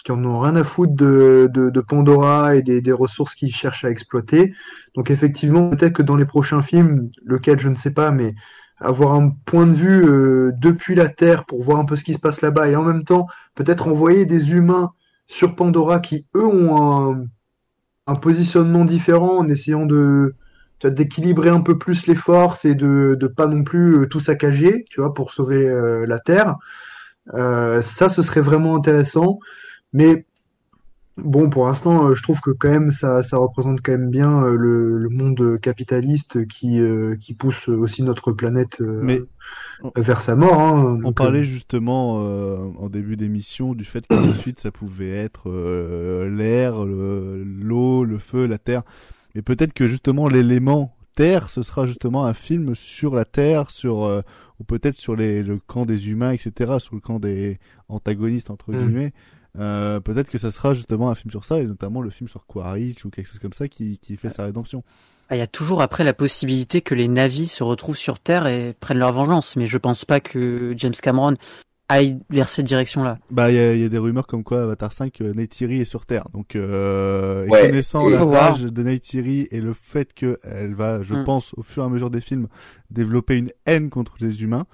[0.04, 3.54] qui en ont rien à foutre de, de, de Pandora et des, des ressources qu'ils
[3.54, 4.52] cherchent à exploiter.
[4.96, 8.34] Donc effectivement, peut-être que dans les prochains films, lequel je ne sais pas, mais
[8.82, 12.14] avoir un point de vue euh, depuis la Terre pour voir un peu ce qui
[12.14, 14.92] se passe là-bas et en même temps peut-être envoyer des humains
[15.26, 17.26] sur Pandora qui eux ont
[18.06, 20.34] un, positionnement différent en essayant de
[20.84, 24.84] d'équilibrer un peu plus les forces et de de pas non plus euh, tout saccager,
[24.90, 26.56] tu vois, pour sauver euh, la Terre.
[27.32, 29.38] Ça, ce serait vraiment intéressant.
[29.92, 30.26] Mais
[31.18, 34.42] Bon, pour l'instant, euh, je trouve que quand même ça, ça représente quand même bien
[34.44, 39.20] euh, le, le monde capitaliste qui, euh, qui pousse aussi notre planète euh, Mais
[39.96, 40.58] vers sa mort.
[40.58, 40.98] Hein.
[41.04, 45.10] On Donc, parlait justement euh, en début d'émission du fait que la suite ça pouvait
[45.10, 45.50] être
[46.30, 48.82] l'air, le- l'eau, le feu, la terre.
[49.34, 54.04] Mais peut-être que justement l'élément terre, ce sera justement un film sur la terre, sur
[54.04, 54.22] euh,
[54.60, 57.58] ou peut-être sur les, le camp des humains, etc., sur le camp des
[57.88, 58.76] antagonistes entre Mm.
[58.78, 59.12] guillemets.
[59.58, 62.46] Euh, peut-être que ça sera justement un film sur ça et notamment le film sur
[62.46, 64.82] Quaritch ou quelque chose comme ça qui, qui fait sa rédemption.
[65.28, 68.46] Ah, Il y a toujours après la possibilité que les navis se retrouvent sur Terre
[68.46, 71.36] et prennent leur vengeance, mais je pense pas que James Cameron
[71.90, 73.18] aille vers cette direction-là.
[73.30, 75.82] Bah, il y a, il y a des rumeurs comme quoi Avatar 5, euh, Neytiri
[75.82, 76.26] est sur Terre.
[76.32, 81.12] Donc, euh, et connaissant Et- la rage de Neytiri et le fait qu'elle va, je
[81.14, 81.24] Mm.
[81.24, 82.48] pense, au fur et à mesure des films,
[82.90, 84.64] développer une haine contre les humains,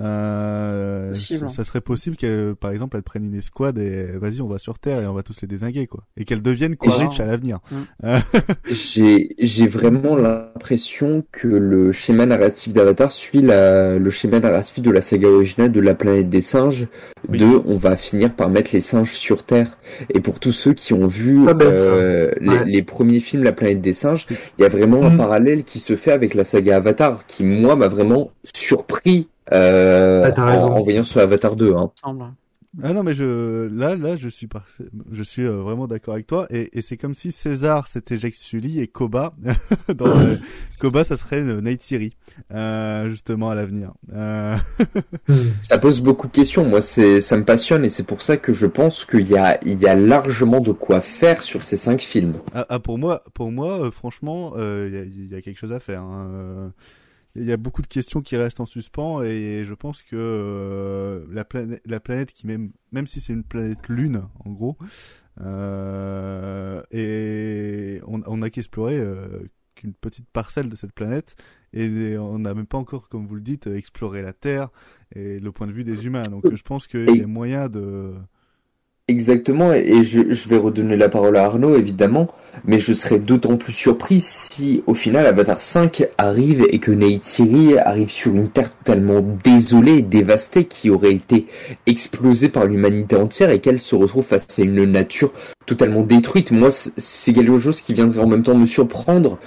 [0.00, 1.50] euh, Possible.
[1.50, 4.78] ça serait possible qu'elle, par exemple, elle prenne une escouade et vas-y, on va sur
[4.78, 6.04] Terre et on va tous les désinguer, quoi.
[6.16, 7.58] Et qu'elle devienne Quaritch à l'avenir.
[7.70, 7.76] Mm.
[8.04, 8.18] Euh,
[8.70, 14.90] J'ai j'ai vraiment l'impression que le schéma narratif d'Avatar suit la, le schéma narratif de
[14.90, 16.86] la saga originale de la planète des singes.
[17.28, 17.38] Oui.
[17.38, 19.78] De, on va finir par mettre les singes sur Terre.
[20.12, 21.84] Et pour tous ceux qui ont vu bête, ça.
[21.84, 22.64] euh, les, Ouais.
[22.66, 24.26] les premiers films La planète des singes,
[24.58, 25.16] il y a vraiment un Mm.
[25.18, 30.32] parallèle qui se fait avec la saga Avatar, qui moi m'a vraiment surpris euh, Ah,
[30.32, 30.72] t'as en, raison.
[30.72, 31.74] en voyant sur Avatar 2.
[31.74, 31.90] Hein.
[32.82, 34.64] Ah non mais je là là je suis par...
[35.10, 38.32] je suis euh, vraiment d'accord avec toi et, et c'est comme si César c'était Jacques
[38.34, 39.34] Sully et Koba
[39.94, 40.38] dans le-
[40.80, 42.16] Koba ça serait euh, Neytiri
[42.50, 43.92] euh, justement à l'avenir.
[44.14, 44.56] Euh...
[45.60, 46.64] Ça pose beaucoup de questions.
[46.64, 49.62] Moi, c'est, ça me passionne et c'est pour ça que je pense qu'il y a,
[49.66, 52.36] il y a largement de quoi faire sur ces cinq films.
[52.54, 55.42] ah, ah, pour moi pour moi euh, franchement euh, il y, a, il y a
[55.42, 56.00] quelque chose à faire.
[56.02, 56.72] hein.
[57.34, 61.24] Il y a beaucoup de questions qui restent en suspens et je pense que euh,
[61.30, 64.76] la planète la planète qui même même si c'est une planète lune en gros
[65.40, 69.40] euh, et on on n'a qu'exploré euh,
[69.74, 71.36] qu'une petite parcelle de cette planète
[71.74, 74.68] et on n'a même pas encore, comme vous le dites, exploré la Terre
[75.14, 76.24] et le point de vue des humains.
[76.24, 78.14] Donc je pense qu'il y a moyen de...
[79.12, 82.28] Exactement, et je, vais redonner la parole à Arnaud, évidemment,
[82.64, 87.76] mais je serais d'autant plus surpris si, au final, Avatar 5 arrive et que Neytiri
[87.76, 91.46] arrive sur une Terre totalement désolée et dévastée qui aurait été
[91.84, 95.34] explosée par l'humanité entière et qu'elle se retrouve face à une nature
[95.66, 96.50] totalement détruite.
[96.50, 99.38] Moi, c'est quelque chose qui viendrait en même temps me surprendre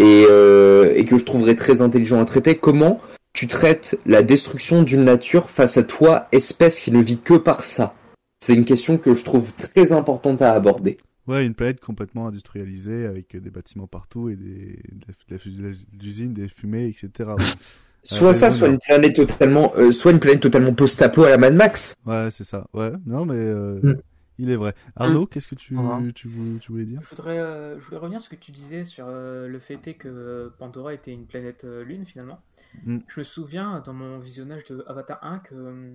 [0.00, 2.56] euh, et que je trouverais très intelligent à traiter.
[2.56, 3.00] Comment
[3.34, 7.62] tu traites la destruction d'une nature face à toi, espèce qui ne vit que par
[7.62, 7.94] ça?
[8.42, 10.98] C'est une question que je trouve très importante à aborder.
[11.28, 14.80] Ouais, une planète complètement industrialisée avec des bâtiments partout et des,
[15.28, 15.72] de
[16.02, 17.30] l'usine, des fumées, etc.
[18.04, 21.38] Soit Euh, ça, soit une planète totalement, euh, soit une planète totalement post-apo à la
[21.38, 21.94] Mad Max.
[22.04, 22.66] Ouais, c'est ça.
[22.74, 23.94] Ouais, non, mais euh, Mm.
[24.38, 24.74] il est vrai.
[24.96, 25.76] Arnaud, qu'est-ce que tu,
[26.16, 26.98] tu, vou- tu voulais dire?
[27.04, 29.78] Je voudrais, euh, je voulais revenir sur ce que tu disais sur euh, le fait
[29.94, 32.40] que Pandora était une planète euh, lune finalement.
[32.84, 32.98] Mm.
[33.06, 35.92] Je me souviens dans mon visionnage de Avatar 1 que euh,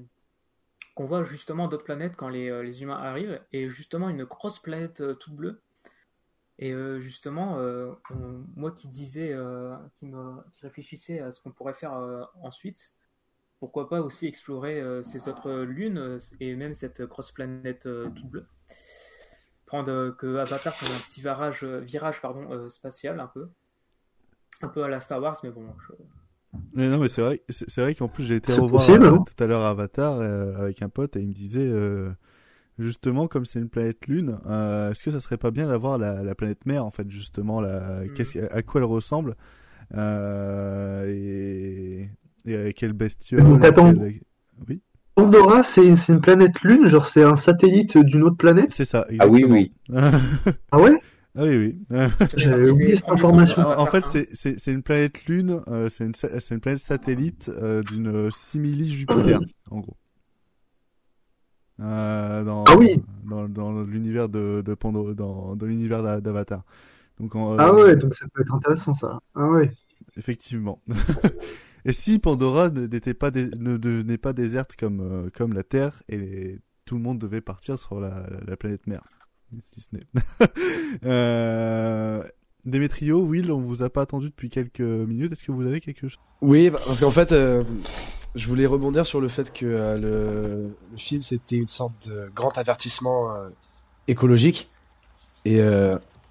[0.97, 4.57] qu'on voit justement d'autres planètes quand les, euh, les humains arrivent et justement une grosse
[4.57, 5.61] planète euh, toute bleue.
[6.57, 7.59] Et euh, justement,
[8.55, 9.37] moi qui disais,
[9.93, 11.93] qui, me, qui réfléchissais à ce qu'on pourrait faire
[12.41, 12.95] ensuite,
[13.59, 17.83] pourquoi pas aussi explorer ces autres lunes et même cette grosse planète
[18.15, 18.47] toute bleue
[19.67, 23.49] prendre que Avatar prenne un petit virage, virage pardon, spatial un peu.
[24.63, 25.75] Un peu à la Star Wars, mais bon.
[25.87, 25.93] je-
[26.73, 29.05] Mais non, mais c'est vrai, c'est c'est vrai qu'en plus j'ai été C'est revoir possible,
[29.05, 29.25] euh, hein.
[29.25, 32.11] tout à l'heure Avatar euh, avec un pote et il me disait euh,
[32.79, 36.23] justement comme c'est une planète lune, euh, est-ce que ça serait pas bien d'avoir la,
[36.23, 39.35] la planète mère en fait justement la, qu'est-ce que- à quoi elle ressemble
[39.95, 42.09] euh, et,
[42.45, 43.93] et à quelle bestiole Donc, attends.
[43.93, 44.21] quelle-
[44.67, 44.81] Oui,
[45.15, 48.71] Pandora, c'est c'est une planète lune, genre c'est un satellite d'une autre planète?
[48.71, 49.05] c'est ça.
[49.17, 49.53] Ah oui, exactement.
[49.53, 49.73] oui.
[50.71, 50.97] Ah ouais?
[51.37, 51.97] Ah oui, oui.
[52.37, 53.61] J'avais oublié cette information.
[53.61, 54.23] En, en fait, 1.
[54.33, 56.13] c'est- une planète lune, euh, c'est une,
[56.51, 59.39] une planète satellite euh, d'une simili Jupiter,
[59.71, 59.95] en gros.
[61.79, 63.01] Euh, dans, Ah oui.
[63.23, 66.63] dans, dans l'univers de, de Pando, dans, dans l'univers d'A- d'Avatar.
[67.19, 69.19] Donc, en- Ah euh, ouais, donc ça peut être intéressant ça.
[69.35, 69.71] Ah ouais.
[70.17, 70.81] effectivement.
[71.85, 75.63] et si Pandora ne- n'était pas dé- ne devenait pas déserte comme euh, comme la
[75.63, 79.03] Terre et les- tout le monde devait partir sur la, la, la planète mère,
[79.63, 79.89] si ce
[81.05, 82.23] euh,
[82.65, 85.31] Will, on vous a pas attendu depuis quelques minutes.
[85.31, 87.63] Est-ce que vous avez quelque chose Oui, parce qu'en fait, euh,
[88.35, 92.57] je voulais rebondir sur le fait que euh, le, film c'était une sorte de grand
[92.57, 93.33] avertissement
[94.07, 94.69] écologique
[95.45, 95.61] et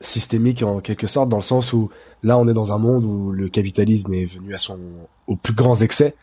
[0.01, 1.91] systémique en quelque sorte, dans le sens où
[2.23, 4.79] là on est dans un monde où le capitalisme est venu à son
[5.27, 6.14] aux plus grands excès.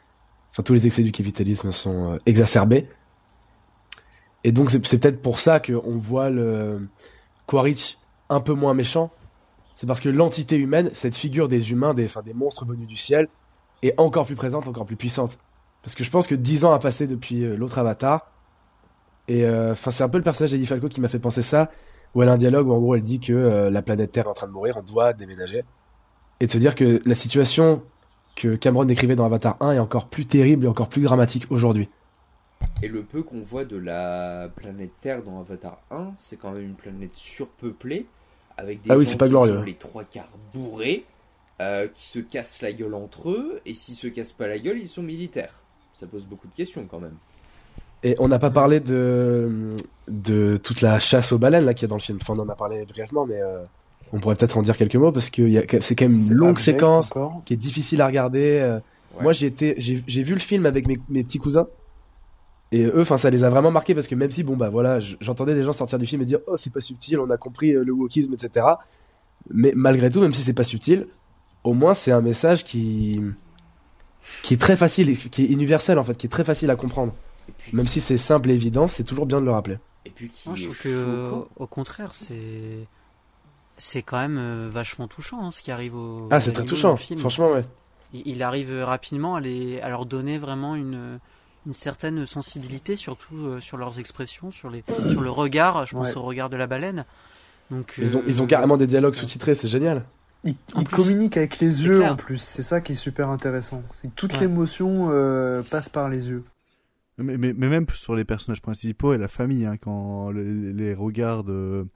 [0.51, 2.87] Enfin, tous les excès du capitalisme sont exacerbés.
[4.43, 6.87] Et donc c'est peut-être pour ça qu'on voit le
[7.47, 7.97] Quaritch
[8.29, 9.11] un peu moins méchant,
[9.75, 13.27] c'est parce que l'entité humaine, cette figure des humains, des monstres venus du ciel,
[13.81, 15.37] est encore plus présente, encore plus puissante.
[15.81, 18.31] Parce que je pense que 10 ans a passé depuis euh, l'autre Avatar.
[19.27, 21.69] Et euh, enfin, c'est un peu le personnage d'Eddie Falco qui m'a fait penser ça,
[22.15, 24.25] où elle a un dialogue où en gros elle dit que euh, la planète Terre
[24.25, 25.63] est en train de mourir, on doit déménager.
[26.39, 27.83] Et de se dire que la situation
[28.35, 31.89] que Cameron décrivait dans Avatar 1 est encore plus terrible et encore plus dramatique aujourd'hui.
[32.81, 36.63] Et le peu qu'on voit de la planète Terre dans Avatar 1, c'est quand même
[36.63, 38.05] une planète surpeuplée,
[38.57, 39.55] avec des Ah oui, gens c'est pas qui glorieux.
[39.55, 41.05] sont les trois quarts bourrés,
[41.61, 44.79] euh, qui se cassent la gueule entre eux, et s'ils se cassent pas la gueule,
[44.79, 45.53] ils sont militaires.
[45.93, 47.15] Ça pose beaucoup de questions quand même.
[48.03, 49.75] Et on n'a pas parlé de,
[50.09, 52.17] de toute la chasse aux baleines là qu'il y a dans le film.
[52.21, 53.63] Enfin, on en a parlé brièvement, mais euh,
[54.11, 57.11] on pourrait peut-être en dire quelques mots parce que c'est quand même une longue séquence
[57.11, 57.41] encore.
[57.45, 58.59] qui est difficile à regarder.
[58.59, 58.79] euh.
[59.15, 59.23] Ouais.
[59.23, 61.67] Moi, j'ai été, j'ai j'ai vu le film avec mes, mes petits cousins.
[62.73, 64.99] Et eux, enfin, ça les a vraiment marqués parce que même si, bon, bah voilà,
[64.99, 67.71] j'entendais des gens sortir du film et dire, oh, c'est pas subtil, on a compris
[67.71, 68.65] euh, le wokisme, etc.
[69.51, 71.05] Mais malgré tout, même si c'est pas subtil,
[71.63, 73.21] au moins c'est un message qui,
[74.41, 77.13] qui est très facile, qui est universel en fait, qui est très facile à comprendre.
[77.59, 79.77] Puis, Même si c'est simple et évident, c'est toujours bien de le rappeler.
[80.05, 82.87] et puis qui Moi, je trouve que, au contraire, c'est
[83.77, 86.27] c'est quand même euh, vachement touchant hein, ce qui arrive au.
[86.31, 87.19] Ah, c'est très touchant, film.
[87.19, 87.61] franchement, ouais.
[88.13, 91.19] Il, il arrive rapidement à, les, à leur donner vraiment une,
[91.65, 95.85] une certaine sensibilité, surtout euh, sur leurs expressions, sur, les, sur le regard.
[95.85, 96.17] Je pense Ouais.
[96.17, 97.05] au regard de la baleine.
[97.71, 100.05] Donc, Ils ont, euh, ils ont carrément des dialogues sous-titrés, c'est génial.
[100.43, 102.11] Il, En il plus, communique avec les yeux clair.
[102.11, 103.81] en plus, c'est ça qui est super intéressant.
[104.01, 104.41] C'est que toute Ouais.
[104.41, 106.43] l'émotion euh, passe par les yeux.
[107.17, 110.93] Mais, mais, mais même sur les personnages principaux et la famille, hein, quand les, les
[110.93, 111.87] regards, de-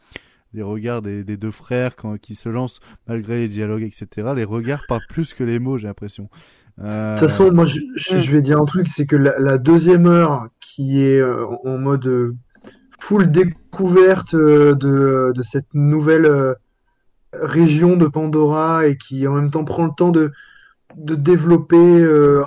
[0.53, 4.29] les regards des, des deux frères, quand qui se lancent malgré les dialogues, etc.
[4.35, 6.29] Les regards parlent plus que les mots, j'ai l'impression.
[6.79, 9.37] Euh, De toute façon, moi, je, je- je vais dire un truc, c'est que la,
[9.39, 12.35] la deuxième heure qui est euh, en mode euh,
[12.99, 16.55] full découverte de, de cette nouvelle
[17.33, 20.31] région de Pandora et qui en même temps prend le temps de,
[20.97, 21.75] de développer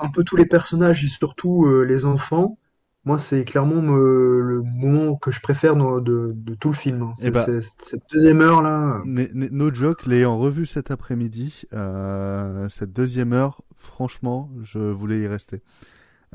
[0.02, 2.58] un peu tous les personnages et surtout les enfants,
[3.04, 7.12] moi, c'est clairement me- le moment que je préfère de, de tout le film.
[7.44, 9.02] C'est- cette deuxième heure là.
[9.04, 15.60] No joke, l'ayant revu cet après-midi, euh, cette deuxième heure, franchement, je voulais y rester.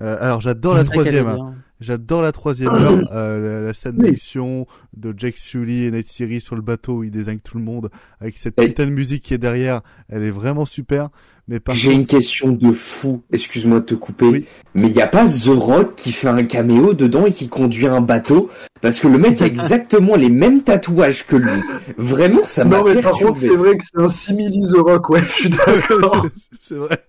[0.01, 1.55] Euh, alors j'adore la troisième, hein.
[1.79, 4.11] j'adore la troisième heure, euh, la, la scène Oui.
[4.11, 4.67] d'action
[4.97, 7.89] de Jake Sully et Nate Siri sur le bateau où ils désignent tout le monde
[8.19, 11.07] avec cette Et- putain de musique qui est derrière, elle est vraiment super.
[11.47, 14.45] Mais J'ai contre, une question de fou, excuse-moi de te couper, Oui.
[14.73, 17.85] mais il n'y a pas The Rock qui fait un caméo dedans et qui conduit
[17.85, 18.49] un bateau?
[18.81, 21.61] Parce que le mec a exactement les mêmes tatouages que lui.
[21.97, 25.09] Vraiment, ça m'a Non, mais par contre, c'est vrai que c'est un simili The Rock,
[25.11, 26.25] ouais, je suis d'accord.
[26.61, 27.03] c'est vrai.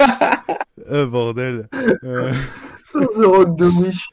[0.90, 1.68] euh, bordel.
[2.04, 2.32] Euh,
[2.90, 4.06] C'est un The Rock de Wish.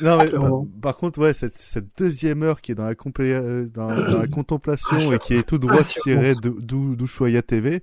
[0.00, 0.50] Non mais bah,
[0.80, 4.18] par contre ouais cette, cette deuxième heure qui est dans la complé- euh, dans, dans
[4.18, 7.82] la contemplation et qui est tout droit tirée d'Ushuaïa TV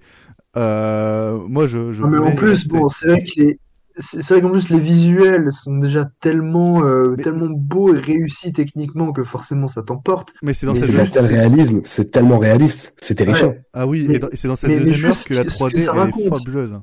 [0.58, 2.70] euh, moi je, je Non, mais en plus, rester.
[2.70, 3.60] bon, c'est vrai que les,
[4.00, 9.12] c'est vrai qu'en plus les visuels sont déjà tellement, euh, tellement beaux et réussis techniquement
[9.12, 10.34] que forcément ça t'emporte.
[10.42, 13.50] mais c'est dans Mais cette c'est tel réalisme, c'est tellement réaliste, c'est terrifiant.
[13.50, 13.62] Ouais.
[13.74, 15.54] ah oui Mais- et c'est dans cette mais- mais deuxième heure que la ce que
[15.54, 16.80] 3D ça elle est fabuleuse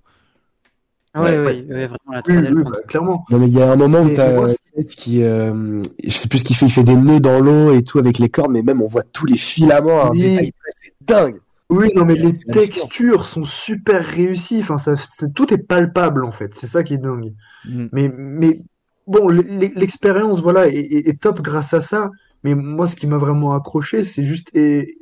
[1.17, 1.75] Ouais, Ouais, ouais, ouais.
[1.75, 3.25] ouais, vraiment, la Oui, 3D, elle oui, prend- bah, clairement.
[3.31, 6.29] Non mais il y a un moment où t'as moi, euh, qui, euh, je sais
[6.29, 8.51] plus ce qu'il fait, il fait des nœuds dans l'eau et tout avec les cordes,
[8.53, 10.53] mais même on voit tous les filaments un détail
[10.83, 11.37] c'est dingue.
[11.69, 14.61] Oui, non, mais les textures sont super réussies.
[14.61, 14.95] Enfin, ça,
[15.35, 16.55] tout est palpable en fait.
[16.55, 17.33] C'est ça qui est dingue.
[17.69, 17.87] Mm.
[17.93, 18.63] Mais, mais
[19.09, 22.11] bon, l'expérience, voilà, est, est- est top grâce à ça.
[22.45, 24.51] Mais moi, ce qui m'a vraiment accroché, c'est juste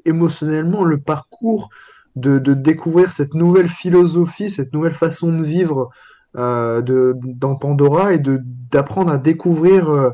[0.07, 1.69] émotionnellement le parcours
[2.17, 5.91] de, de découvrir cette nouvelle philosophie, cette nouvelle façon de vivre
[6.37, 10.11] euh, de, dans Pandora et d'apprendre à découvrir euh,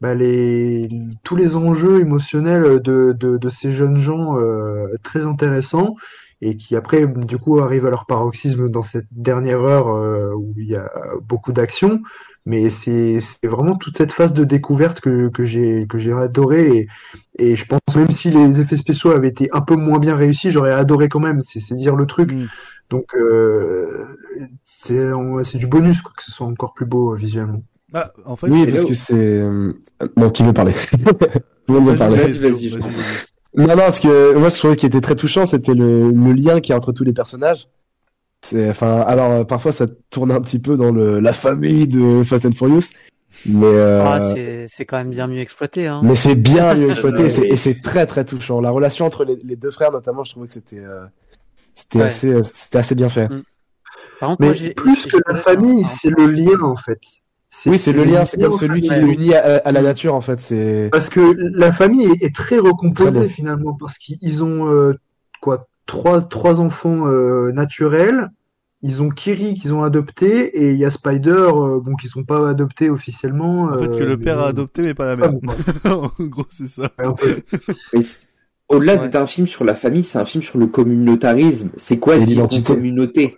[0.00, 0.88] bah, les,
[1.22, 5.96] tous les enjeux émotionnels de, de, ces jeunes gens euh, très intéressants
[6.42, 9.86] et qui après du coup arrivent à leur paroxysme dans cette dernière heure
[10.36, 10.90] où il y a
[11.22, 12.02] beaucoup d'action
[12.44, 16.68] mais c'est c'est vraiment toute cette phase de découverte que, que j'ai que j'ai adoré
[16.76, 16.88] et,
[17.38, 20.50] et je pense même si les effets spéciaux avaient été un peu moins bien réussis
[20.50, 22.46] j'aurais adoré quand même c'est c'est dire le truc Mm.
[22.90, 24.06] donc euh,
[24.64, 25.10] c'est
[25.44, 27.62] c'est du bonus quoi, que ce soit encore plus beau euh, visuellement
[27.92, 29.72] Bah, en fait Oui, parce que c'est euh,
[30.16, 30.72] bon, qui veut parler?
[31.66, 32.16] Tout le monde où- veut parler.
[32.16, 33.26] vas-y, Vas-y, vas-y, je vas-y, t'en vas-y.
[33.54, 36.60] Non, non, parce que moi, je trouvais qui était très touchant, c'était le, le lien
[36.60, 37.68] qu'il y a entre tous les personnages.
[38.52, 42.22] C'est, enfin, alors euh, parfois ça tourne un petit peu dans le la famille de
[42.22, 42.90] Fast and Furious,
[43.46, 44.20] mais euh, Ah,
[44.68, 45.86] c'est quand même bien mieux exploité.
[45.86, 46.00] Hein.
[46.04, 48.60] mais c'est bien mieux exploité et c'est- très très touchant.
[48.60, 51.04] La relation entre les, les deux frères, notamment, je trouvais que c'était euh,
[51.72, 52.04] c'était Ouais.
[52.04, 53.28] assez euh, c'était assez bien fait.
[53.28, 53.42] Mm.
[54.20, 57.00] Par contre, mais moi, plus que la famille c'est le lien en fait
[57.66, 59.10] Oui, c'est le lien, c'est comme celui qui familial.
[59.10, 60.38] l'unit à, à la nature, en fait.
[60.40, 60.88] C'est.
[60.92, 63.34] Parce que la famille est, est très recomposée Très bon.
[63.34, 64.94] finalement, parce qu'ils ont euh,
[65.40, 68.30] quoi trois trois enfants euh, naturels.
[68.82, 72.24] Ils ont Kiri qu'ils ont adopté et il y a Spider, euh, bon qui sont
[72.24, 73.64] pas adoptés officiellement.
[73.64, 74.48] En fait, que euh, le mais père a bon.
[74.48, 75.32] adopté, mais pas la mère.
[75.84, 76.90] Ah, en gros, c'est ça.
[78.68, 81.70] Au-delà d'être un film sur la famille, c'est un film sur le communautarisme.
[81.76, 82.74] C'est quoi l'identité.
[82.74, 83.36] communauté?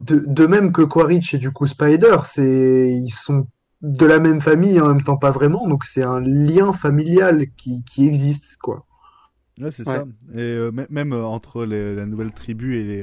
[0.00, 3.46] De, de même que Quaritch et du coup Spider, c'est ils sont
[3.82, 7.46] de la même famille et en même temps pas vraiment, donc c'est un lien familial
[7.56, 8.86] qui, qui existe quoi.
[9.58, 9.94] Ouais, c'est Ouais.
[9.96, 10.04] ça.
[10.34, 13.02] Et euh, mê- même euh, entre les, la nouvelle tribu et les,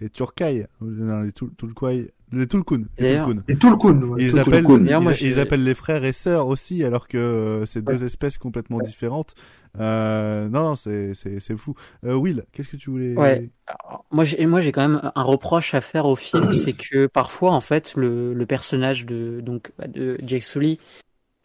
[0.00, 2.82] les Turkai, non, les Tul- Tulkwai, les Tulkun.
[2.98, 3.42] Et d'ailleurs- Tulkun.
[3.48, 7.16] Et Tulkun, ouais, Ils, appellent, moi, ils, appellent les frères et sœurs aussi, alors que
[7.18, 9.34] euh, c'est deux espèces complètement différentes.
[9.78, 11.74] Euh, non, non, c'est, c'est, c'est fou.
[12.04, 13.50] Euh, Will, qu'est-ce que tu voulais Ouais.
[13.66, 17.06] Alors, moi, j'ai, moi, j'ai quand même un reproche à faire au film, c'est que
[17.06, 20.78] parfois, en fait, le, le personnage de, donc, de Jake Sully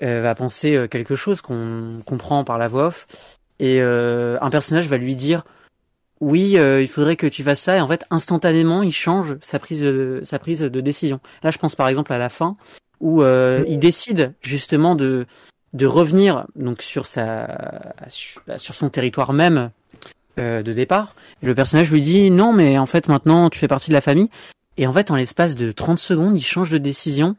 [0.01, 3.08] euh, va penser quelque chose qu'on comprend par la voix off,
[3.60, 5.43] et euh, un personnage va lui dire,
[6.24, 9.59] oui, euh, il faudrait que tu fasses ça, et en fait, instantanément, il change sa
[9.59, 11.19] prise de, sa prise de décision.
[11.43, 12.55] Là, je pense par exemple à la fin,
[13.01, 15.26] où euh, il décide justement de
[15.74, 19.71] de revenir donc sur sa sur, son territoire même
[20.39, 21.15] euh, de départ.
[21.41, 24.01] Et le personnage lui dit non, mais en fait maintenant tu fais partie de la
[24.01, 24.30] famille.
[24.78, 27.36] Et en fait, en l'espace de 30 secondes, il change de décision.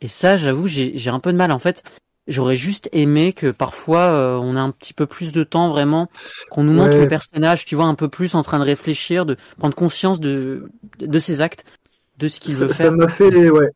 [0.00, 1.50] Et ça, j'avoue, j'ai j'ai un peu de mal.
[1.50, 1.82] En fait,
[2.28, 6.08] j'aurais juste aimé que parfois euh, on ait un petit peu plus de temps vraiment,
[6.50, 7.00] qu'on nous montre Ouais.
[7.00, 10.70] le personnage, tu vois, un peu plus en train de réfléchir, de prendre conscience de
[10.98, 11.64] de ses actes,
[12.18, 12.92] de ce qu'il veut Ça ça faire.
[12.92, 13.68] m'a fait, ouais.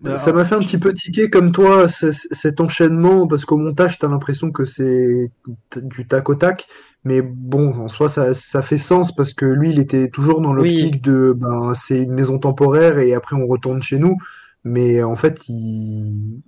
[0.00, 3.58] Bah, Ça m'a fait un petit peu tiquer comme toi, c- cet enchaînement, parce qu'au
[3.58, 5.30] montage, t'as l'impression que c'est
[5.76, 6.66] du tac au tac.
[7.04, 10.52] Mais bon, en soi, ça, ça fait sens parce que lui, il était toujours dans
[10.52, 14.16] l'optique de, ben, c'est une maison temporaire et après on retourne chez nous.
[14.64, 16.42] Mais en fait, ils,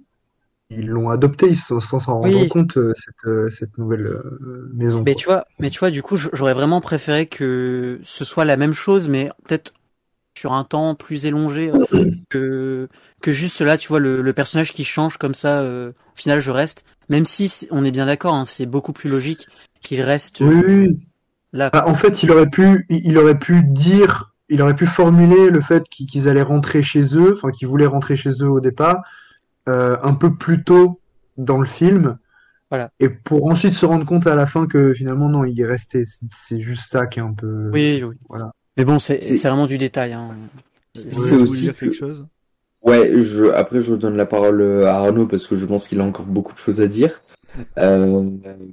[0.71, 2.49] ils l'ont adopté sans sans s'en rendre Oui.
[2.49, 5.05] compte, euh, cette, euh, cette nouvelle euh, maison.
[5.05, 5.21] Mais quoi.
[5.21, 8.73] tu vois, mais tu vois, du coup, j'aurais vraiment préféré que ce soit la même
[8.73, 9.73] chose, mais peut-être
[10.37, 11.73] sur un temps plus élongé
[12.31, 12.89] que
[13.23, 15.61] que juste là, tu vois, le, le personnage qui change comme ça.
[15.61, 19.09] euh, au final, je reste, même si on est bien d'accord, hein, c'est beaucoup plus
[19.11, 19.47] logique
[19.83, 20.99] qu'il reste Oui, oui.
[21.53, 21.71] là.
[21.73, 25.61] Ah, en fait, il aurait pu, il aurait pu dire, il aurait pu formuler le
[25.61, 29.03] fait qu'ils allaient rentrer chez eux, enfin qu'ils voulaient rentrer chez eux au départ,
[29.69, 31.01] euh, un peu plus tôt
[31.37, 32.19] dans le film.
[32.71, 32.91] Voilà.
[32.99, 36.05] Et pour ensuite se rendre compte à la fin que finalement non, il est resté.
[36.05, 37.71] C'est- juste ça qui est un peu.
[37.73, 38.17] Oui, oui.
[38.29, 38.53] Voilà.
[38.77, 40.13] Mais bon, c'est vraiment du détail.
[40.15, 40.31] Hein.
[40.95, 42.27] C'est aussi dire que- quelque chose?
[42.83, 46.01] Ouais, je, après je donne la parole euh, à Arnaud parce que je pense qu'il
[46.01, 47.21] a encore beaucoup de choses à dire.
[47.79, 48.23] Euh,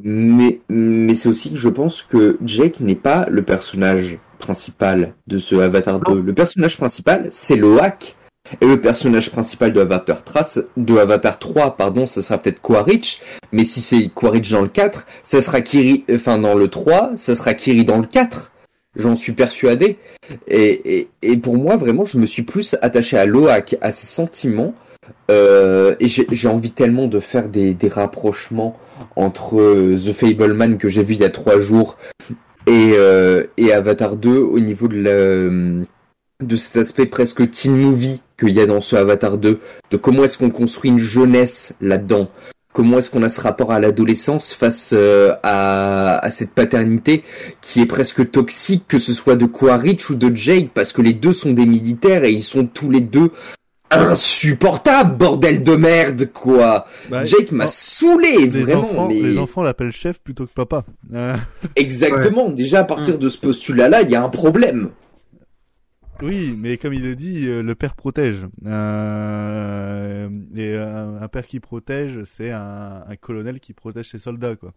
[0.04, 5.38] mais mais c'est aussi que je pense que Jake n'est pas le personnage principal de
[5.38, 6.22] ce Avatar 2.
[6.22, 8.16] Le personnage principal, c'est Loak.
[8.62, 10.44] Et le personnage principal de Avatar 3,
[10.78, 13.22] de Avatar 3, pardon, ça sera peut-être Quaritch.
[13.52, 17.36] Mais si c'est Quaritch dans le 4, ça sera Kiri, enfin dans le 3, ça
[17.36, 18.52] sera Kiri dans le 4.
[18.96, 19.98] J'en suis persuadé.
[20.48, 21.08] Et,
[21.42, 24.76] pour moi, vraiment, je me suis plus attaché à Loak, à ses sentiments.
[25.32, 28.78] Euh, et j'ai envie tellement de faire des, rapprochements
[29.16, 31.98] entre euh, The Fableman que j'ai vu il y a trois jours
[32.68, 35.86] et, euh, Avatar 2 au niveau de, la,
[36.46, 39.60] de cet aspect presque teen movie qu'il y a dans ce Avatar 2,
[39.92, 42.30] de comment est-ce qu'on construit une jeunesse là-dedans,
[42.74, 47.24] comment est-ce qu'on a ce rapport à l'adolescence face euh, à, à cette paternité
[47.62, 51.14] qui est presque toxique, que ce soit de Quaritch ou de Jake, parce que les
[51.14, 53.30] deux sont des militaires et ils sont tous les deux
[53.92, 56.88] insupportables, bordel de merde, quoi.
[57.10, 58.82] Bah, Jake m'a oh, saoulé, les vraiment.
[58.82, 59.16] enfants, mais...
[59.22, 60.84] les enfants l'appellent chef plutôt que papa.
[61.14, 61.36] Euh,
[61.76, 62.50] Exactement.
[62.50, 62.88] Déjà, à Mm.
[62.88, 64.90] partir de ce postulat-là, il y a un problème.
[66.24, 68.48] Oui, mais comme il le dit, euh, le père protège.
[68.66, 74.56] Euh, et un, un père qui protège, c'est un, un colonel qui protège ses soldats,
[74.56, 74.74] quoi.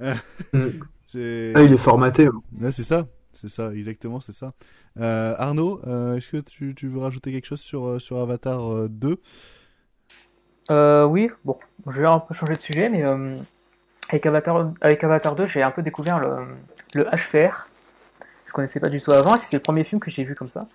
[0.00, 0.14] Euh,
[0.52, 0.68] Mm.
[1.08, 1.52] c'est...
[1.54, 2.26] Ah, il est formaté.
[2.26, 2.42] hein.
[2.60, 4.54] Ouais, c'est ça, c'est ça, exactement, c'est ça.
[4.98, 8.72] Euh, Arnaud, euh, est-ce que tu, tu veux rajouter quelque chose sur, euh, sur Avatar
[8.72, 9.18] euh, 2
[10.70, 13.36] Euh, oui, bon, je vais un peu changer de sujet, mais euh,
[14.08, 16.46] avec Avatar, avec Avatar 2, j'ai un peu découvert le,
[16.94, 17.68] le HFR.
[18.46, 20.66] Je connaissais pas du tout avant, c'était le premier film que j'ai vu comme ça.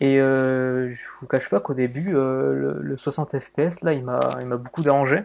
[0.00, 4.04] Et euh, je vous cache pas qu'au début, euh, le, le 60 FPS, là, il
[4.04, 5.22] m'a, il m'a beaucoup dérangé.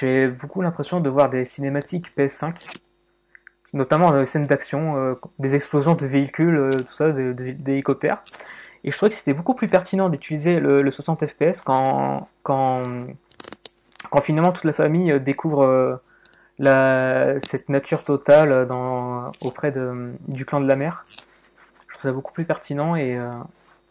[0.00, 2.70] J'ai beaucoup l'impression de voir des cinématiques PS5,
[3.74, 7.52] notamment dans les scènes d'action, euh, des explosions de véhicules, euh, tout ça, des, des-
[7.52, 8.22] des hélicoptères.
[8.84, 12.82] Et je trouvais que c'était beaucoup plus pertinent d'utiliser le, le 60 FPS quand, quand,
[14.10, 15.96] quand finalement toute la famille euh, découvre euh,
[16.58, 19.72] la, cette nature totale dans, auprès
[20.28, 21.04] du clan de la mer.
[21.88, 23.30] Je trouve ça beaucoup plus pertinent et, euh,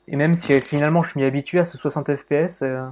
[0.08, 2.86] et même si euh, finalement je m'y habitue à ce 60 FPS, euh,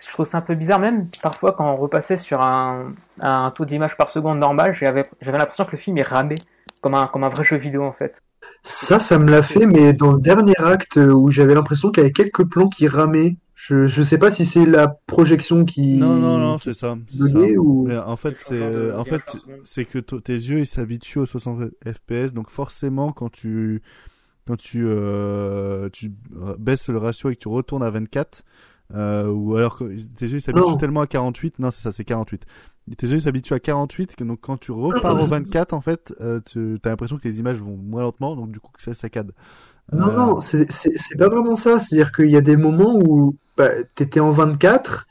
[0.00, 3.64] je trouve ça un peu bizarre même parfois quand on repassait sur un, un taux
[3.64, 6.36] d'image par seconde normal, j'avais j'avais l'impression que le film est ramé
[6.80, 8.22] comme un comme un vrai jeu vidéo en fait.
[8.62, 12.02] Ça, ça me l'a fait, mais dans le dernier acte euh, où j'avais l'impression qu'il
[12.02, 13.36] y avait quelques plans qui ramaient.
[13.54, 15.98] Je, je sais pas si c'est la projection qui.
[15.98, 16.96] Non, non, non, c'est ça.
[17.08, 17.38] c'est ça.
[17.38, 17.86] ou.
[17.86, 19.22] Mais en fait, c'est en fait
[19.64, 23.82] c'est que tes yeux ils s'habituent aux 60 FPS, donc forcément quand tu
[24.46, 26.12] quand tu euh, tu
[26.58, 28.44] baisses le ratio et que tu retournes à 24
[28.94, 29.84] euh, ou alors que
[30.16, 32.44] tes yeux s'habituent tellement à 48, non c'est ça, c'est 48.
[32.98, 36.40] Tes yeux s'habituent à 48, que donc quand tu repars au 24 en fait, euh,
[36.44, 39.32] tu as l'impression que les images vont moins lentement, donc du coup que ça saccade.
[39.92, 41.78] Non, Euh, non, c'est c'est- c'est pas vraiment ça.
[41.80, 45.06] C'est-à-dire qu'il y a des moments où bah, t'étais en 24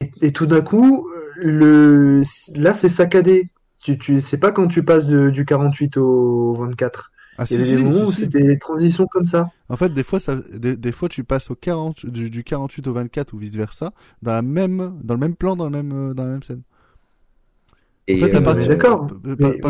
[0.00, 2.22] et, et tout d'un coup, le,
[2.56, 3.50] là c'est saccadé.
[3.82, 7.12] Tu, tu, c'est pas quand tu passes de, du 48 au 24.
[7.38, 9.50] Ah, Il y des moments où c'était des transitions comme ça.
[9.68, 12.86] En fait, des fois, ça, des, des fois, tu passes au 40, du, du 48
[12.86, 15.92] au 24 ou vice versa, dans la même, dans le même plan, dans le même,
[15.92, 16.62] euh, dans la même scène.
[18.08, 19.08] Et, en fait, euh, d'accord.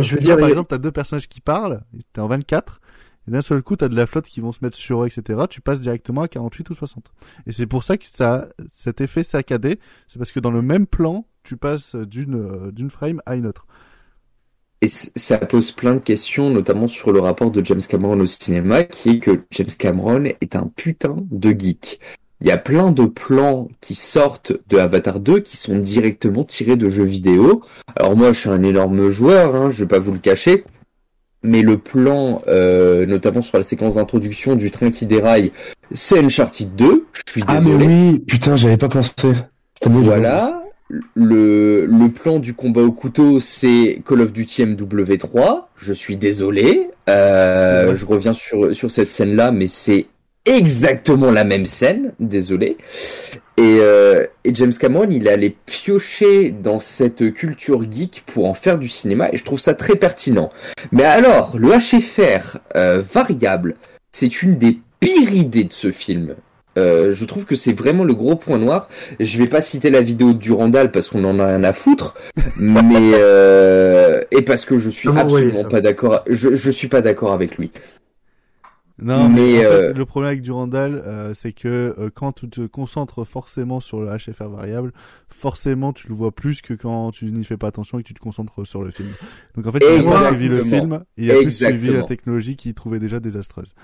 [0.03, 1.81] je veux dire, par exemple, t'as deux personnages qui parlent,
[2.13, 2.81] t'es en 24,
[3.27, 5.41] et d'un seul coup, t'as de la flotte qui vont se mettre sur eux, etc.
[5.49, 7.11] Tu passes directement à 48 ou 60.
[7.47, 10.87] Et c'est pour ça que ça, cet effet saccadé, c'est parce que dans le même
[10.87, 13.67] plan, tu passes d'une, euh, d'une frame à une autre.
[14.83, 18.85] Et ça pose plein de questions, notamment sur le rapport de James Cameron au cinéma,
[18.85, 21.99] qui est que James Cameron est un putain de geek.
[22.43, 26.77] Il y a plein de plans qui sortent de Avatar 2 qui sont directement tirés
[26.77, 27.63] de jeux vidéo.
[27.97, 30.65] Alors moi, je suis un énorme joueur, hein, je vais pas vous le cacher.
[31.43, 35.53] Mais le plan, euh, notamment sur la séquence d'introduction du train qui déraille,
[35.95, 37.07] c'est Uncharted 2.
[37.13, 37.87] Je suis Ah, mais désolé.
[37.87, 39.13] oui, putain, j'avais pas pensé.
[39.75, 40.53] C'était mieux, j'avais pas pensé.
[40.53, 40.63] Voilà.
[40.89, 45.65] Le, le plan du combat au couteau, c'est Call of Duty MW3.
[45.77, 46.91] Je suis désolé.
[47.09, 50.07] Euh, je reviens sur, sur cette scène-là, mais c'est
[50.45, 52.13] exactement la même scène.
[52.21, 52.77] Désolé.
[53.57, 58.55] Et, euh, et James Cameron, il est allé piocher dans cette culture geek pour en
[58.55, 60.51] faire du cinéma, et je trouve ça très pertinent.
[60.93, 63.77] Mais alors, le HFR euh, variable,
[64.13, 66.37] c'est une des pires idées de ce film.
[66.77, 68.89] Euh, je trouve que c'est vraiment le gros point noir.
[69.21, 72.15] Je vais pas citer la vidéo de Durandal parce qu'on en a rien à foutre,
[72.57, 76.23] mais euh, et parce que je suis absolument pas d'accord.
[76.29, 77.71] Je, je suis pas d'accord avec lui.
[78.99, 82.33] Non, mais, Mais, en fait, euh, le problème avec Durandal, euh, c'est que euh, quand
[82.33, 84.93] tu te concentres forcément sur le HFR variable,
[85.29, 88.15] forcément tu le vois plus que quand tu n'y fais pas attention et que tu
[88.15, 89.11] te concentres sur le film.
[89.55, 92.57] Donc en fait, il a pas suivi le film, il a plus suivi la technologie
[92.57, 93.75] qu'il trouvait déjà désastreuse.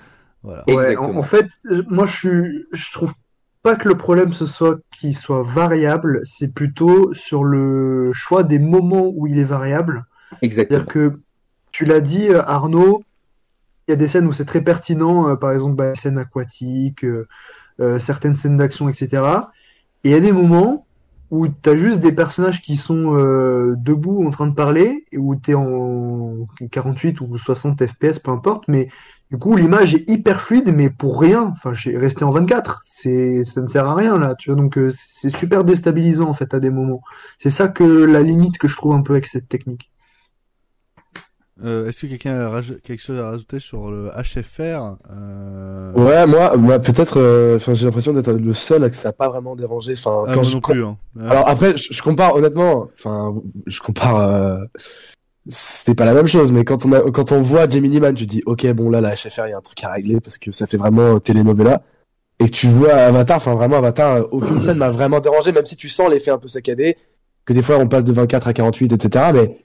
[0.43, 0.63] Voilà.
[0.67, 1.47] Ouais, en, fait,
[1.87, 3.13] moi je suis, je trouve
[3.61, 8.59] pas que le problème ce soit qu'il soit variable, c'est plutôt sur le choix des
[8.59, 10.05] moments où il est variable.
[10.41, 10.79] Exactement.
[10.79, 11.19] C'est-à-dire que
[11.71, 13.03] tu l'as dit, euh, Arnaud,
[13.87, 16.17] il y a des scènes où c'est très pertinent, euh, par exemple bah, les scènes
[16.17, 17.27] aquatiques, euh,
[17.79, 19.23] euh, certaines scènes d'action, etc.
[20.03, 20.85] Et il y a des moments
[21.31, 25.17] où tu as juste des personnages qui sont euh, debout en train de parler, et
[25.17, 28.89] où tu es en 48 ou 60 FPS, peu importe, mais
[29.33, 31.51] du coup l'image est hyper fluide, mais pour rien.
[31.57, 34.61] Enfin, j'ai resté en 24, c'est ça ne sert à rien là, tu vois.
[34.61, 37.01] Donc euh, c'est super déstabilisant en fait à des moments.
[37.39, 39.89] C'est ça que la limite que je trouve un peu avec cette technique.
[41.63, 45.93] Euh, Est-ce que quelqu'un a raj- quelque chose à rajouter sur le HFR euh...
[45.93, 49.13] Ouais, moi, moi peut-être, euh, enfin, j'ai l'impression d'être le seul à que ça n'a
[49.13, 49.93] pas vraiment dérangé.
[49.93, 50.83] Enfin, Ah, quand je non com- plus.
[50.83, 50.97] Hein.
[51.29, 53.35] Alors après, je, je compare honnêtement, enfin,
[53.67, 54.57] je compare, euh,
[55.47, 58.25] c'est pas la même chose, mais quand on a, quand on voit Gemini Man, tu
[58.25, 60.51] dis, ok, bon là, la HFR, il y a un truc à régler parce que
[60.51, 61.81] ça fait vraiment telenovela.
[62.39, 65.65] Et que tu vois Avatar, enfin vraiment Avatar, euh, aucune scène m'a vraiment dérangé, même
[65.65, 66.97] si tu sens l'effet un peu saccadé,
[67.45, 69.25] que des fois on passe de 24 à 48, etc.
[69.33, 69.57] Mais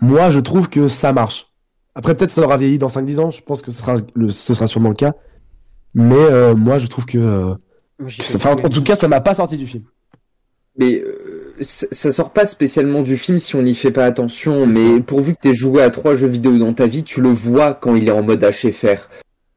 [0.00, 1.52] moi, je trouve que ça marche.
[1.94, 4.54] Après, peut-être ça aura vieilli dans 5-10 ans, je pense que ce sera, le, ce
[4.54, 5.14] sera sûrement le cas.
[5.94, 7.54] Mais euh, moi, je trouve que, euh,
[8.06, 9.84] que ça- enfin, en tout cas, ça m'a pas sorti du film.
[10.76, 11.17] Mais euh,
[11.60, 14.66] ça, sort pas spécialement du film si on n'y fait pas attention.
[14.66, 17.74] Mais pourvu que t'aies joué à trois jeux vidéo dans ta vie, tu le vois
[17.74, 19.08] quand il est en mode HFR.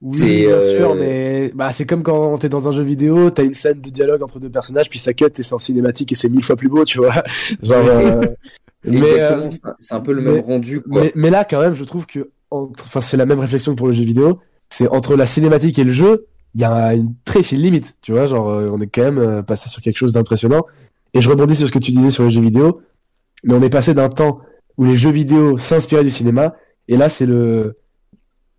[0.01, 3.43] Oui, bien euh, sûr, mais bah, c'est comme quand t'es dans un jeu vidéo, t'as
[3.43, 6.15] une scène de dialogue entre deux personnages, puis ça cut et c'est en cinématique et
[6.15, 7.13] c'est mille fois plus beau, tu vois.
[7.61, 8.21] Genre, euh,
[8.83, 10.82] mais, Exactement, euh, c'est- un peu le même rendu.
[10.82, 11.03] Quoi.
[11.03, 13.78] mais, mais là, quand même, je trouve que, entre, enfin, c'est la même réflexion que
[13.78, 14.39] pour le jeu vidéo.
[14.73, 16.25] C'est entre la cinématique et le jeu,
[16.55, 18.25] il y a une très fine limite, tu vois.
[18.25, 20.65] Genre, euh, on est quand même euh, passé sur quelque chose d'impressionnant.
[21.13, 22.82] Et je rebondis sur ce que tu disais sur les jeux vidéo,
[23.43, 24.39] mais on est passé d'un temps
[24.78, 26.54] où les jeux vidéo s'inspiraient du cinéma,
[26.88, 27.78] et là, c'est le,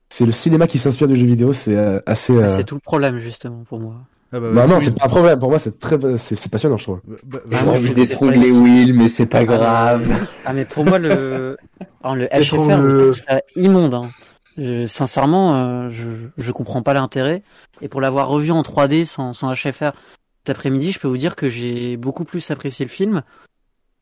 [0.08, 1.52] c'est le cinéma qui s'inspire du jeu vidéo.
[1.52, 2.34] C'est euh, assez.
[2.34, 3.94] Euh, C'est tout le problème justement pour moi.
[4.34, 5.38] Ah bah, bah non, c'est pas un problème.
[5.38, 7.00] Pour moi, c'est très, c'est c'est passionnant, je trouve.
[7.24, 8.62] Bah, Ah, J'ai moi, je envie c'est d'étrangler problématique.
[8.62, 10.06] Will, mais c'est pas grave.
[10.44, 11.56] Ah mais pour moi le,
[12.02, 13.94] alors, le HFR, je le- trouve ça immonde.
[13.94, 14.10] Hein.
[14.56, 16.04] Je- sincèrement, euh, je
[16.38, 17.42] je comprends pas l'intérêt.
[17.82, 19.92] Et pour l'avoir revu en 3D sans sans HFR,
[20.50, 23.22] après-midi, je peux vous dire que j'ai beaucoup plus apprécié le film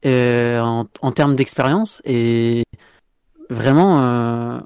[0.07, 2.65] euh, en, en termes d'expérience et
[3.51, 4.61] vraiment, euh,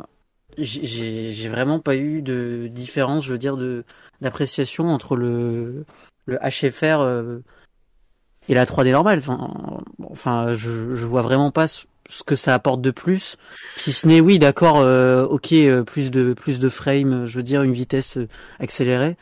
[0.59, 3.85] j'ai vraiment pas eu de différence, je veux dire, de
[4.21, 5.85] d'appréciation entre le
[6.27, 7.41] le HFR euh,
[8.49, 9.19] et la 3D normale.
[9.19, 13.37] Enfin, enfin, je je vois vraiment pas ce, ce que ça apporte de plus,
[13.77, 17.43] si ce n'est oui, d'accord, euh, ok, euh, plus de plus de frames, je veux
[17.43, 18.29] dire une vitesse euh,
[18.59, 19.17] accélérée.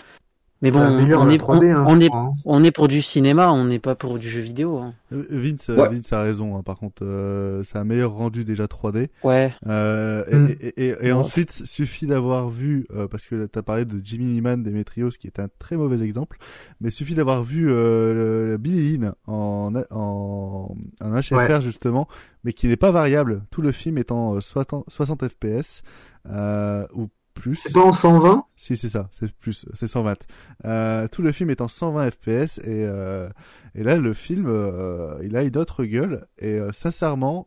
[0.62, 2.34] Mais bon, on est, 3D, hein, on, je est, crois, hein.
[2.44, 4.78] on est pour du cinéma, on n'est pas pour du jeu vidéo.
[4.78, 4.94] hein.
[5.12, 5.88] Euh, Vince, Ouais.
[5.88, 6.56] Vince a raison.
[6.56, 9.08] hein, par contre, euh, c'est un meilleur rendu déjà 3D.
[9.24, 9.52] Ouais.
[9.66, 10.48] Euh, et- Mm.
[10.60, 14.26] et, et, et, ensuite, suffit d'avoir vu, euh, parce que tu as parlé de Jimmy
[14.26, 16.38] Neeman Demetrios, qui est un très mauvais exemple,
[16.80, 21.60] mais suffit d'avoir vu euh, le, Billy Lynn en, en, en HFR Ouais.
[21.62, 22.06] justement,
[22.44, 23.42] mais qui n'est pas variable.
[23.50, 25.82] Tout le film étant euh, 60, 60 FPS
[26.30, 27.08] euh, ou
[27.42, 27.56] plus.
[27.56, 30.16] C'est pas en 120 Si, c'est ça, c'est plus, c'est 120.
[30.64, 33.28] Euh, tout le film est en 120 FPS et, euh,
[33.74, 37.46] et là, le film, euh, il a une autre gueule et sincèrement,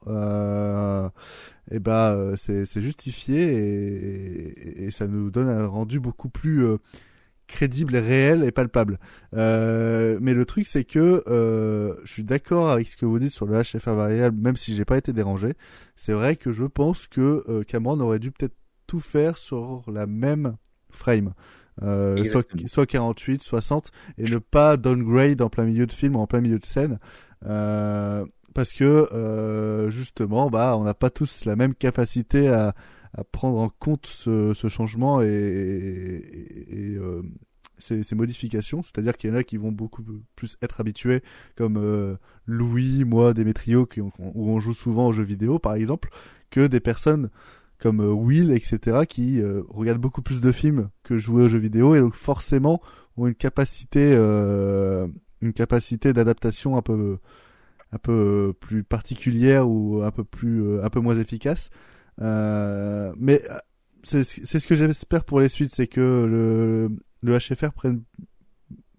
[1.72, 6.30] et bah, euh, c'est, c'est justifié et, et, et ça nous donne un rendu beaucoup
[6.30, 6.66] plus
[7.48, 9.00] crédible, réel et palpable.
[9.34, 13.32] Euh, mais le truc, c'est que euh, je suis d'accord avec ce que vous dites
[13.32, 15.54] sur le HFR variable, même si j'ai pas été dérangé.
[15.96, 18.56] C'est vrai que je pense que euh, Cameron aurait dû peut-être
[18.88, 20.56] tout faire sur la même
[20.90, 21.34] frame.
[21.84, 22.68] Euh, soit, Exactement.
[22.68, 26.40] soit 48, 60, et ne pas downgrade en plein milieu de film ou en plein
[26.41, 26.99] milieu de scène.
[27.45, 32.74] Euh, parce que euh, justement, bah, on n'a pas tous la même capacité à,
[33.14, 36.98] à prendre en compte ce, ce changement et, et, et,
[37.78, 38.82] ces, ces modifications.
[38.84, 40.03] C'est-à-dire qu'il y en a qui vont beaucoup
[40.38, 41.22] plus être habitués,
[41.57, 45.76] comme euh, Louis, moi, Démétrio, qui, on- où on joue souvent aux jeux vidéo, par
[45.76, 46.10] exemple,
[46.52, 47.30] que des personnes
[47.80, 51.60] comme euh, Will, etc., qui euh, regardent beaucoup plus de films que jouer aux jeux
[51.60, 52.81] vidéo et donc forcément
[53.18, 55.07] ont une capacité, euh,
[55.41, 57.18] une capacité d'adaptation un peu,
[57.91, 61.69] un peu plus particulière ou un peu plus, euh, un peu moins efficace.
[62.22, 63.57] Euh, mais euh,
[64.03, 66.89] c'est ce que j'espère pour les suites, c'est que le,
[67.22, 68.03] le HFR prenne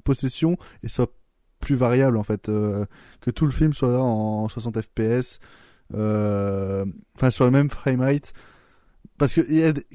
[0.05, 1.13] possession et soit
[1.61, 2.87] plus variable en fait, euh,
[3.21, 5.39] que tout le film soit en 60 FPS,
[5.95, 6.85] euh,
[7.17, 8.33] enfin sur le même framerate.
[9.19, 9.41] Parce que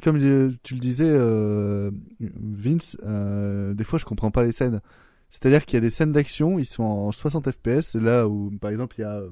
[0.02, 0.18] comme
[0.64, 4.82] tu le disais, euh, Vince, euh, des fois je comprends pas les scènes.
[5.30, 8.72] C'est-à-dire qu'il y a des scènes d'action, ils sont en 60 FPS, là où par
[8.72, 9.30] exemple il y a euh,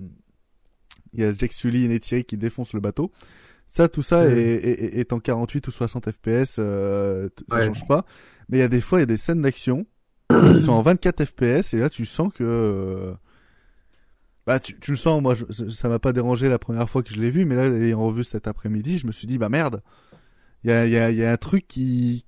[1.14, 3.12] il y a Jack Sully et Neytiri qui défoncent le bateau.
[3.68, 7.66] Ça, tout ça est, est- est en 48 ou 60 FPS, euh, ça Ouais.
[7.66, 8.06] change pas.
[8.48, 9.86] Mais il y a des fois, il y a des scènes d'action
[10.56, 13.14] qui sont en 24 FPS et là tu sens que euh,
[14.50, 15.36] bah tu, tu le sens moi
[15.70, 18.24] ça m'a pas dérangé la première fois que je l'ai vu mais là l'ayant revu
[18.24, 19.84] cet après-midi je me suis dit bah merde.
[20.64, 22.26] Il y a, y, y a un truc qui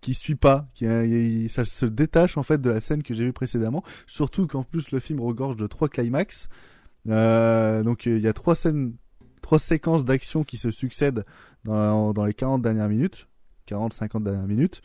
[0.00, 3.24] qui suit pas qui a- ça se détache en fait de la scène que j'ai
[3.24, 3.84] vue précédemment.
[4.06, 6.48] Surtout qu'en plus le film regorge de trois climax.
[7.08, 8.94] Euh, donc euh, il y a trois scènes
[9.42, 11.24] trois séquences d'action qui se succèdent
[11.64, 13.28] dans, dans les 40 dernières minutes.
[13.66, 14.80] 40 50 dernières minutes.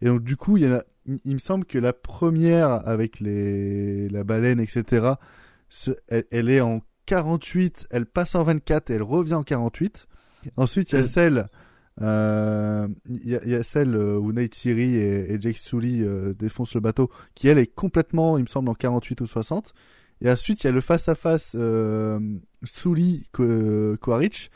[0.00, 0.84] Et donc du coup il y a
[1.24, 5.14] il me semble que la première avec les la baleine etc
[5.74, 10.06] ce- elle, elle est en 48 elle passe en 24 et elle revient en 48
[10.56, 11.04] ensuite il y a Mm.
[11.04, 11.46] celle
[12.02, 16.02] euh, il y, a, il y a celle euh, où Neytiri et, et Jake Sully
[16.02, 19.72] euh, défoncent le bateau qui elle est complètement il me semble en 48 ou 60
[20.20, 21.56] et ensuite il y a le face à face
[22.64, 24.50] Sully Quaritch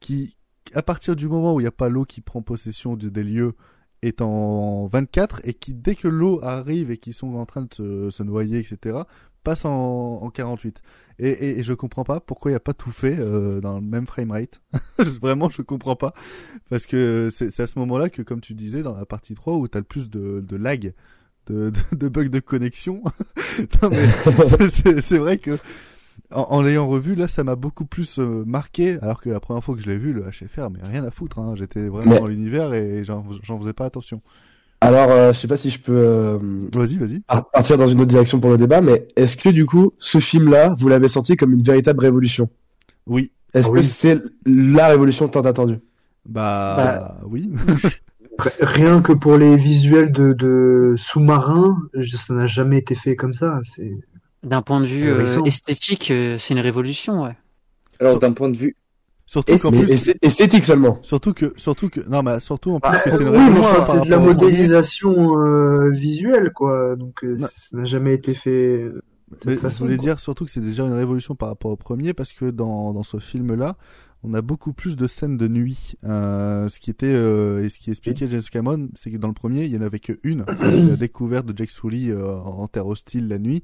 [0.00, 0.36] qui
[0.74, 3.22] à partir du moment où il n'y a pas l'eau qui prend possession de- des
[3.24, 3.54] lieux
[4.02, 7.74] est en 24 et qui dès que l'eau arrive et qu'ils sont en train de
[7.74, 8.98] se, se noyer etc
[9.42, 10.80] passe en, en 48
[11.20, 13.76] et, et, et je comprends pas pourquoi il n'y a pas tout fait euh, dans
[13.76, 14.60] le même framerate.
[15.20, 16.14] Vraiment je comprends pas.
[16.70, 19.54] Parce que c'est à ce moment là que comme tu disais dans la partie 3
[19.56, 20.92] où tu as le plus de, de lag
[21.46, 23.02] de, de, de bugs de connexion.
[25.00, 25.58] C'est- vrai que
[26.30, 29.64] en, en l'ayant revu, là, ça m'a beaucoup plus euh, marqué, alors que la première
[29.64, 31.54] fois que je l'ai vu, le HFR, mais rien à foutre, hein.
[31.56, 33.22] j'étais vraiment Mais- dans l'univers et j'en
[33.58, 34.20] faisais pas attention.
[34.80, 36.38] Alors, euh, je sais pas si je peux euh,
[36.72, 37.20] Vas-y, vas-y.
[37.20, 40.18] par- partir dans une autre direction pour le débat, mais est-ce que du coup, ce
[40.18, 42.48] film-là, vous l'avez senti comme une véritable révolution?
[43.06, 43.32] Oui.
[43.54, 43.80] Est-ce Oui.
[43.80, 45.78] que c'est la révolution tant attendue?
[46.28, 47.50] Bah, Bah, oui.
[48.60, 51.76] Rien que pour les visuels de, de sous-marins,
[52.16, 53.60] ça n'a jamais été fait comme ça.
[53.64, 53.96] C'est
[54.44, 57.36] D'un point de vue euh, esthétique, euh, c'est une révolution, ouais.
[57.98, 58.76] Alors, d'un point de vue.
[59.30, 60.98] Surtout qu'en Mais plus, esth- esthétique seulement.
[61.02, 63.60] surtout que, surtout que, non, mais surtout en plus Bah, que c'est une oui, mais
[63.86, 66.96] c'est de la modélisation euh, visuelle, quoi.
[66.96, 67.46] Donc euh, Non.
[67.54, 68.84] ça n'a jamais été fait.
[68.84, 69.02] de
[69.44, 70.04] Mais cette je façon, voulais quoi.
[70.06, 73.02] dire surtout que c'est déjà une révolution par rapport au premier parce que dans, dans
[73.02, 73.76] ce film-là,
[74.24, 75.94] on a beaucoup plus de scènes de nuit.
[76.04, 79.34] Euh, ce qui était euh, et ce qui expliquait James Cameron, c'est que dans le
[79.34, 82.86] premier, il y en avait qu'une, c'est la découverte de Jack Sully euh, en terre
[82.86, 83.62] hostile la nuit.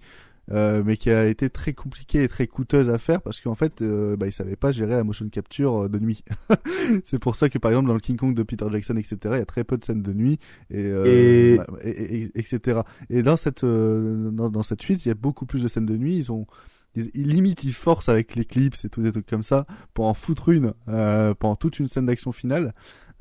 [0.51, 3.81] Euh, mais qui a été très compliquée et très coûteuse à faire parce qu'en fait,
[3.81, 6.23] euh, bah, ils savaient pas gérer la motion capture euh, de nuit.
[7.05, 9.31] c'est pour ça que par exemple dans le King Kong de Peter Jackson, etc., il
[9.31, 10.39] y a très peu de scènes de nuit
[10.71, 12.81] et, euh, Et- bah, et- et- etc.
[13.09, 15.87] Et dans cette euh, dans, dans cette suite, il y a beaucoup plus de scènes
[15.87, 16.17] de nuit.
[16.19, 16.47] Ils ont
[16.95, 20.07] ils, ils- limite ils forcent avec les clips et tout des trucs comme ça pour
[20.07, 22.75] en foutre une euh, pendant toute une scène d'action finale.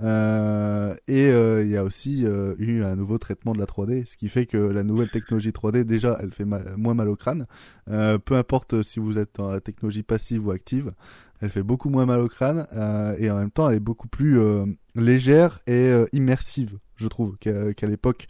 [0.04, 4.06] Euh, et euh, il y a aussi euh, eu un nouveau traitement de la 3D,
[4.06, 7.48] ce qui fait que la nouvelle technologie 3D, déjà, elle fait moins mal au crâne.
[7.88, 10.94] Peu importe si vous êtes dans la technologie passive ou active,
[11.42, 12.68] elle fait beaucoup moins mal au crâne
[13.18, 14.40] et en même temps, elle est beaucoup plus
[14.96, 18.28] légère et immersive, je trouve, qu'à l'époque.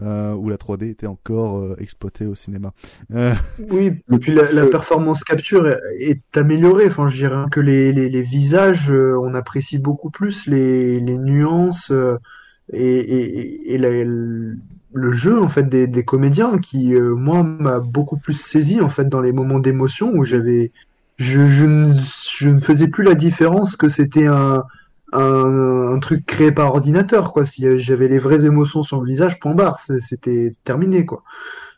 [0.00, 2.72] Euh, où la 3D était encore euh, exploitée au cinéma.
[3.14, 6.86] Euh, Oui, et puis la, la performance capture est, est améliorée.
[6.86, 11.18] Enfin, je dirais que les, les, les visages, euh, on apprécie beaucoup plus les, les
[11.18, 12.16] nuances euh,
[12.72, 14.04] et, et, et la-
[14.94, 18.88] le jeu en fait des, des comédiens qui, euh, moi, m'a beaucoup plus saisi en
[18.88, 20.72] fait dans les moments d'émotion où j'avais,
[21.16, 21.94] je, je, ne,
[22.38, 24.64] je ne faisais plus la différence que c'était un,
[25.12, 27.44] un, truc créé par ordinateur quoi.
[27.44, 31.22] Si j'avais les vraies émotions sur le visage, point barre, c'était terminé quoi.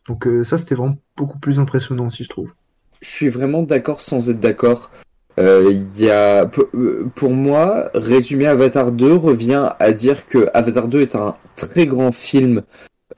[0.08, 2.52] Donc euh, ça, c'était vraiment beaucoup plus impressionnant, si je trouve.
[3.00, 4.90] Je suis vraiment d'accord sans être d'accord.
[5.38, 11.00] Euh, y a, pour- euh, moi, résumer Avatar 2 revient à dire que Avatar 2
[11.00, 12.62] est un très grand film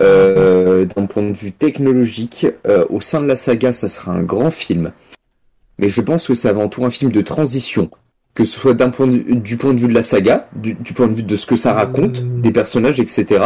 [0.03, 2.47] euh, d'un point de vue technologique.
[2.67, 4.93] Euh, au sein de la saga, ça sera un grand film.
[5.79, 7.91] Mais je pense que c'est avant tout un film de transition.
[8.37, 10.93] Que ce soit d'un point de, du point de vue de la saga, du, du
[10.93, 13.43] point de vue de ce que ça raconte, des personnages, etc.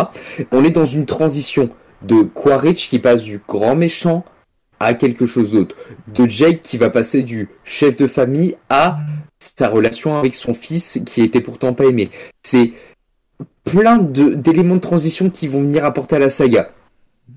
[0.53, 1.71] On est dans une transition
[2.03, 4.25] de Quaritch qui passe du grand méchant
[4.81, 5.77] à quelque chose d'autre.
[6.15, 8.99] De Jake qui va passer du chef de famille à
[9.39, 12.11] sa relation avec son fils qui était pourtant pas aimé.
[12.43, 12.73] C'est
[13.65, 16.73] plein de- d'éléments de transition qui vont venir apporter à la saga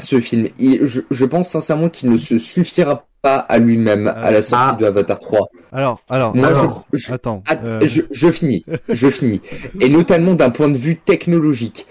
[0.02, 0.48] ce film.
[0.60, 4.82] Et je, je pense sincèrement qu'il ne se suffira pas à lui-même à la sortie
[4.82, 5.48] de Avatar 3.
[5.72, 9.42] Alors, alors, Moi, alors, je, je- attends, att- euh, je, je finis, je finis.
[9.80, 11.88] Et notamment d'un point de vue technologique.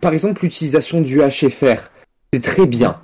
[0.00, 1.90] Par exemple, l'utilisation du HFR,
[2.32, 3.00] c'est très bien.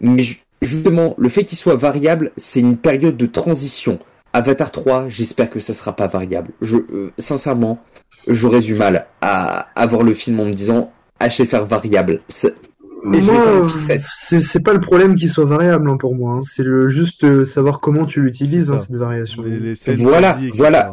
[0.00, 3.98] Mais ju- justement, le fait qu'il soit variable, c'est une période de transition.
[4.32, 6.52] Avatar 3, j'espère que ça sera pas variable.
[6.62, 7.78] Je, euh, sincèrement,
[8.26, 10.90] j'aurais du mal à, à voir le film en me disant
[11.20, 12.20] HFR variable.
[13.68, 14.02] Fixette.
[14.14, 16.34] c'est pas le problème qu'il soit variable hein, pour moi.
[16.34, 16.40] hein.
[16.42, 19.42] C'est le juste euh, savoir comment tu l'utilises hein, cette variation.
[19.98, 20.92] Voilà, voilà.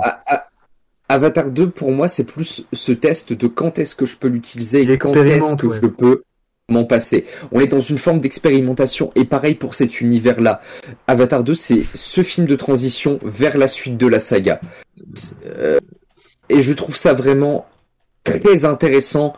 [1.09, 4.81] Avatar 2, pour moi, c'est plus ce test de quand est-ce que je peux l'utiliser
[4.81, 5.77] et quand est-ce que ouais.
[5.81, 6.23] je peux
[6.69, 7.25] m'en passer.
[7.51, 10.61] On est dans une forme d'expérimentation et pareil pour cet univers-là.
[11.07, 14.61] Avatar 2, c'est ce film de transition vers la suite de la saga.
[15.57, 15.79] Euh,
[16.49, 17.65] et je trouve ça vraiment
[18.23, 19.33] très intéressant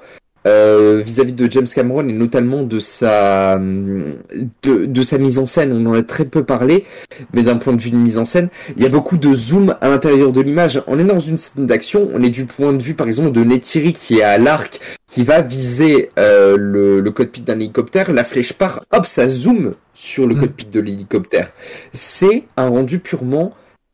[0.45, 5.71] euh, vis-à-vis de James Cameron et notamment de sa de, de sa mise en scène.
[5.71, 6.85] On en a très peu parlé,
[7.33, 9.75] mais d'un point de vue de mise en scène, il y a beaucoup de zoom
[9.81, 10.81] à l'intérieur de l'image.
[10.87, 13.43] On est dans une scène d'action, on est du point de vue par exemple de
[13.43, 18.23] Neytiri qui est à l'arc, qui va viser euh, le, le cockpit d'un hélicoptère, la
[18.23, 21.51] flèche part, hop, ça zoome sur le cockpit de l'hélicoptère.
[21.93, 23.53] C'est un rendu purement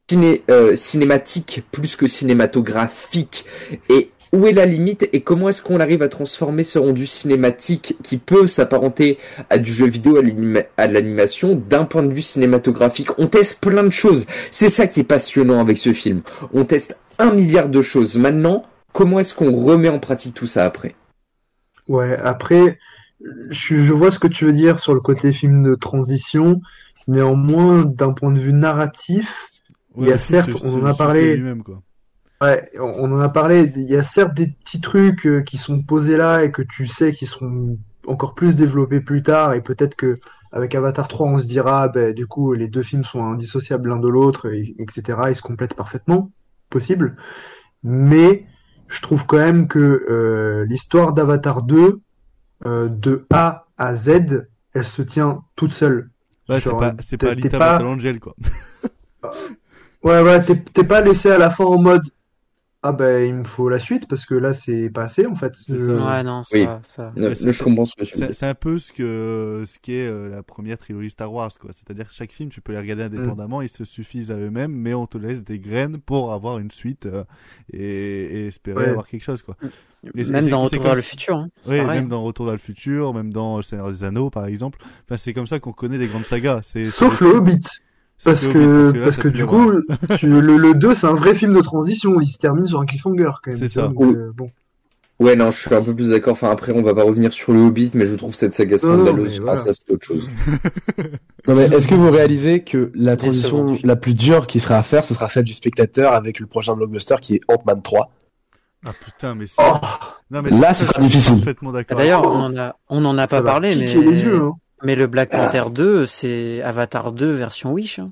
[0.09, 3.45] ciné, euh, cinématique plus que cinématographique.
[3.89, 7.97] Et où est la limite et comment est-ce qu'on arrive à transformer ce rendu cinématique
[8.03, 9.17] qui peut s'apparenter
[9.49, 10.21] à du jeu vidéo,
[10.77, 13.17] à l'animation, d'un point de vue cinématographique?
[13.19, 14.25] On teste plein de choses.
[14.51, 16.21] C'est ça qui est passionnant avec ce film.
[16.53, 18.15] On teste un milliard de choses.
[18.15, 20.95] Maintenant, comment est-ce qu'on remet en pratique tout ça après?
[21.87, 22.79] Ouais, après,
[23.49, 26.61] je, je vois ce que tu veux dire sur le côté film de transition.
[27.07, 29.49] Néanmoins, d'un point de vue narratif,
[29.97, 31.41] il y a certes, on en a parlé.
[31.65, 31.81] quoi.
[32.41, 33.71] Ouais, on en a parlé.
[33.75, 36.87] Il y a certes des petits trucs euh, qui sont posés là et que tu
[36.87, 37.77] sais qui seront
[38.07, 39.53] encore plus développés plus tard.
[39.53, 40.17] Et peut-être que
[40.51, 43.97] avec Avatar 3, on se dira, ben, du coup, les deux films sont indissociables l'un
[43.99, 45.17] de l'autre, et- etc.
[45.29, 46.31] Ils se complètent parfaitement,
[46.69, 47.15] possible.
[47.83, 48.45] Mais
[48.87, 52.01] je trouve quand même que euh, l'histoire d'Avatar 2,
[52.65, 56.09] euh, de A à Z, elle se tient toute seule.
[56.49, 57.27] Ouais, c'est pas, c'est pas
[57.85, 58.35] Angel, quoi.
[60.03, 62.01] Ouais, ouais, t'es t'es pas laissé à la fin en mode
[62.83, 65.53] ah ben il me faut la suite parce que là c'est pas assez en fait.
[65.67, 66.05] C'est Je- ça.
[66.17, 66.65] Ouais, non, ça, Oui.
[66.87, 67.13] ça.
[67.15, 68.35] C'est- ne, je comprends ce que tu veux C'est dire.
[68.35, 71.69] c'est un peu ce que ce qu'est euh, la première trilogie Star Wars, quoi.
[71.73, 73.19] C'est-à-dire que chaque film, tu peux les regarder Mm.
[73.19, 76.71] indépendamment, ils se suffisent à eux-mêmes, mais on te laisse des graines pour avoir une
[76.71, 77.23] suite euh,
[77.71, 78.89] et, et espérer Ouais.
[78.89, 79.55] avoir quelque chose, quoi.
[80.15, 81.35] Et c'est- Même dans Retour vers le futur.
[81.35, 81.49] Hein.
[81.67, 84.79] Oui, même dans Retour vers le futur, même dans Le Seigneur des Anneaux, par exemple.
[85.05, 86.61] Enfin, c'est comme ça qu'on connaît les grandes sagas.
[86.63, 87.59] C'est Sauf le Hobbit.
[88.23, 89.71] Parce que, parce que du coup,
[90.17, 92.19] tu- le, le 2, c'est un vrai film de transition.
[92.21, 93.57] Il se termine sur un cliffhanger, quand même.
[93.59, 93.87] C'est ça.
[93.87, 94.45] donc, euh, bon.
[95.19, 96.33] Ouais, non, je suis un peu plus d'accord.
[96.33, 99.39] Enfin, après, on va pas revenir sur le Hobbit, mais je trouve cette saga scandaleuse.
[99.39, 99.55] voilà.
[99.55, 100.27] ça, c'est autre chose.
[101.47, 104.83] Non mais est-ce que vous réalisez que la transition la plus dure qui sera à
[104.83, 108.11] faire, ce sera celle du spectateur avec le prochain blockbuster qui est Ant-Man 3
[108.85, 109.55] Ah putain, mais c'est.
[109.59, 109.77] Oh,
[110.29, 111.39] Non, mais Là, ça, ce sera difficile.
[111.43, 111.97] D'accord.
[111.97, 114.51] D'ailleurs, on en a, on en a pas parlé, mais les yeux, hein.
[114.83, 118.11] Mais le Black Panther 2, c'est Avatar 2 version Wish, hein.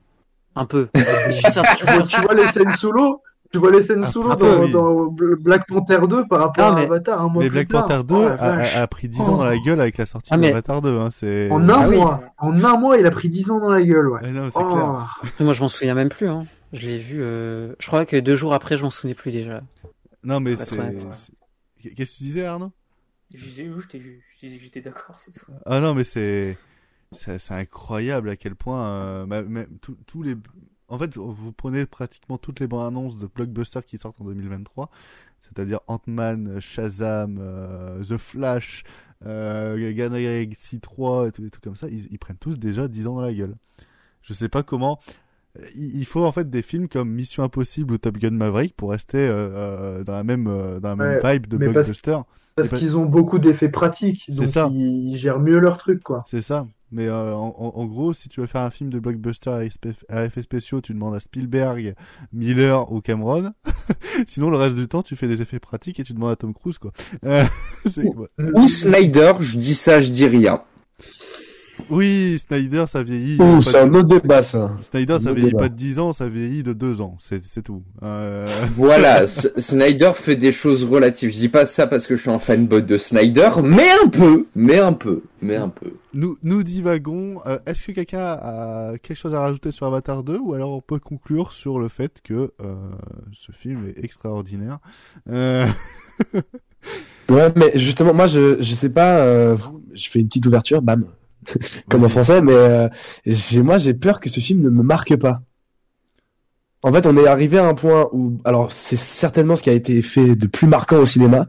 [0.56, 0.88] un peu.
[0.96, 3.22] Je suis certain- tu, vois, tu vois les scènes solo
[3.52, 4.72] tu vois les scènes dans, oui.
[4.72, 5.06] dans
[5.40, 7.88] Black Panther 2 par rapport Non, à mais- Avatar un mois Mais plus Black tard.
[7.88, 10.30] Panther 2 Oh, la a, a- pris 10 ans dans la gueule avec la sortie
[10.32, 11.00] Ah, de mais- Avatar 2.
[11.00, 11.50] Hein, c'est...
[11.50, 11.96] En un Ah oui.
[11.96, 14.20] mois, en un mois, il a pris 10 ans dans la gueule, ouais.
[14.24, 14.72] Ah non, c'est Oh.
[14.72, 15.22] clair.
[15.40, 16.30] Moi, je m'en souviens même plus.
[16.30, 16.46] Hein.
[16.74, 17.24] Je l'ai vu.
[17.24, 19.62] euh, Je crois que deux jours après, je m'en souvenais plus déjà.
[20.24, 20.78] Non, mais c'est.
[21.96, 22.72] Qu'est-ce que tu disais, Arnaud?
[23.34, 25.52] Je disais, oui, je t'ai ju- je disais que j'étais d'accord, c'est tout.
[25.66, 26.58] Ah non, mais c'est.
[27.12, 28.88] C'est incroyable à quel point.
[28.88, 29.66] euh,
[30.06, 30.36] tous- les.
[30.88, 34.90] En fait, vous prenez pratiquement toutes les bandes annonces de blockbusters qui sortent en 2023,
[35.42, 38.84] c'est-à-dire Ant-Man, Shazam, euh, The Flash,
[39.26, 43.22] euh, Galaxy 3 et tout, comme ça, ils, ils prennent tous déjà 10 ans dans
[43.22, 43.56] la gueule.
[44.22, 45.00] Je sais pas comment.
[45.76, 49.18] Il faut en fait des films comme Mission Impossible ou Top Gun Maverick pour rester
[49.18, 52.18] euh, euh, dans la même euh, dans la même Ouais, vibe de parce- blockbuster.
[52.56, 54.70] Parce qu'ils ont beaucoup d'effets pratiques, C'est donc ça.
[54.74, 56.26] ils gèrent mieux leur truc, quoi.
[56.28, 56.68] C'est ça.
[56.92, 59.50] Mais euh, en, en- en gros, si tu veux faire un film de blockbuster
[60.10, 61.96] à, effets spéciaux, tu demandes à Spielberg,
[62.34, 63.54] Miller ou Cameron.
[64.28, 66.54] Sinon, le reste du temps, tu fais des effets pratiques et tu demandes à Tom
[66.54, 66.92] Cruise, quoi.
[67.26, 67.46] Euh,
[67.86, 68.28] c'est- ouais.
[68.56, 70.62] Ou Snyder, je dis ça, je dis rien.
[71.90, 73.42] Oui, Snyder, ça vieillit.
[73.42, 74.72] Ouh, c'est un autre débat ça.
[74.82, 75.64] Snyder, ça vieillit débat.
[75.64, 77.16] pas de 10 ans, ça vieillit de 2 ans.
[77.20, 77.84] C'est c'est tout.
[78.04, 81.32] Euh, Voilà, Snyder fait des choses relatives.
[81.32, 84.48] Je dis pas ça parce que je suis un fanboy de Snyder, mais un peu,
[84.56, 85.94] mais un peu, mais un peu.
[86.14, 87.42] nous, nous divagons.
[87.46, 90.82] Euh, Est-ce que quelqu'un a quelque chose à rajouter sur Avatar 2 ou alors on
[90.82, 92.76] peut conclure sur le fait que euh,
[93.34, 94.80] ce film est extraordinaire
[95.30, 95.66] euh...
[97.30, 100.82] Ouais, mais justement, moi, je, je sais pas, euh, vous, je fais une petite ouverture,
[100.82, 101.06] bam,
[101.90, 102.90] comme en français, mais euh,
[103.64, 105.42] moi, j'ai peur que ce film ne me marque pas.
[106.82, 109.74] En fait, on est arrivé à un point où, alors, c'est certainement ce qui a
[109.74, 111.48] été fait de plus marquant au cinéma,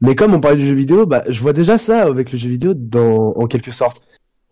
[0.00, 2.48] mais comme on parlait du jeu vidéo, bah, je vois déjà ça avec le jeu
[2.48, 4.02] vidéo dans, en quelque sorte.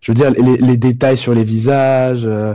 [0.01, 2.55] Je veux dire, les, les détails sur les visages, euh,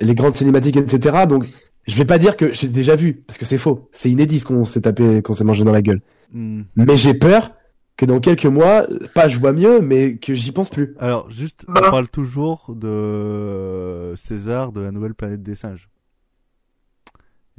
[0.00, 1.24] les grandes cinématiques, etc.
[1.28, 1.46] Donc,
[1.86, 3.88] je vais pas dire que j'ai déjà vu, parce que c'est faux.
[3.92, 6.02] C'est inédit ce qu'on s'est tapé, qu'on s'est mangé dans la gueule.
[6.32, 6.62] hmm.
[6.76, 7.52] Mais j'ai peur
[8.00, 10.94] que dans quelques mois, pas je vois mieux, mais que j'y pense plus.
[10.98, 11.82] Alors, juste, on Bah.
[11.90, 15.90] parle toujours de César de la nouvelle planète des singes.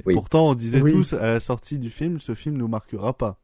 [0.00, 0.14] Et Oui.
[0.14, 0.90] Pourtant, on disait Oui.
[0.92, 3.38] tous à la sortie du film, ce film nous marquera pas.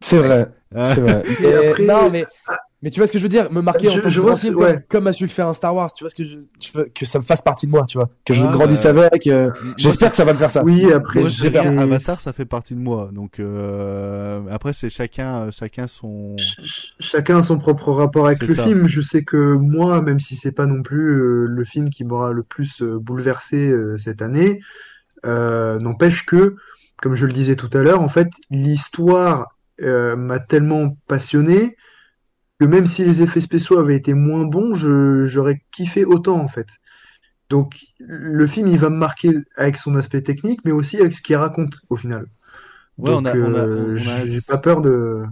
[0.00, 1.22] C'est vrai, Ah, c'est vrai.
[1.40, 2.26] Et après- Non, mais,
[2.82, 3.50] mais tu vois ce que je veux dire?
[3.50, 4.74] Me marquer Je- en tant que grand film, ouais.
[4.74, 6.72] comme, comme a su le faire un Star Wars, tu vois ce que je, tu
[6.72, 8.08] vois, que ça me fasse partie de moi, tu vois.
[8.24, 10.62] Que je Ah, grandisse bah, avec, euh, j'espère que ça va me faire ça.
[10.62, 13.10] Oui, après, c'est- Avatar, ça fait partie de moi.
[13.12, 16.36] Donc, euh, après, c'est chacun, euh, chacun son.
[16.36, 18.64] Ch- ch- Chacun a son propre rapport avec le ça.
[18.64, 18.86] film.
[18.86, 22.32] Je sais que moi, même si c'est pas non plus euh, le film qui m'aura
[22.32, 24.60] le plus euh, bouleversé euh, cette année,
[25.26, 26.54] euh, n'empêche que,
[27.02, 31.76] comme je le disais tout à l'heure, en fait, l'histoire euh, m'a tellement passionné
[32.60, 36.68] que même si les effets spéciaux avaient été moins bons, j'aurais kiffé autant en fait.
[37.50, 41.22] Donc le film, il va me marquer avec son aspect technique, mais aussi avec ce
[41.22, 42.26] qu'il raconte au final.
[42.98, 45.22] Ouais, on Donc, a- on a- euh, a- j'ai pas peur de.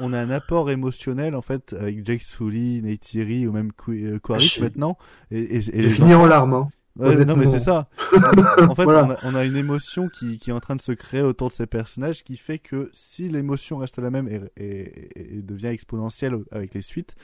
[0.00, 4.18] On- a un apport émotionnel en fait avec Jake Sully, Nate Thierry ou même euh,
[4.18, 4.96] Quaritch J'ai- maintenant.
[5.30, 6.54] Et, et, les en larmes.
[6.54, 6.68] Hein.
[6.96, 7.88] Ouais, non, mais c'est ça.
[8.60, 9.04] en fait, Voilà.
[9.04, 11.48] on, a, on a une émotion qui, qui est en train de se créer autour
[11.48, 15.66] de ces personnages qui fait que si l'émotion reste la même et, et- et devient
[15.68, 17.16] exponentielle avec les suites,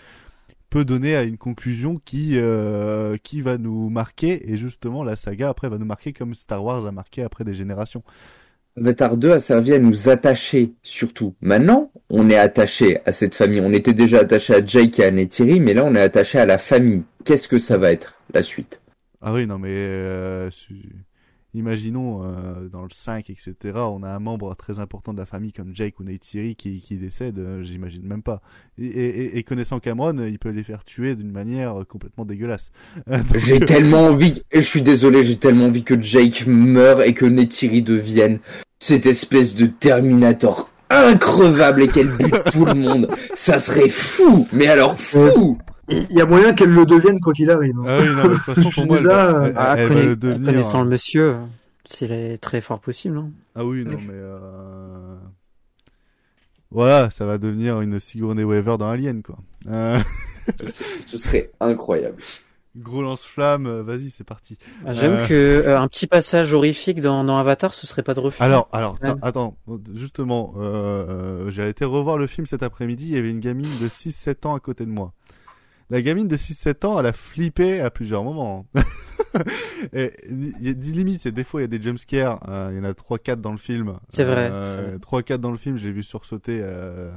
[0.71, 4.51] peut donner à une conclusion qui, euh, qui va nous marquer.
[4.53, 7.55] Et justement, la saga après va nous marquer comme Star Wars a marqué après des
[7.55, 8.03] générations.
[8.77, 11.35] Avatar 2 a servi à nous attacher, surtout.
[11.43, 13.61] Maintenant, on est attaché à cette famille.
[13.61, 16.47] On était déjà attaché à Jake et à Neytiri, mais là, on est attaché à
[16.47, 17.03] la famille.
[17.25, 18.80] Qu'est-ce que ça va être, la suite?
[19.23, 20.49] Ah oui, non, mais euh,
[21.53, 25.53] imaginons euh, dans le 5, etc., on a un membre très important de la famille
[25.53, 28.41] comme Jake ou Neytiri qui, qui décède, euh, j'imagine même pas.
[28.79, 32.71] Et, et- et connaissant Cameron, il peut les faire tuer d'une manière complètement dégueulasse.
[33.07, 37.03] Donc, J'ai euh, tellement envie, et je suis désolé, j'ai tellement envie que Jake meure
[37.03, 38.39] et que Neytiri devienne
[38.79, 43.09] cette espèce de Terminator increvable et qu'elle bute tout le monde.
[43.37, 45.57] Ça serait fou, mais alors fou
[45.91, 47.77] Il y a moyen qu'elle le devienne quoi qu'il arrive.
[47.81, 47.85] hein.
[47.87, 49.55] Ah oui, non, mais de toute façon, pour Je moi, dis elle va, ça, elle-
[49.57, 50.47] Ah, elle va conna- le devenir.
[50.53, 51.37] Connaissant le monsieur,
[51.85, 53.19] c'est très fort possible.
[53.19, 53.31] Hein.
[53.55, 54.15] Ah oui, non, mais...
[54.15, 55.17] euh,
[56.71, 59.37] Voilà, ça va devenir une Sigourney Weaver dans Alien, quoi.
[59.69, 59.99] Euh,
[60.61, 62.17] ce, serait- ce serait incroyable.
[62.77, 64.57] Gros lance-flamme, euh, vas-y, c'est parti.
[64.87, 68.15] Ah, J'avoue Euh, que euh, un petit passage horrifique dans, dans Avatar, ce serait pas
[68.15, 68.41] de refus.
[68.41, 69.09] Alors, alors, Ouais.
[69.11, 69.57] attends, attends,
[69.97, 70.63] justement, euh,
[71.47, 74.47] euh, j'ai été revoir le film cet après-midi, il y avait une gamine de 6-7
[74.47, 75.13] ans à côté de moi.
[75.91, 78.67] La gamine de 6-7 ans, elle a flippé à plusieurs moments.
[79.93, 82.71] et, il y a des limites, et des fois il y a des jumpscares, euh,
[82.73, 83.99] il y en a 3-4 dans le film.
[84.09, 86.61] C'est vrai, Euh, 3-4 dans le film, je l'ai vu sursauter.
[86.63, 87.11] Euh...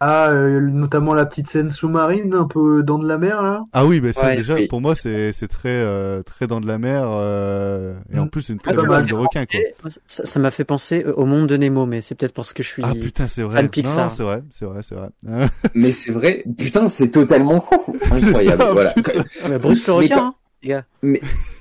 [0.00, 3.62] Ah, euh, notamment la petite scène sous-marine, un peu dans de la mer, là?
[3.72, 4.66] Ah oui, bah Ouais, déjà, oui.
[4.68, 8.30] pour moi c'est c'est très euh, très dans de la mer, euh, et en Mm.
[8.30, 9.60] plus c'est une Ah, très scène de requin quoi.
[10.06, 12.68] Ça ça m'a fait penser au monde de Nemo, mais c'est peut-être parce que je
[12.68, 13.56] suis Ah putain, c'est vrai.
[13.56, 14.04] fan Non, Pixar.
[14.04, 15.08] non, c'est vrai, c'est vrai, c'est vrai.
[15.74, 17.96] Mais c'est vrai, putain, c'est totalement fou.
[18.10, 18.94] Incroyable, ça, voilà.
[19.42, 20.84] Ah, mais Bruce le Mais requin, quand- hein, les gars.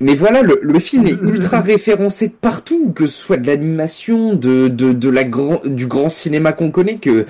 [0.02, 4.34] Mais voilà, le, le film est ultra référencé de partout, que ce soit de l'animation,
[4.36, 7.26] de, de, de la grand, du grand cinéma qu'on connaît, que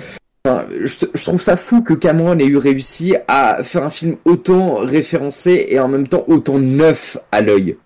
[0.46, 5.68] je trouve ça fou que Cameron ait eu réussi à faire un film autant référencé
[5.70, 7.78] et en même temps autant neuf à l'œil.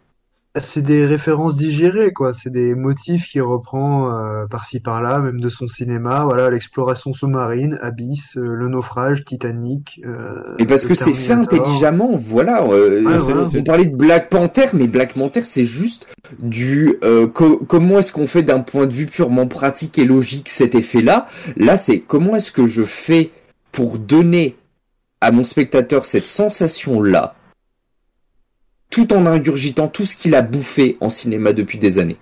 [0.55, 2.33] C'est des références digérées, quoi.
[2.33, 6.23] C'est des motifs qu'il reprend euh, par-ci par-là, même de son cinéma.
[6.25, 10.01] Voilà, l'exploration sous-marine, Abyss, euh, le naufrage, Titanic.
[10.05, 12.63] euh, Et parce que c'est fait intelligemment, voilà.
[12.63, 13.47] euh, voilà.
[13.55, 16.07] On parlait de Black Panther, mais Black Panther, c'est juste
[16.39, 20.49] du euh, co- comment est-ce qu'on fait d'un point de vue purement pratique et logique
[20.49, 21.27] cet effet-là?
[21.57, 23.29] Là, c'est comment est-ce que je fais
[23.71, 24.57] pour donner
[25.21, 27.35] à mon spectateur cette sensation-là,
[28.89, 32.17] tout en ingurgitant tout ce qu'il a bouffé en cinéma depuis des années.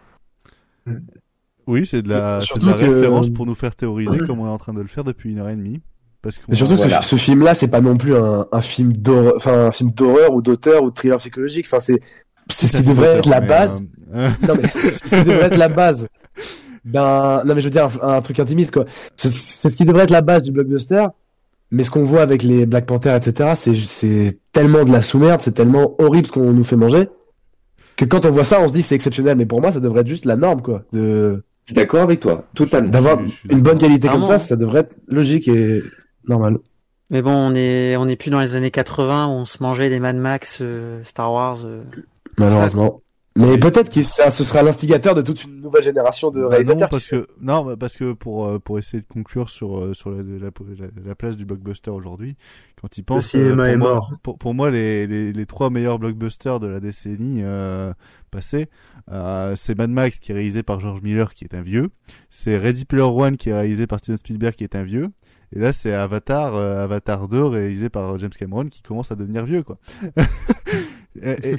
[1.66, 4.46] Oui, c'est de la, de Surtout la que- référence pour nous faire théoriser comme on
[4.46, 5.82] est en train de le faire depuis une heure et demie.
[6.22, 7.02] Parce qu'on Et surtout que Voilà.
[7.02, 10.34] ce, ce film-là, c'est pas non plus un, un film d'horreur, enfin un film d'horreur
[10.34, 11.66] ou d'auteur ou de thriller psychologique.
[11.68, 12.00] Enfin, c'est
[12.50, 13.84] c'est ce qui devrait être la base.
[14.14, 16.08] euh, Non, mais c'est ce qui devrait être la base
[16.86, 17.44] d'un.
[17.44, 18.86] Non, mais je veux dire un, un truc intimiste quoi.
[19.16, 19.30] C'est
[19.70, 21.06] ce qui devrait être la base du blockbuster.
[21.72, 25.42] Mais ce qu'on voit avec les Black Panther, etc., c'est c'est tellement de la sous-merde,
[25.42, 27.10] c'est tellement horrible ce qu'on nous fait manger
[27.98, 29.36] que quand on voit ça, on se dit c'est exceptionnel.
[29.38, 30.84] Mais pour moi, ça devrait être juste la norme quoi.
[30.94, 32.90] De Je suis d'accord avec toi, totalement.
[32.90, 35.82] d'avoir je suis une bonne qualité comme ça, ça devrait être logique et
[36.28, 36.60] normal.
[37.10, 39.90] Mais bon, on est on est plus dans les années 80 où on se mangeait
[39.90, 41.66] des Mad Max, euh, Star Wars.
[41.66, 41.84] euh.
[42.38, 43.02] Malheureusement.
[43.38, 46.50] Mais peut-être que ça, ce sera l'instigateur de toute une nouvelle génération de bah non,
[46.50, 46.90] réalisateurs.
[46.90, 50.10] parce que non, bah parce que pour euh, pour essayer de conclure sur euh, sur
[50.12, 52.36] la, la, la- la place du blockbuster aujourd'hui,
[52.82, 54.12] quand il pense cinéma pour est moi, mort.
[54.24, 57.94] Pour, pour moi, les, les les trois meilleurs blockbusters de la décennie euh,
[58.32, 58.70] passée,
[59.12, 61.90] euh, c'est Mad Max qui est réalisé par George Miller qui est un vieux,
[62.30, 65.10] c'est Ready Player One qui est réalisé par Steven Spielberg qui est un vieux.
[65.56, 69.46] Et là, c'est Avatar, euh, Avatar 2 réalisé par James Cameron qui commence à devenir
[69.46, 69.78] vieux, quoi.
[71.22, 71.56] et, et-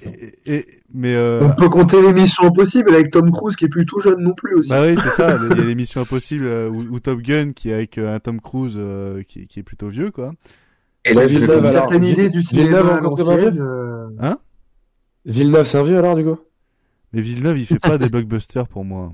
[0.47, 3.85] et- et- mais euh, On peut compter l'émission Impossible avec Tom Cruise qui est plus
[3.87, 4.71] tout jeune non plus aussi.
[4.71, 5.37] bah oui, c'est ça.
[5.51, 8.21] Il y a l'émission Impossible euh, ou, ou Top Gun qui est avec euh, un
[8.21, 10.33] Tom Cruise euh, qui, qui est plutôt vieux, quoi.
[11.05, 14.39] Et là, Villeneuve, une alors, certaine idée du cinéma Villeneuve encore un vieux euh, Hein?
[15.25, 16.39] Villeneuve, c'est un vieux alors, du coup?
[17.13, 19.13] Mais Villeneuve, il fait pas des blockbusters pour moi.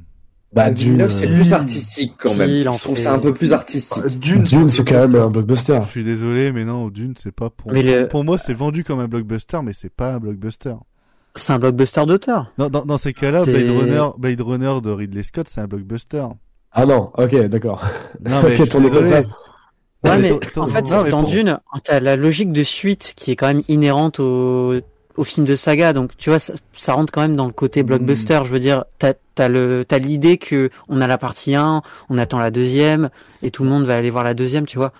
[0.54, 2.48] Bah, Villeneuve, Dune, c'est euh, plus artistique quand même.
[2.50, 4.06] il en Je trouve fait- ça un peu plus artistique.
[4.20, 5.78] Dune, Dune, c'est quand même un blockbuster.
[5.82, 7.92] Je suis désolé, mais non, Dune, c'est pas pour Mais moi.
[7.98, 10.74] le- Pour moi, c'est vendu comme un blockbuster, mais c'est pas un blockbuster.
[11.36, 12.52] C'est un blockbuster d'auteur.
[12.58, 16.24] Dans, dans, dans ces cas-là, Blade Runner, Blade Runner de Ridley Scott, c'est un blockbuster.
[16.70, 17.82] Ah non, ok, d'accord.
[18.24, 19.22] Non, mais Ok, je suis tourné comme désolé.
[20.04, 20.10] ça.
[20.10, 22.62] Ouais, mais ton- ton- en fait, non, mais dans pour- Dune, t'as la logique de
[22.62, 24.74] suite qui est quand même inhérente au,
[25.16, 25.92] au film de saga.
[25.92, 27.86] Donc, tu vois, ça, ça rentre quand même dans le côté Hmm.
[27.86, 28.40] blockbuster.
[28.44, 32.38] Je veux dire, t'as, le, t'as l'idée que on a la partie 1, on attend
[32.38, 33.10] la deuxième,
[33.42, 34.92] et tout le monde va aller voir la deuxième, tu vois.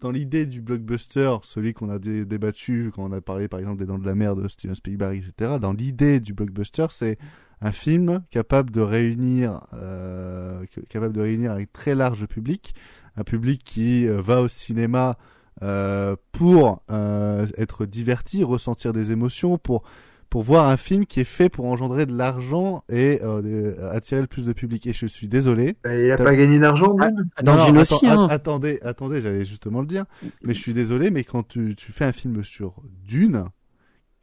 [0.00, 3.78] dans l'idée du blockbuster, celui qu'on a dé- débattu quand on a parlé par exemple
[3.78, 5.58] des Dents de la Mer de Steven Spielberg, etc.
[5.60, 7.18] Dans l'idée du blockbuster, c'est
[7.60, 12.74] un film capable de réunir, euh, capable de réunir un très large public,
[13.16, 15.16] un public qui euh, va au cinéma
[15.62, 19.82] euh, pour euh, être diverti, ressentir des émotions, pour
[20.30, 24.26] pour voir un film qui est fait pour engendrer de l'argent et euh, attirer le
[24.26, 24.86] plus de public.
[24.86, 25.76] Et je suis désolé.
[25.84, 28.28] Bah, il a pas gagné d'argent, Dune Dans non, Dune non, aussi, hein.
[28.28, 30.06] att- attendez, attendez, j'allais justement le dire.
[30.42, 32.76] Mais je suis désolé, mais quand tu, tu fais un film sur
[33.06, 33.44] Dune,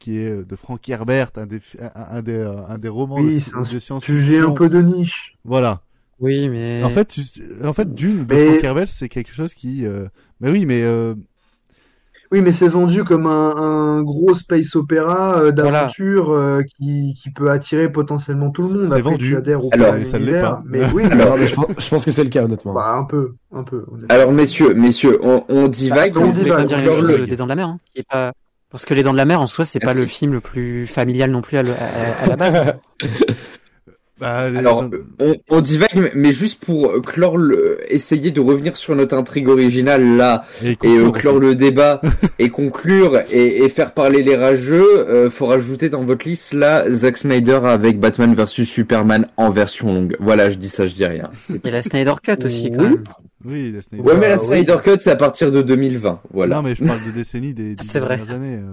[0.00, 3.34] qui est de Frank Herbert, un des, un, un des, euh, un des romans Oui,
[3.36, 4.00] de, c'est un de science-fiction.
[4.00, 5.36] sujet un peu de niche.
[5.44, 5.82] Voilà.
[6.20, 6.82] Oui, mais.
[6.84, 7.20] En fait, tu,
[7.64, 10.06] en fait, Dune de Mais- Frank Herbert, c'est quelque chose qui, euh,
[10.40, 11.14] mais oui, mais euh,
[12.32, 17.30] Oui, mais c'est vendu comme un, un gros space opéra euh, d'aventure euh, qui, qui
[17.30, 18.86] peut attirer potentiellement tout le monde.
[18.86, 19.30] c'est Après, vendu.
[19.30, 20.62] tu adhères au Alors, ça l'est univers, pas.
[20.66, 22.72] Mais oui, mais Alors, mais je, pense, je pense que c'est le cas, honnêtement.
[22.74, 23.84] bah, un peu, un peu.
[23.90, 26.16] on Alors messieurs, messieurs, on, on divague.
[26.16, 27.28] on on peut divague, dire on divague.
[27.28, 28.32] des Dents de la Mer, hein, qui est pas.
[28.70, 30.86] Parce que les Dents de la Mer en soi, c'est pas le film le plus
[30.86, 32.74] familial non plus à, le- à- à la base.
[34.20, 34.88] Bah, Alors,
[35.18, 40.16] on, on divague, mais juste pour clore le, essayer de revenir sur notre intrigue originale
[40.16, 41.46] là Et et, euh, clore aussi.
[41.46, 42.00] le débat
[42.38, 46.84] et conclure et, et faire parler les rageux, euh, faut rajouter dans votre liste là
[46.90, 50.16] Zack Snyder avec Batman vs Superman en version longue.
[50.20, 51.30] Voilà, je dis ça, je dis rien.
[51.64, 52.90] A la Snyder Cut aussi, quand Oui.
[52.90, 53.04] même.
[53.46, 54.04] Oui, la Snyder.
[54.06, 54.46] Ouais, mais la Ah, oui.
[54.46, 56.20] Snyder Cut c'est à partir de 2020.
[56.34, 56.56] Voilà.
[56.56, 58.16] Non, mais je parle de décennies des vrai.
[58.18, 58.56] dernières années.
[58.56, 58.70] euh.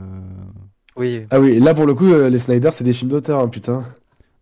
[0.98, 1.22] Oui.
[1.30, 3.86] Ah oui, là pour le coup, euh, les Snyder, c'est des films d'auteur, hein, putain.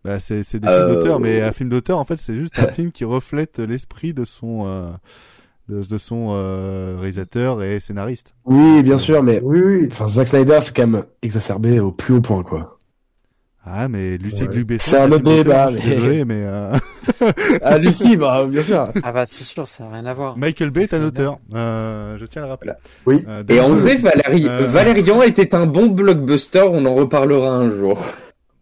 [0.06, 2.58] Bah, c'est c'est des Euh, films d'auteur, mais un film d'auteur, en fait, c'est juste
[2.58, 4.90] un film qui reflète l'esprit de son euh,
[5.68, 8.34] de, de son euh, réalisateur et scénariste.
[8.44, 9.88] Oui, bien sûr, mais Oui, oui.
[9.90, 12.72] enfin Zack Snyder, c'est quand même exacerbé au plus haut point, quoi.
[13.68, 14.48] Ah, mais Lucie Ouais.
[14.48, 16.72] Glubesson, C'est un autre débat, mais- désolé, mais euh,
[17.62, 18.84] Ah Lucie, bah bien sûr.
[19.02, 20.38] Ah bah c'est sûr, ça n'a rien à voir.
[20.38, 21.38] Michael Bay est un auteur.
[21.52, 22.74] Euh, je tiens à le rappeler.
[23.06, 23.24] Oui.
[23.26, 26.62] Euh, Et en vrai, Valérie, euh, Valérian était un bon blockbuster.
[26.70, 28.00] On en reparlera un jour.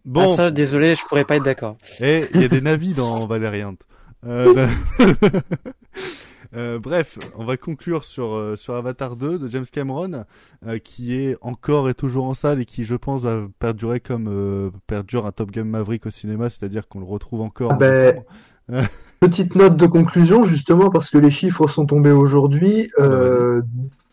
[0.05, 1.77] Bon, Ah, ça, désolé, je pourrais pas être d'accord.
[2.01, 3.81] et il y a des navis dans Valériante.
[4.27, 4.67] Euh,
[6.57, 10.25] euh, bref, on va conclure sur euh, sur Avatar 2 de James Cameron,
[10.67, 14.29] euh, qui est encore et toujours en salle et qui, je pense, va perdurer comme
[14.29, 17.79] euh, perdure un Top Gun Maverick au cinéma, c'est-à-dire qu'on le retrouve encore Ah en
[17.79, 18.23] ben.
[19.21, 22.91] Petite note de conclusion, justement, parce que les chiffres sont tombés aujourd'hui.
[22.99, 23.61] Ah bah,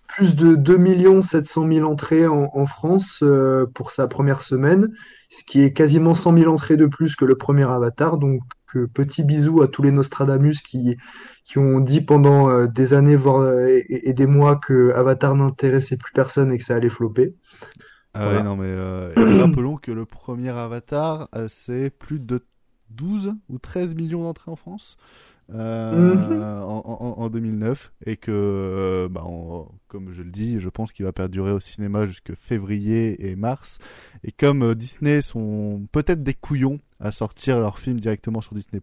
[0.08, 4.90] plus de 2 700 000 entrées en, en France euh, pour sa première semaine,
[5.32, 8.18] ce qui est quasiment 100 000 entrées de plus que le premier Avatar.
[8.18, 8.42] Donc,
[8.76, 10.98] euh, petit bisou à tous les Nostradamus qui,
[11.46, 15.34] qui ont dit pendant euh, des années voire, euh, et, et des mois que Avatar
[15.36, 17.34] n'intéressait plus personne et que ça allait flopper.
[18.14, 18.76] Ah ouais, non, mais
[19.40, 22.44] rappelons que le premier Avatar, c'est plus de
[22.90, 24.98] 12 ou 13 millions d'entrées en France
[25.54, 26.84] euh, en,
[27.18, 31.04] en, en 2009 et que, euh, bah, on- comme je le dis, je pense qu'il
[31.06, 33.78] va perdurer au cinéma jusque février et mars.
[34.24, 38.80] Et comme euh, Disney sont peut-être des couillons à sortir leurs films directement sur Disney+,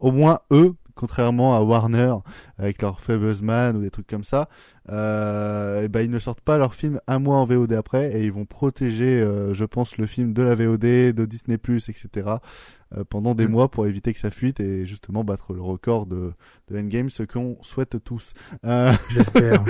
[0.00, 2.14] au moins eux, contrairement à Warner
[2.58, 4.48] avec leur Fablesman ou des trucs comme ça,
[4.88, 8.24] euh, et ben ils ne sortent pas leur film un mois en VOD après et
[8.24, 10.80] ils vont protéger, je pense, le film de la VOD,
[11.12, 12.08] de Disney+, etc.
[12.96, 13.50] euh, pendant des Mm.
[13.50, 16.32] mois pour éviter que ça fuite et justement battre le record de,
[16.70, 18.32] de Endgame, ce qu'on souhaite tous.
[18.64, 19.64] Euh, J'espère.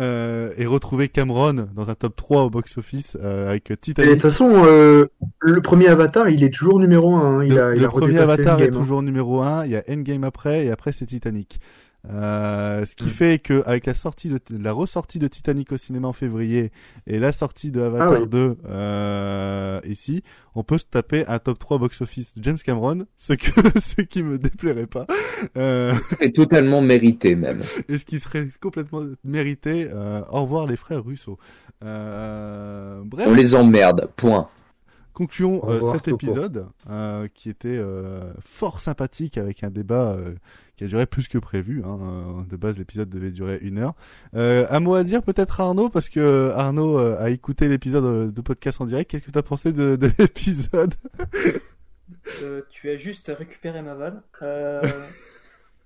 [0.00, 4.10] euh, et retrouver Cameron dans un top 3 au box-office euh, avec Et de Titanic.
[4.12, 5.06] toute façon, euh,
[5.40, 7.44] le premier Avatar, il est toujours numéro 1.
[7.44, 8.80] Il le a, il le a premier Avatar est Endgame, hein.
[8.80, 11.60] toujours numéro 1, il y a Endgame après et après c'est Titanic.
[12.10, 13.08] Euh, ce qui Mm.
[13.08, 16.70] fait que avec la sortie de la ressortie de Titanic au cinéma en février
[17.06, 18.28] et la sortie de Avatar Ah oui.
[18.28, 20.22] 2 euh, ici,
[20.54, 23.46] on peut se taper un top 3 box office James Cameron, ce que
[23.80, 25.06] ce qui me déplairait pas.
[25.56, 27.62] Euh, C'est totalement mérité même.
[27.88, 29.88] et ce qui serait complètement mérité.
[29.90, 31.38] Euh, au revoir les frères Russo.
[31.82, 34.08] Euh, bref, On les emmerde.
[34.16, 34.48] Point.
[35.12, 40.34] concluons euh, revoir, cet épisode euh, qui était euh, fort sympathique avec un débat euh,
[40.76, 41.82] qui a duré plus que prévu.
[41.84, 41.98] Hein.
[42.02, 43.94] Euh, De base, l'épisode devait durer une heure.
[44.34, 48.40] Euh, un mot à dire peut-être Arnaud parce que Arnaud euh, a écouté l'épisode de
[48.40, 49.10] podcast en direct.
[49.10, 50.94] Qu'est-ce que tu as pensé de, de l'épisode?
[52.42, 54.22] Euh, tu as juste récupéré ma vanne.
[54.42, 54.82] Euh,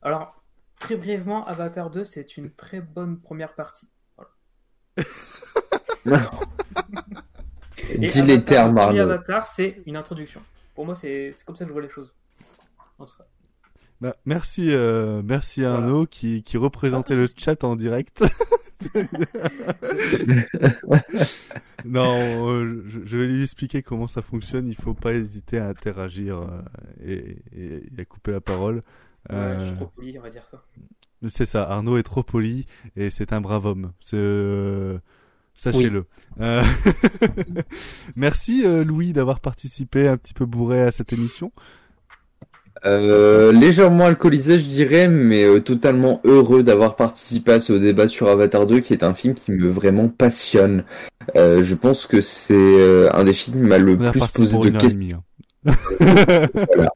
[0.03, 0.43] alors,
[0.79, 3.87] très brièvement, Avatar 2, c'est une très bonne première partie.
[7.91, 8.99] Et Dis les Avatar, termes, Arnaud.
[9.01, 10.41] Avatar, c'est une introduction.
[10.75, 12.13] Pour moi, c'est c'est comme ça que je vois les choses.
[12.99, 13.25] En tout cas.
[14.01, 15.87] Bah, merci, euh, merci à Voilà.
[15.87, 18.23] Arnaud qui, qui représentait le chat en direct.
[21.85, 24.69] non, euh, je, je vais lui expliquer comment ça fonctionne.
[24.69, 26.47] Il faut pas hésiter à interagir euh,
[27.05, 28.77] et, et- et à couper la parole.
[29.31, 30.63] Ouais, Euh, je suis trop poli, on va dire ça.
[31.29, 32.67] c'est ça, Arnaud est trop poli
[32.97, 33.93] et c'est un brave homme.
[34.05, 34.99] C'est, euh,
[35.55, 36.07] Sachez-le.
[36.41, 36.63] Euh,
[38.17, 41.53] Merci euh, Louis d'avoir participé un petit peu bourré à cette émission.
[42.85, 48.29] Euh, légèrement alcoolisé, je dirais, mais euh, totalement heureux d'avoir participé à ce débat sur
[48.29, 50.85] Avatar 2, qui est un film qui me vraiment passionne.
[51.37, 54.79] Euh, je pense que c'est euh, un des films qui m'a le plus posé de
[54.79, 55.23] questions.
[55.67, 55.75] hein.
[56.75, 56.91] Voilà.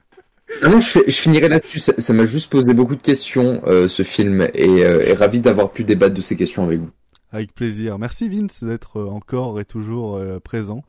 [0.63, 1.81] Non, je, finirai là-dessus.
[1.81, 5.71] Ça m'a juste posé beaucoup de questions, euh, ce film, et, euh, et ravi d'avoir
[5.73, 6.91] pu débattre de ces questions avec vous.
[7.33, 7.99] Avec plaisir.
[7.99, 10.83] Merci Vince d'être encore et toujours euh, présent.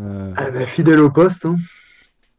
[0.00, 1.46] Euh, Ah bah, fidèle au poste.
[1.46, 1.56] Hein.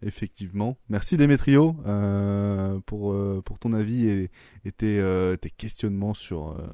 [0.03, 0.77] Effectivement.
[0.89, 4.31] Merci Démétrio euh, pour, euh, pour ton avis et,
[4.65, 6.67] et tes, euh, tes questionnements sur, euh,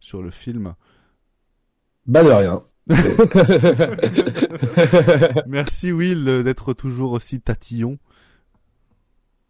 [0.00, 0.74] sur le film.
[2.06, 2.62] Bah de rien.
[5.46, 7.98] Merci Will d'être toujours aussi tatillon.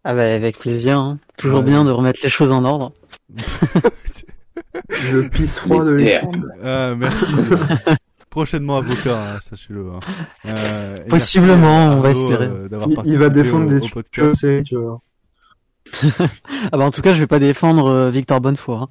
[0.05, 1.19] Ah bah avec plaisir, hein.
[1.37, 1.65] toujours Ouais.
[1.67, 2.93] bien de remettre les choses en ordre.
[5.13, 6.33] Le pisse froid de l'écran.
[6.63, 7.27] Ah, merci.
[8.39, 9.91] Prochainement avocat, hein, sachez-le.
[9.91, 10.01] hein.
[10.47, 12.47] Euh, Possiblement, on va espérer.
[12.47, 14.47] euh, Il, il va défendre au- des au podcast.
[14.65, 15.01] tu vois.
[16.71, 18.77] Ah bah en tout cas, je vais pas défendre euh, Victor Bonnefoy.
[18.77, 18.89] hein.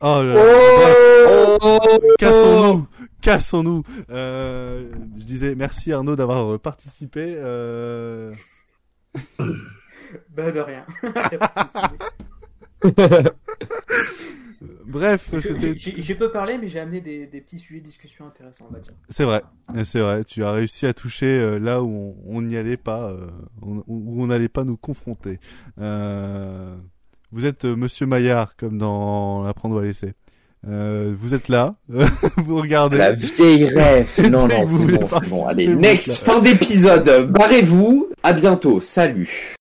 [0.00, 1.58] Oh là là.
[1.62, 1.78] Oh
[2.18, 2.86] Cassons-nous,
[3.20, 3.82] cassons-nous.
[4.10, 7.36] Euh, je disais merci Arnaud d'avoir participé.
[7.38, 8.32] Euh...
[10.30, 10.84] Bah de rien.
[14.86, 15.74] Bref, c'était.
[15.76, 18.72] J'ai j'ai peu parlé, mais j'ai amené des, des petits sujets de discussion intéressants, on
[18.72, 18.92] va dire.
[19.08, 19.42] C'est vrai,
[19.84, 20.24] c'est vrai.
[20.24, 23.28] Tu as réussi à toucher euh, là où on n'y allait pas, euh,
[23.62, 25.38] où on n'allait pas nous confronter.
[25.80, 26.76] Euh,
[27.32, 30.12] vous êtes euh, Monsieur Maillard, comme dans Apprendre ou à laisser.
[30.68, 31.74] Euh, vous êtes là,
[32.36, 32.96] vous regardez.
[32.96, 34.08] La vieille rêve.
[34.30, 35.46] Non, non, c'est bon, c'est bon.
[35.46, 37.28] Allez, next, fin d'épisode.
[37.30, 38.08] Barrez-vous.
[38.22, 38.80] À bientôt.
[38.80, 39.56] Salut.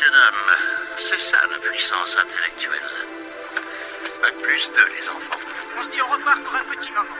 [0.00, 0.56] Messieurs, dames.
[0.98, 2.80] C'est ça la puissance intellectuelle.
[4.22, 5.38] Bac plus 2, les enfants.
[5.78, 7.16] On se dit au revoir pour un petit moment.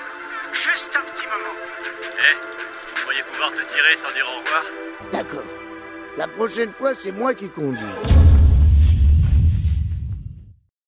[0.52, 1.56] Juste un petit moment.
[2.18, 2.34] Eh,
[2.94, 4.64] vous croyez pouvoir te tirer sans dire au revoir
[5.12, 5.44] D'accord.
[6.16, 8.19] La prochaine fois, c'est moi qui conduis.